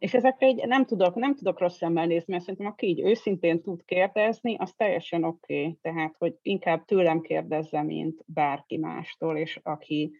és 0.00 0.14
ezekre 0.14 0.48
így 0.48 0.66
nem 0.66 0.84
tudok, 0.84 1.14
nem 1.14 1.34
tudok 1.34 1.58
rossz 1.58 1.76
szemmel 1.76 2.06
nézni, 2.06 2.32
mert 2.32 2.42
szerintem 2.44 2.70
aki 2.70 2.86
így 2.86 3.00
őszintén 3.00 3.62
tud 3.62 3.84
kérdezni, 3.84 4.56
az 4.56 4.72
teljesen 4.72 5.24
oké. 5.24 5.60
Okay. 5.60 5.78
Tehát, 5.82 6.14
hogy 6.18 6.38
inkább 6.42 6.84
tőlem 6.84 7.20
kérdezze, 7.20 7.82
mint 7.82 8.22
bárki 8.26 8.76
mástól, 8.76 9.36
és 9.36 9.60
aki, 9.62 10.12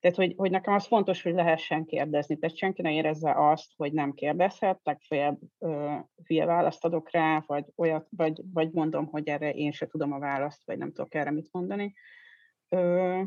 tehát, 0.00 0.16
hogy, 0.16 0.34
hogy 0.36 0.50
nekem 0.50 0.74
az 0.74 0.86
fontos, 0.86 1.22
hogy 1.22 1.32
lehessen 1.32 1.84
kérdezni. 1.84 2.38
Tehát 2.38 2.56
senki 2.56 2.82
ne 2.82 2.92
érezze 2.92 3.50
azt, 3.50 3.72
hogy 3.76 3.92
nem 3.92 4.12
kérdezhet, 4.12 4.80
legfeljebb 4.82 5.38
ö, 5.58 5.94
hülye 6.26 6.44
választ 6.44 6.84
adok 6.84 7.10
rá, 7.10 7.44
vagy, 7.46 7.64
olyat, 7.76 8.06
vagy, 8.16 8.40
vagy 8.52 8.70
mondom, 8.72 9.06
hogy 9.06 9.28
erre 9.28 9.50
én 9.50 9.72
se 9.72 9.86
tudom 9.86 10.12
a 10.12 10.18
választ, 10.18 10.62
vagy 10.64 10.78
nem 10.78 10.92
tudok 10.92 11.14
erre 11.14 11.30
mit 11.30 11.48
mondani. 11.50 11.94
Ö, 12.68 13.22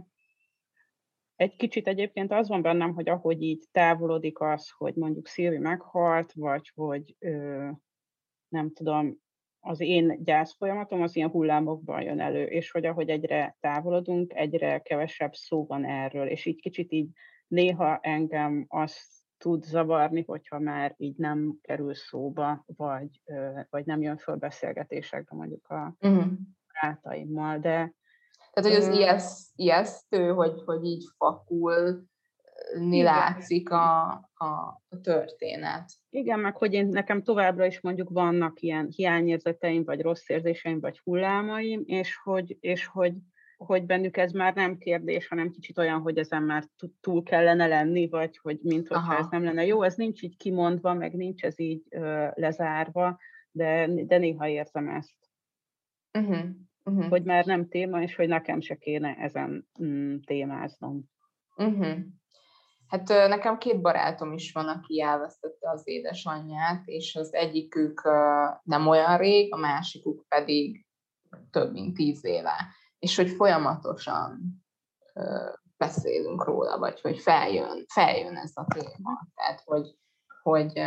egy 1.35 1.55
kicsit 1.55 1.87
egyébként 1.87 2.31
az 2.31 2.47
van 2.47 2.61
bennem, 2.61 2.93
hogy 2.93 3.09
ahogy 3.09 3.41
így 3.41 3.63
távolodik 3.71 4.39
az, 4.39 4.69
hogy 4.77 4.95
mondjuk 4.95 5.27
Szilvi 5.27 5.57
meghalt, 5.57 6.33
vagy 6.33 6.71
hogy 6.75 7.15
ö, 7.19 7.67
nem 8.47 8.71
tudom, 8.71 9.23
az 9.59 9.79
én 9.79 10.23
gyász 10.23 10.55
folyamatom 10.55 11.01
az 11.01 11.15
ilyen 11.15 11.29
hullámokban 11.29 12.01
jön 12.01 12.19
elő, 12.19 12.43
és 12.43 12.71
hogy 12.71 12.85
ahogy 12.85 13.09
egyre 13.09 13.57
távolodunk, 13.59 14.33
egyre 14.33 14.79
kevesebb 14.79 15.33
szó 15.33 15.65
van 15.65 15.85
erről, 15.85 16.27
és 16.27 16.45
így 16.45 16.61
kicsit 16.61 16.91
így 16.91 17.09
néha 17.47 17.99
engem 18.01 18.65
azt 18.67 19.13
tud 19.37 19.63
zavarni, 19.63 20.23
hogyha 20.25 20.59
már 20.59 20.93
így 20.97 21.15
nem 21.17 21.57
kerül 21.61 21.93
szóba, 21.93 22.63
vagy, 22.65 23.21
vagy 23.69 23.85
nem 23.85 24.01
jön 24.01 24.17
föl 24.17 24.35
beszélgetésekbe 24.35 25.35
mondjuk 25.35 25.67
a 25.67 25.95
uh-huh. 25.99 26.25
barátaimmal, 26.73 27.59
de 27.59 27.93
tehát, 28.55 28.77
hogy 28.77 28.89
az 28.89 28.97
ijeszt, 28.97 29.51
ijesztő, 29.55 30.31
hogy, 30.31 30.61
hogy 30.65 30.85
így 30.85 31.03
fakul 31.17 32.03
látszik 32.89 33.69
a, 33.69 34.11
a, 34.33 34.81
a 34.89 34.99
történet. 35.01 35.91
Igen, 36.09 36.39
meg 36.39 36.55
hogy 36.55 36.73
én 36.73 36.87
nekem 36.87 37.23
továbbra 37.23 37.65
is 37.65 37.81
mondjuk 37.81 38.09
vannak 38.09 38.61
ilyen 38.61 38.87
hiányérzeteim, 38.95 39.83
vagy 39.83 40.01
rossz 40.01 40.29
érzéseim, 40.29 40.79
vagy 40.79 40.99
hullámaim, 40.99 41.83
és 41.85 42.15
hogy, 42.23 42.57
és 42.59 42.85
hogy, 42.85 43.13
hogy 43.57 43.85
bennük 43.85 44.17
ez 44.17 44.31
már 44.31 44.53
nem 44.53 44.77
kérdés, 44.77 45.27
hanem 45.27 45.51
kicsit 45.51 45.77
olyan, 45.77 46.01
hogy 46.01 46.17
ezen 46.17 46.43
már 46.43 46.63
túl 47.01 47.23
kellene 47.23 47.67
lenni, 47.67 48.09
vagy 48.09 48.37
hogy 48.37 48.59
mint 48.61 48.87
hogyha 48.87 49.11
Aha. 49.11 49.19
ez 49.19 49.27
nem 49.29 49.43
lenne 49.43 49.65
jó, 49.65 49.81
ez 49.81 49.95
nincs 49.95 50.21
így 50.21 50.37
kimondva, 50.37 50.93
meg 50.93 51.13
nincs 51.13 51.43
ez 51.43 51.59
így 51.59 51.83
ö, 51.89 52.27
lezárva, 52.33 53.19
de, 53.51 53.87
de 54.05 54.17
néha 54.17 54.47
érzem 54.47 54.87
ezt. 54.87 55.15
Uh-huh 56.17 56.45
uh-huh. 56.85 57.09
hogy 57.09 57.23
már 57.23 57.45
nem 57.45 57.67
téma, 57.67 58.01
és 58.01 58.15
hogy 58.15 58.27
nekem 58.27 58.61
se 58.61 58.75
kéne 58.75 59.15
ezen 59.15 59.67
mm, 59.83 60.15
témáznom. 60.25 61.03
Uh-huh. 61.55 61.97
Hát 62.87 63.07
nekem 63.07 63.57
két 63.57 63.81
barátom 63.81 64.33
is 64.33 64.51
van, 64.51 64.67
aki 64.67 65.01
elvesztette 65.01 65.69
az 65.69 65.81
édesanyját, 65.83 66.81
és 66.85 67.15
az 67.15 67.33
egyikük 67.33 68.01
nem 68.63 68.87
olyan 68.87 69.17
rég, 69.17 69.53
a 69.53 69.57
másikuk 69.57 70.25
pedig 70.27 70.85
több 71.51 71.71
mint 71.71 71.95
tíz 71.95 72.25
éve. 72.25 72.67
És 72.99 73.15
hogy 73.15 73.29
folyamatosan 73.29 74.39
beszélünk 75.77 76.43
róla, 76.43 76.77
vagy 76.77 77.01
hogy 77.01 77.19
feljön, 77.19 77.85
feljön 77.93 78.35
ez 78.35 78.51
a 78.53 78.65
téma. 78.73 79.27
Tehát, 79.35 79.61
hogy, 79.65 79.95
hogy 80.41 80.81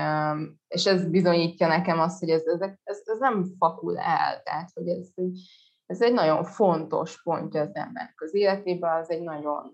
és 0.68 0.86
ez 0.86 1.10
bizonyítja 1.10 1.66
nekem 1.66 2.00
azt, 2.00 2.20
hogy 2.20 2.30
ez, 2.30 2.46
ez, 2.46 2.60
ez, 2.60 3.00
ez 3.04 3.18
nem 3.18 3.44
fakul 3.58 3.98
el, 3.98 4.42
tehát, 4.42 4.70
hogy 4.74 4.88
ez 4.88 5.08
egy, 5.14 5.40
ez 5.88 6.02
egy 6.02 6.12
nagyon 6.12 6.44
fontos 6.44 7.22
pontja 7.22 7.60
az 7.60 7.74
embernek 7.74 8.20
az 8.20 8.34
életében, 8.34 9.00
az 9.00 9.10
egy 9.10 9.22
nagyon 9.22 9.72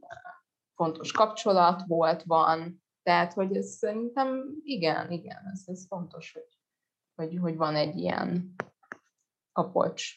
fontos 0.74 1.12
kapcsolat 1.12 1.82
volt, 1.86 2.22
van, 2.22 2.82
tehát, 3.02 3.32
hogy 3.32 3.56
ez 3.56 3.66
szerintem 3.66 4.44
igen, 4.62 5.10
igen, 5.10 5.50
ez, 5.52 5.62
ez 5.66 5.86
fontos, 5.86 6.32
hogy, 6.32 6.58
hogy, 7.14 7.38
hogy 7.40 7.56
van 7.56 7.74
egy 7.74 7.96
ilyen 7.96 8.54
kapocs. 9.52 10.12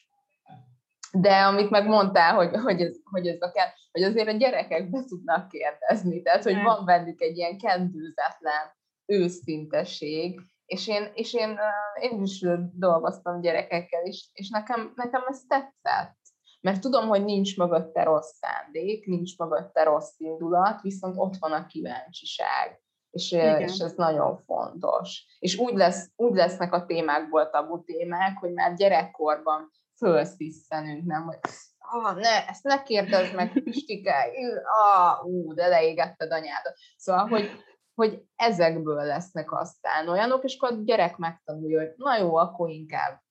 De 1.12 1.46
amit 1.46 1.70
megmondtál, 1.70 2.36
hogy, 2.36 2.56
hogy, 2.62 2.82
ez, 2.82 2.98
hogy, 3.04 3.28
ez 3.28 3.42
a, 3.42 3.52
hogy 3.92 4.04
azért 4.04 4.28
a 4.28 4.32
gyerekek 4.32 4.90
be 4.90 5.04
tudnak 5.04 5.48
kérdezni, 5.48 6.22
tehát 6.22 6.44
hogy 6.44 6.62
van 6.62 6.86
bennük 6.86 7.22
egy 7.22 7.38
ilyen 7.38 7.58
kendőzetlen 7.58 8.76
őszinteség, 9.06 10.42
és 10.68 10.88
én, 10.88 11.12
és 11.14 11.34
én, 11.34 11.60
én 12.00 12.22
is 12.22 12.46
dolgoztam 12.74 13.42
gyerekekkel, 13.42 14.04
és, 14.04 14.30
és 14.34 14.50
nekem, 14.50 14.92
nekem 14.96 15.22
ez 15.28 15.42
tetszett. 15.48 16.18
Mert 16.62 16.82
tudom, 16.82 17.08
hogy 17.08 17.24
nincs 17.24 17.58
mögötte 17.58 18.04
rossz 18.04 18.32
szándék, 18.32 19.06
nincs 19.06 19.38
mögötte 19.38 19.84
rossz 19.84 20.14
indulat, 20.18 20.82
viszont 20.82 21.16
ott 21.18 21.36
van 21.40 21.52
a 21.52 21.66
kíváncsiság. 21.66 22.82
És, 23.10 23.32
és 23.32 23.78
ez 23.80 23.94
nagyon 23.94 24.38
fontos. 24.46 25.38
És 25.40 25.58
úgy, 25.58 25.76
lesz, 25.76 26.12
úgy 26.16 26.36
lesznek 26.36 26.74
a 26.74 26.86
témákból 26.86 27.50
tabu 27.50 27.84
témák, 27.84 28.38
hogy 28.38 28.54
már 28.54 28.74
gyerekkorban 28.74 29.72
fölsziszenünk, 29.98 31.06
nem, 31.06 31.24
hogy 31.24 31.40
ah, 31.78 32.16
ne, 32.16 32.48
ezt 32.48 32.64
ne 32.64 32.84
kérdezd 32.84 33.36
meg, 33.36 33.52
Pistike, 33.64 34.32
ah, 34.64 35.26
ú, 35.26 35.54
de 35.54 35.68
leégetted 35.68 36.32
anyádat. 36.32 36.74
Szóval, 36.98 37.28
hogy, 37.28 37.50
hogy 37.98 38.24
ezekből 38.36 39.04
lesznek 39.04 39.52
aztán 39.52 40.10
olyanok, 40.10 40.44
és 40.44 40.58
akkor 40.58 40.78
a 40.78 40.82
gyerek 40.84 41.18
megtanulja, 41.18 41.80
hogy 41.80 41.94
na 41.96 42.18
jó, 42.18 42.36
akkor 42.36 42.70
inkább 42.70 43.22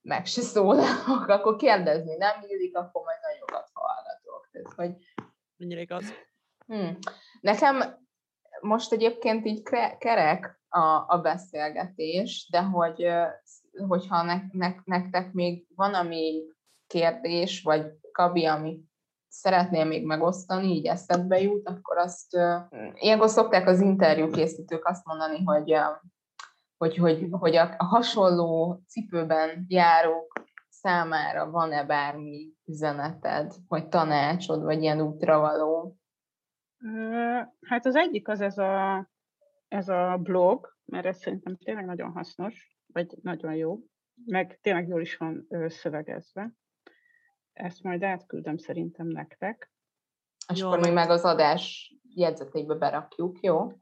meg 0.00 0.26
se 0.26 0.40
szólalok, 0.40 1.28
akkor 1.28 1.56
kérdezni 1.56 2.16
nem 2.16 2.42
illik, 2.48 2.76
akkor 2.76 3.04
majd 3.04 3.18
nagyokat 3.22 3.70
hallgatok. 3.72 4.48
Tehát, 4.52 4.72
hogy... 4.72 5.04
Mennyire 5.56 5.80
igaz? 5.80 6.04
Hmm. 6.66 6.98
Nekem 7.40 8.06
most 8.60 8.92
egyébként 8.92 9.46
így 9.46 9.62
kerek 9.98 10.60
a, 10.68 11.04
a 11.06 11.20
beszélgetés, 11.22 12.48
de 12.50 12.62
hogy, 12.62 13.06
hogyha 13.88 14.22
ne, 14.22 14.40
ne, 14.52 14.74
nektek 14.84 15.32
még 15.32 15.66
van 15.74 15.94
ami 15.94 16.42
kérdés, 16.86 17.62
vagy 17.62 17.86
kabi, 18.12 18.44
ami 18.44 18.80
szeretnél 19.32 19.84
még 19.84 20.06
megosztani, 20.06 20.66
így 20.66 20.86
eszedbe 20.86 21.40
jut, 21.40 21.68
akkor 21.68 21.96
azt 21.96 22.36
ilyenkor 22.94 23.28
szokták 23.28 23.68
az 23.68 23.80
interjú 23.80 24.30
készítők 24.30 24.86
azt 24.86 25.04
mondani, 25.04 25.42
hogy, 25.44 25.74
hogy, 26.76 26.96
hogy, 26.96 27.26
hogy 27.30 27.56
a, 27.56 27.74
a 27.78 27.84
hasonló 27.84 28.82
cipőben 28.86 29.64
járók 29.68 30.32
számára 30.68 31.50
van-e 31.50 31.84
bármi 31.84 32.52
üzeneted, 32.64 33.52
vagy 33.68 33.88
tanácsod, 33.88 34.62
vagy 34.62 34.82
ilyen 34.82 35.00
útra 35.00 35.38
való? 35.38 35.96
Hát 37.66 37.86
az 37.86 37.94
egyik 37.94 38.28
az 38.28 38.40
ez 38.40 38.58
a, 38.58 39.08
ez 39.68 39.88
a 39.88 40.18
blog, 40.22 40.76
mert 40.84 41.06
ez 41.06 41.18
szerintem 41.18 41.56
tényleg 41.56 41.84
nagyon 41.84 42.10
hasznos, 42.10 42.76
vagy 42.86 43.06
nagyon 43.22 43.54
jó, 43.54 43.78
meg 44.24 44.58
tényleg 44.62 44.88
jól 44.88 45.00
is 45.00 45.16
van 45.16 45.46
szövegezve. 45.66 46.52
Ezt 47.52 47.82
majd 47.82 48.02
átküldöm 48.02 48.56
szerintem 48.56 49.06
nektek. 49.06 49.72
És 50.52 50.58
jó, 50.58 50.66
akkor 50.66 50.80
mi 50.80 50.90
meg 50.90 51.10
az 51.10 51.24
adás 51.24 51.94
jegyzetébe 52.14 52.74
berakjuk, 52.74 53.40
jó? 53.40 53.72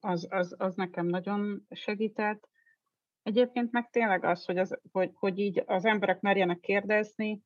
Az, 0.00 0.26
az, 0.30 0.54
az 0.58 0.74
nekem 0.74 1.06
nagyon 1.06 1.66
segített. 1.70 2.48
Egyébként 3.22 3.72
meg 3.72 3.90
tényleg 3.90 4.24
az, 4.24 4.44
hogy, 4.44 4.58
az, 4.58 4.80
hogy, 4.92 5.10
hogy 5.14 5.38
így 5.38 5.62
az 5.66 5.84
emberek 5.84 6.20
merjenek 6.20 6.60
kérdezni, 6.60 7.42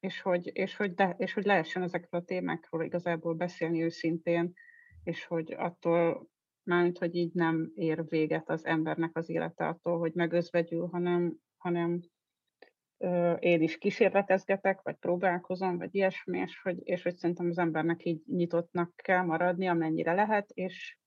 és 0.00 0.20
hogy, 0.20 0.50
és, 0.52 0.76
hogy 0.76 0.94
de, 0.94 1.14
és 1.18 1.32
hogy 1.32 1.44
lehessen 1.44 1.82
ezekről 1.82 2.20
a 2.20 2.24
témákról 2.24 2.84
igazából 2.84 3.34
beszélni 3.34 3.82
őszintén, 3.82 4.52
és 5.04 5.24
hogy 5.24 5.52
attól, 5.52 6.28
mármint, 6.62 6.98
hogy 6.98 7.14
így 7.14 7.32
nem 7.32 7.72
ér 7.74 8.08
véget 8.08 8.50
az 8.50 8.64
embernek 8.64 9.16
az 9.16 9.28
élete 9.28 9.66
attól, 9.66 9.98
hogy 9.98 10.12
megözvegyül, 10.14 10.86
hanem, 10.86 11.36
hanem 11.56 12.00
én 13.38 13.62
is 13.62 13.78
kísérletezgetek, 13.78 14.82
vagy 14.82 14.96
próbálkozom, 14.96 15.78
vagy 15.78 15.94
ilyesmi, 15.94 16.38
és 16.38 16.60
hogy, 16.60 16.78
és 16.82 17.02
hogy 17.02 17.16
szerintem 17.16 17.48
az 17.48 17.58
embernek 17.58 18.04
így 18.04 18.22
nyitottnak 18.26 18.96
kell 18.96 19.22
maradni, 19.22 19.68
amennyire 19.68 20.12
lehet, 20.12 20.50
és 20.50 20.98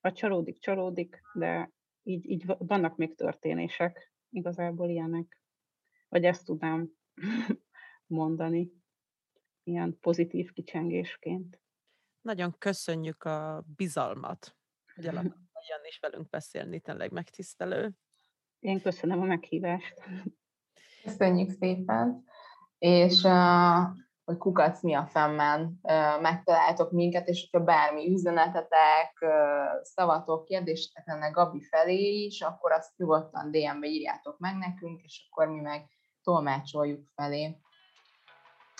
ha 0.00 0.12
csalódik, 0.12 0.58
csalódik, 0.58 1.22
de 1.34 1.70
így, 2.02 2.30
így 2.30 2.44
vannak 2.58 2.96
még 2.96 3.14
történések, 3.14 4.12
igazából 4.30 4.88
ilyenek. 4.88 5.40
Vagy 6.08 6.24
ezt 6.24 6.44
tudnám 6.44 6.90
mondani, 8.06 8.72
ilyen 9.62 9.98
pozitív 10.00 10.52
kicsengésként. 10.52 11.60
Nagyon 12.20 12.54
köszönjük 12.58 13.24
a 13.24 13.64
bizalmat, 13.76 14.56
hogy 14.94 15.06
alapján 15.06 15.84
is 15.88 15.98
velünk 15.98 16.28
beszélni, 16.28 16.80
tényleg 16.80 17.12
megtisztelő. 17.12 17.92
Én 18.58 18.80
köszönöm 18.80 19.20
a 19.20 19.24
meghívást. 19.24 19.94
Köszönjük 21.06 21.50
szépen, 21.50 22.24
és 22.78 23.22
uh, 23.22 23.78
hogy 24.24 24.36
kukac 24.36 24.82
mi 24.82 24.94
a 24.94 25.06
fennmen, 25.06 25.80
uh, 25.82 26.20
megtaláltok 26.20 26.90
minket, 26.90 27.28
és 27.28 27.48
hogyha 27.50 27.66
bármi 27.66 28.12
üzenetetek, 28.12 29.18
uh, 29.20 29.30
szavatok, 29.82 30.44
kérdésetek 30.44 31.06
lenne 31.06 31.28
Gabi 31.28 31.62
felé 31.62 32.24
is, 32.24 32.40
akkor 32.40 32.72
azt 32.72 32.96
nyugodtan 32.96 33.50
DM-be 33.50 33.86
írjátok 33.86 34.38
meg 34.38 34.56
nekünk, 34.56 35.02
és 35.02 35.28
akkor 35.30 35.48
mi 35.48 35.60
meg 35.60 35.88
tolmácsoljuk 36.22 37.06
felé. 37.14 37.56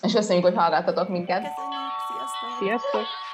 És 0.03 0.13
köszönjük, 0.13 0.45
hogy 0.45 0.57
hallgattatok 0.57 1.09
minket. 1.09 1.39
Köszönjük, 1.39 1.93
sziasztok! 2.09 2.59
Sziasztok! 2.59 3.26